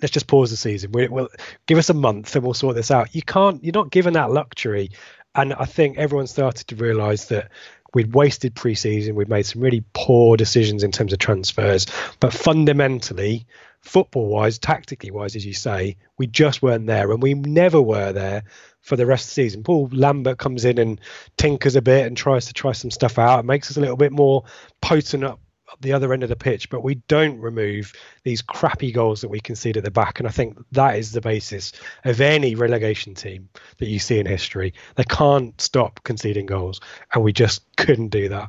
[0.00, 0.92] Let's just pause the season.
[0.92, 1.28] We, we'll
[1.66, 3.14] give us a month and we'll sort this out.
[3.14, 3.62] You can't.
[3.62, 4.90] You're not given that luxury.
[5.34, 7.50] And I think everyone started to realise that
[7.94, 9.14] we'd wasted pre-season.
[9.14, 11.86] We'd made some really poor decisions in terms of transfers.
[12.20, 13.46] But fundamentally,
[13.88, 18.44] football-wise, tactically-wise, as you say, we just weren't there, and we never were there
[18.80, 19.62] for the rest of the season.
[19.62, 21.00] Paul Lambert comes in and
[21.36, 23.40] tinkers a bit and tries to try some stuff out.
[23.40, 24.44] It makes us a little bit more
[24.80, 25.40] potent up
[25.70, 27.92] up the other end of the pitch, but we don't remove
[28.22, 30.18] these crappy goals that we concede at the back.
[30.18, 31.72] And I think that is the basis
[32.04, 33.48] of any relegation team
[33.78, 34.74] that you see in history.
[34.94, 36.80] They can't stop conceding goals,
[37.12, 38.48] and we just couldn't do that.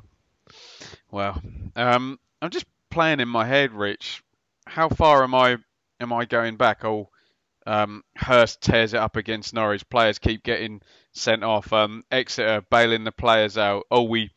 [1.12, 1.42] Well,
[1.76, 4.24] um, I'm just playing in my head, Rich.
[4.70, 5.58] How far am I
[6.00, 6.86] am I going back?
[6.86, 7.10] Oh,
[7.66, 9.88] um, Hurst tears it up against Norwich.
[9.90, 10.82] Players keep getting
[11.14, 11.74] sent off.
[11.74, 13.86] Um, Exeter bailing the players out.
[13.90, 14.30] Oh, we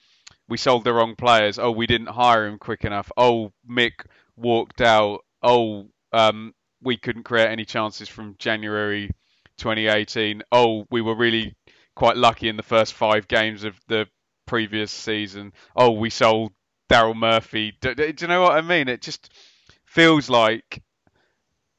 [0.49, 1.59] we sold the wrong players.
[1.59, 3.13] Oh, we didn't hire him quick enough.
[3.17, 4.05] Oh, Mick
[4.37, 5.21] walked out.
[5.43, 9.11] Oh, um, we couldn't create any chances from January
[9.59, 10.43] 2018.
[10.51, 11.55] Oh, we were really
[11.95, 14.07] quite lucky in the first five games of the
[14.47, 15.53] previous season.
[15.77, 16.53] Oh, we sold
[16.91, 17.75] Daryl Murphy.
[17.81, 18.89] Do, do you know what I mean?
[18.89, 19.33] It just
[19.93, 20.83] feels like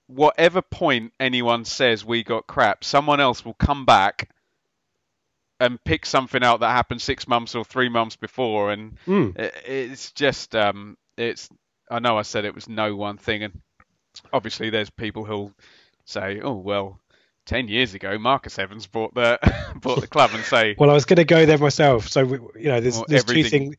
[0.05, 4.29] whatever point anyone says we got crap, someone else will come back
[5.59, 9.35] and pick something out that happened six months or three months before, and Mm.
[9.37, 11.49] it, it's just um, it's.
[11.89, 13.61] I know I said it was no one thing, and
[14.31, 15.53] obviously there's people who'll
[16.05, 16.99] say, "Oh well,
[17.45, 19.39] ten years ago, Marcus Evans bought the
[19.81, 22.09] bought the club," and say, Well, I was going to go there myself.
[22.09, 23.75] So we, you know, there's Well, there's two things.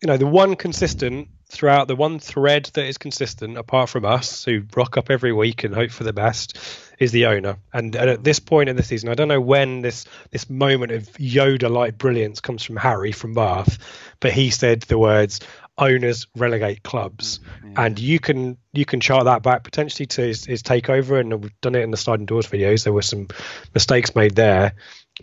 [0.00, 4.44] You know, the one consistent throughout, the one thread that is consistent, apart from us
[4.44, 6.58] who rock up every week and hope for the best,
[6.98, 7.56] is the owner.
[7.72, 10.92] And, and at this point in the season, I don't know when this this moment
[10.92, 13.78] of Yoda-like brilliance comes from Harry from Bath,
[14.20, 15.40] but he said the words
[15.76, 17.74] "owners relegate clubs," mm-hmm.
[17.76, 21.60] and you can you can chart that back potentially to his, his takeover, and we've
[21.60, 22.84] done it in the sliding doors videos.
[22.84, 23.28] There were some
[23.74, 24.74] mistakes made there.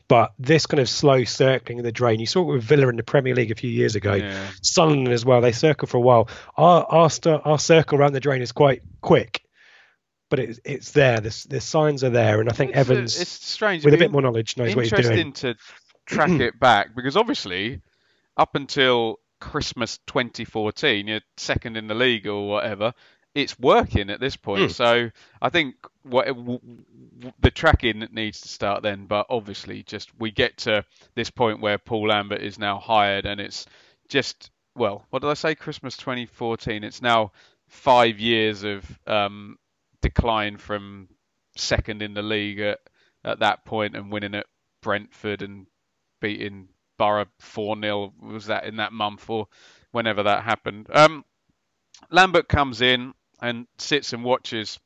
[0.07, 2.95] But this kind of slow circling of the drain, you saw it with Villa in
[2.95, 4.13] the Premier League a few years ago.
[4.13, 4.47] Yeah.
[4.61, 5.41] Sunderland as well.
[5.41, 6.27] They circle for a while.
[6.57, 7.09] Our our,
[7.45, 9.43] our circle around the drain is quite quick,
[10.29, 11.19] but it's it's there.
[11.19, 13.85] The, the signs are there, and I think It's, Evans, it's strange.
[13.85, 15.19] with a bit more knowledge, knows what he's doing.
[15.19, 15.55] Interesting to
[16.05, 17.81] track it back because obviously,
[18.37, 22.93] up until Christmas 2014, you're second in the league or whatever.
[23.35, 24.63] It's working at this point.
[24.63, 24.69] Hmm.
[24.69, 29.05] So I think what w- w- the tracking needs to start then.
[29.05, 30.85] But obviously, just we get to
[31.15, 33.67] this point where Paul Lambert is now hired, and it's
[34.07, 35.55] just well, what did I say?
[35.55, 36.83] Christmas 2014.
[36.83, 37.31] It's now
[37.67, 39.57] five years of um,
[40.01, 41.07] decline from
[41.55, 42.79] second in the league at,
[43.23, 44.45] at that point and winning at
[44.81, 45.65] Brentford and
[46.21, 46.67] beating
[46.97, 48.13] Borough 4 0.
[48.21, 49.47] Was that in that month or
[49.91, 50.87] whenever that happened?
[50.93, 51.23] Um,
[52.11, 54.79] Lambert comes in and sits and watches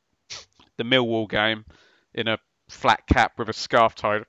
[0.76, 1.64] the Millwall game
[2.14, 4.24] in a flat cap with a scarf tied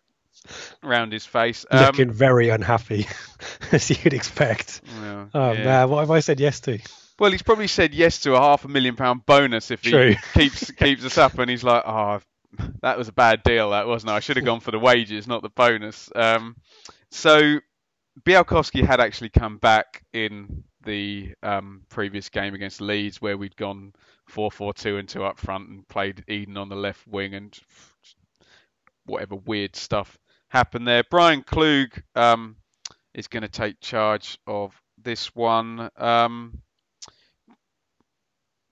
[0.84, 1.66] around his face.
[1.70, 3.06] Um, looking very unhappy,
[3.72, 4.82] as you'd expect.
[5.02, 5.64] well, Oh yeah.
[5.64, 6.80] man, what have I said yes to?
[7.20, 10.16] Well, he's probably said yes to a half a million pound bonus if he True.
[10.34, 12.20] keeps keeps us up, and he's like, oh,
[12.82, 14.14] that was a bad deal, that wasn't it?
[14.16, 16.10] I should have gone for the wages, not the bonus.
[16.16, 16.56] Um,
[17.12, 17.60] so
[18.26, 23.94] Bialkowski had actually come back in the um, previous game against Leeds, where we'd gone
[24.30, 27.58] 4-4-2 and two up front and played Edun on the left wing, and
[29.06, 30.18] whatever weird stuff
[30.50, 31.04] happened there.
[31.10, 32.56] Bryan Klug um,
[33.14, 35.90] is going to take charge of this one.
[35.98, 36.62] Um,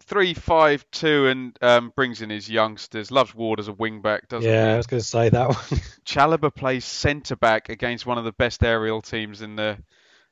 [0.04, 3.12] three five two and um, brings in his youngsters.
[3.12, 5.82] Loves Ward as a wing back, doesn't Yeah, I was going to say that one.
[6.06, 9.78] Chalobah plays centre back against one of the best aerial teams in the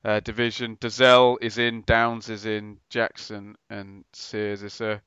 [0.07, 0.77] uh, division.
[0.77, 4.63] Dozzell is in, Downes is in, Jackson and Sears.
[4.63, 5.01] It's a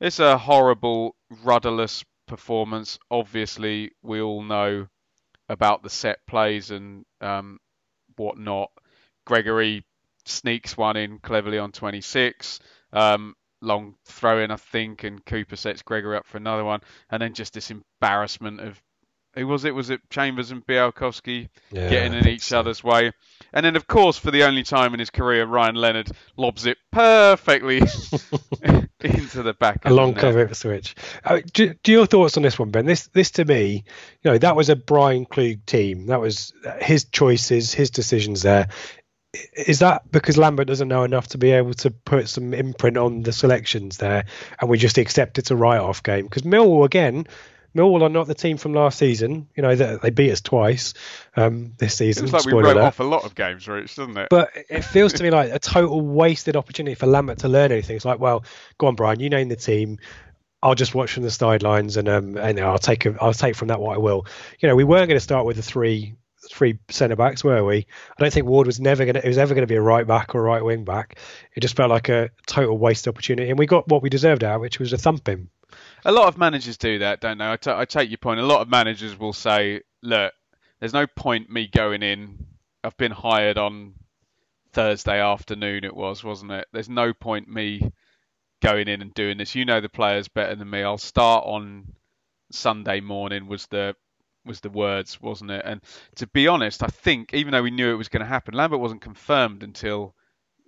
[0.00, 1.14] it's a horrible,
[1.44, 2.98] rudderless performance.
[3.10, 4.88] Obviously, we all know
[5.50, 7.58] about the set plays and um,
[8.16, 8.70] whatnot.
[9.26, 9.84] Gregory
[10.24, 12.60] sneaks one in cleverly on 26.
[12.94, 16.80] Um, long throw in, I think, and Cooper sets Gregory up for another one.
[17.10, 18.80] And then just this embarrassment of
[19.34, 19.74] who was it?
[19.74, 22.60] Was it Chambers and Bialkowski Yeah, getting in each so.
[22.60, 23.12] other's way?
[23.52, 26.78] And then, of course, for the only time in his career, Ryan Leonard lobs it
[26.92, 27.78] perfectly
[29.00, 29.84] into the back.
[29.84, 30.20] a of long the net.
[30.20, 30.94] cover switch.
[31.24, 32.86] Uh, do, do your thoughts on this one, Ben?
[32.86, 33.84] This, this to me,
[34.22, 36.06] you know, that was a Bryan Klug team.
[36.06, 38.68] That was his choices, his decisions there.
[39.56, 43.22] Is that because Lambert doesn't know enough to be able to put some imprint on
[43.22, 44.24] the selections there,
[44.60, 46.24] and we just accept it's a write-off game?
[46.24, 47.28] Because Millwall again,
[47.74, 49.48] Millwall are not the team from last season.
[49.56, 50.94] You know, they, they beat us twice
[51.36, 52.26] um, this season.
[52.26, 52.84] Seems like we wrote alert.
[52.84, 54.28] off a lot of games, Rich, doesn't it?
[54.30, 57.96] But it feels to me like a total wasted opportunity for Lambert to learn anything.
[57.96, 58.44] It's like, well,
[58.78, 59.98] go on, Brian, you name the team.
[60.62, 63.68] I'll just watch from the sidelines and um and I'll take a, I'll take from
[63.68, 64.26] that what I will.
[64.58, 66.16] You know, we weren't going to start with the three
[66.50, 67.86] three centre backs, were we?
[68.18, 69.80] I don't think Ward was never going to it was ever going to be a
[69.80, 71.18] right back or a right wing back.
[71.54, 74.60] It just felt like a total waste opportunity, and we got what we deserved out,
[74.60, 75.48] which was a thumping.
[76.04, 77.44] A lot of managers do that, don't they?
[77.44, 78.40] I take your point.
[78.40, 80.32] A lot of managers will say, look,
[80.78, 82.46] there's no point me going in.
[82.82, 83.94] I've been hired on
[84.72, 86.66] Thursday afternoon, it was, wasn't it?
[86.72, 87.92] There's no point me
[88.62, 89.54] going in and doing this.
[89.54, 90.82] You know the players better than me.
[90.82, 91.92] I'll start on
[92.50, 93.94] Sunday morning was the
[94.44, 95.62] was the words, wasn't it?
[95.64, 95.82] And
[96.16, 98.80] to be honest, I think even though we knew it was going to happen, Lambert
[98.80, 100.14] wasn't confirmed until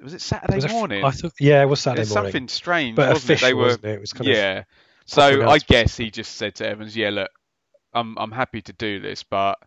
[0.02, 1.04] was it Saturday Was morning?
[1.04, 3.50] I thought, yeah, it was Saturday morning, something strange, but wasn't official, it?
[3.50, 3.90] They were wasn't it?
[3.90, 4.54] It was kind of yeah.
[4.54, 4.66] proper
[5.06, 7.30] So I guess he just said to Evans, "Yeah, look,
[7.92, 9.58] I'm I'm happy to do this, but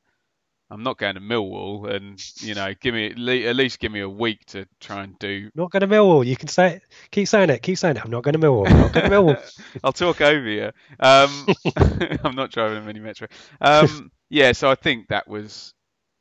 [0.72, 4.10] I'm not going to Millwall, and you know, give me at least give me a
[4.10, 5.50] week to try and do.
[5.54, 6.26] not going to Millwall.
[6.26, 6.84] You can say it.
[7.12, 7.62] Keep saying it.
[7.62, 8.04] Keep saying it.
[8.04, 8.68] I'm not going to Millwall.
[8.68, 9.62] I'm not going to Millwall.
[9.84, 10.72] I'll talk over you.
[11.00, 11.46] Um,
[12.24, 13.28] I'm not driving a mini metro.
[13.62, 15.74] Um, yeah, so I think that was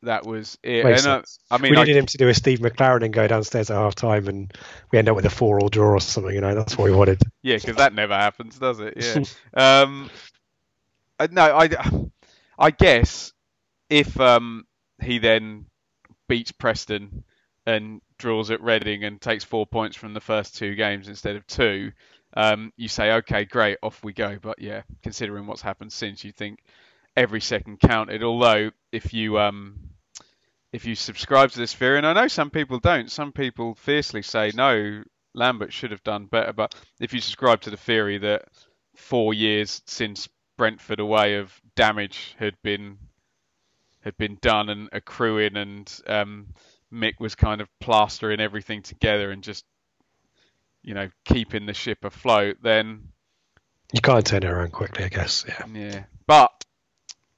[0.05, 0.85] that was it.
[0.85, 1.39] Makes and, uh, sense.
[1.51, 3.77] I mean, we I- needed him to do a Steve McClaren and go downstairs at
[3.77, 4.53] half time, and
[4.91, 6.35] we end up with a four-all draw or something.
[6.35, 7.23] You know, that's what we wanted.
[7.43, 8.95] Yeah, because that never happens, does it?
[8.97, 9.25] Yeah.
[9.83, 10.11] um,
[11.19, 11.69] uh, no, I,
[12.59, 13.33] I guess
[13.89, 14.67] if um,
[15.03, 15.67] he then
[16.29, 17.25] beats Preston
[17.67, 21.47] and draws at Reading and takes four points from the first two games instead of
[21.47, 21.93] two,
[22.37, 24.39] um, you say, okay, great, off we go.
[24.41, 26.61] But yeah, considering what's happened since, you think
[27.17, 28.23] every second counted.
[28.23, 29.91] Although if you um,
[30.75, 34.23] if you subscribe to this theory, and I know some people don't, some people fiercely
[34.23, 36.53] say no, Lambert should have done better.
[36.53, 38.49] But if you subscribe to the theory that
[38.97, 40.29] four years since
[40.59, 42.99] Brentford away of damage had been
[44.01, 46.49] had been done and accruing, and um,
[46.93, 49.65] Mick was kind of plastering everything together and just
[50.83, 53.11] you know keeping the ship afloat, then
[53.93, 55.45] You can't turn it around quickly, I guess.
[55.47, 55.67] Yeah.
[55.73, 56.05] yeah.
[56.27, 56.51] But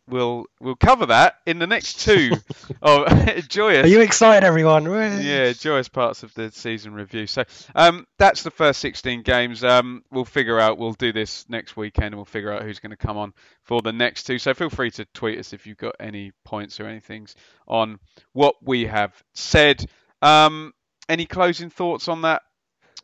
[0.08, 2.32] we'll we'll cover that in the next two.
[2.82, 3.04] oh,
[3.48, 3.84] joyous!
[3.84, 4.86] Are you excited, everyone?
[5.22, 7.26] Yeah, joyous parts of the season review.
[7.26, 9.64] So um, that's the first 16 games.
[9.64, 10.78] Um, we'll figure out.
[10.78, 13.82] We'll do this next weekend, and we'll figure out who's going to come on for
[13.82, 14.38] the next two.
[14.38, 17.28] So feel free to tweet us if you've got any points or anything
[17.66, 17.98] on
[18.32, 19.84] what we have said.
[20.22, 20.72] Um,
[21.08, 22.42] any closing thoughts on that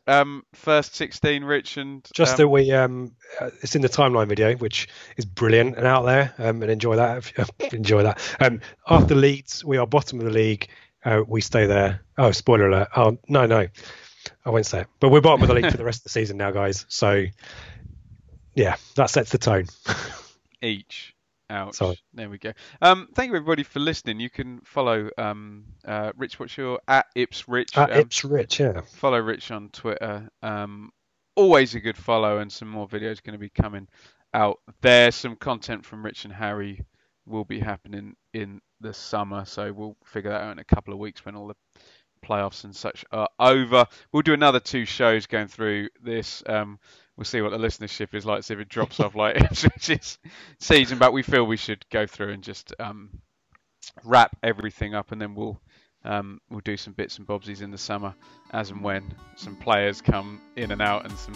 [0.07, 4.27] um, first 16, Rich, and just um, that we um, uh, it's in the timeline
[4.27, 7.31] video, which is brilliant and out there, um, and enjoy that.
[7.73, 8.19] enjoy that.
[8.39, 10.67] Um, after Leeds, we are bottom of the league.
[11.05, 12.01] Uh, we stay there.
[12.17, 12.89] Oh, spoiler alert!
[12.95, 13.67] Oh no, no,
[14.45, 14.87] I won't say it.
[14.99, 16.85] But we're bottom of the league for the rest of the season now, guys.
[16.89, 17.25] So
[18.55, 19.67] yeah, that sets the tone.
[20.61, 21.12] Each.
[21.53, 21.75] Ouch.
[21.75, 21.99] Sorry.
[22.15, 22.51] There we go.
[22.81, 24.19] Um, thank you everybody for listening.
[24.19, 26.39] You can follow um, uh, Rich.
[26.39, 27.77] What's your at Ips Rich?
[27.77, 28.81] At um, Ips Rich, yeah.
[28.81, 30.29] Follow Rich on Twitter.
[30.41, 30.89] Um,
[31.35, 33.87] always a good follow, and some more videos going to be coming
[34.33, 35.11] out there.
[35.11, 36.83] Some content from Rich and Harry
[37.27, 40.99] will be happening in the summer, so we'll figure that out in a couple of
[40.99, 41.55] weeks when all the
[42.25, 43.85] playoffs and such are over.
[44.11, 46.41] We'll do another two shows going through this.
[46.47, 46.79] Um,
[47.17, 48.43] we'll see what the listenership is like.
[48.43, 50.19] See if it drops off like Ipswich's
[50.59, 50.97] season.
[50.97, 53.09] But we feel we should go through and just um,
[54.03, 55.59] wrap everything up, and then we'll
[56.05, 58.13] um, we'll do some bits and bobsies in the summer
[58.51, 61.35] as and when some players come in and out and some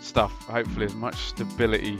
[0.00, 0.32] stuff.
[0.46, 1.98] Hopefully, as much stability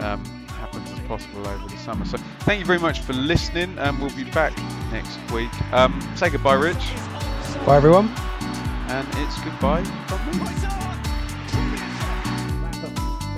[0.00, 2.04] um, happens as possible over the summer.
[2.04, 4.56] So, thank you very much for listening, and we'll be back
[4.92, 5.50] next week.
[5.72, 6.84] Um, say goodbye, Rich.
[7.66, 8.08] Bye, everyone.
[8.90, 10.77] And it's goodbye from me.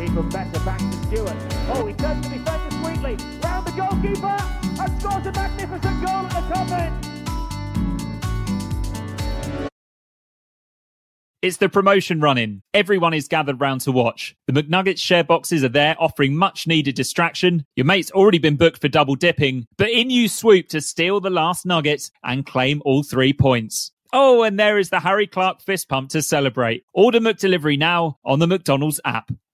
[0.03, 1.37] Even better back to Stewart.
[1.69, 3.17] Oh, he turns the defender sweetly.
[3.43, 4.37] Round the goalkeeper
[4.83, 7.07] and scores a magnificent goal at the top end.
[11.43, 12.63] It's the promotion running.
[12.75, 14.35] Everyone is gathered round to watch.
[14.47, 17.65] The McNuggets share boxes are there offering much needed distraction.
[17.77, 21.31] Your mate's already been booked for double dipping, but in you swoop to steal the
[21.31, 23.93] last nugget and claim all three points.
[24.13, 26.85] Oh, and there is the Harry Clarke fist pump to celebrate.
[26.93, 29.31] Order McDelivery now on the McDonald's app.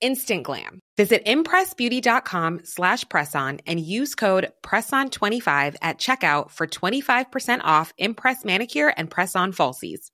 [0.00, 0.80] instant glam.
[0.96, 8.92] Visit impressbeauty.com slash presson and use code PRESSON25 at checkout for 25% off Impress Manicure
[8.96, 10.10] and Press-On Falsies.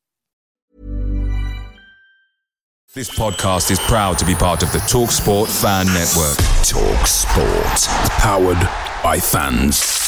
[2.95, 6.37] This podcast is proud to be part of the TalkSport Fan Network.
[6.63, 7.89] TalkSport.
[8.21, 8.69] Powered
[9.03, 10.04] by fans.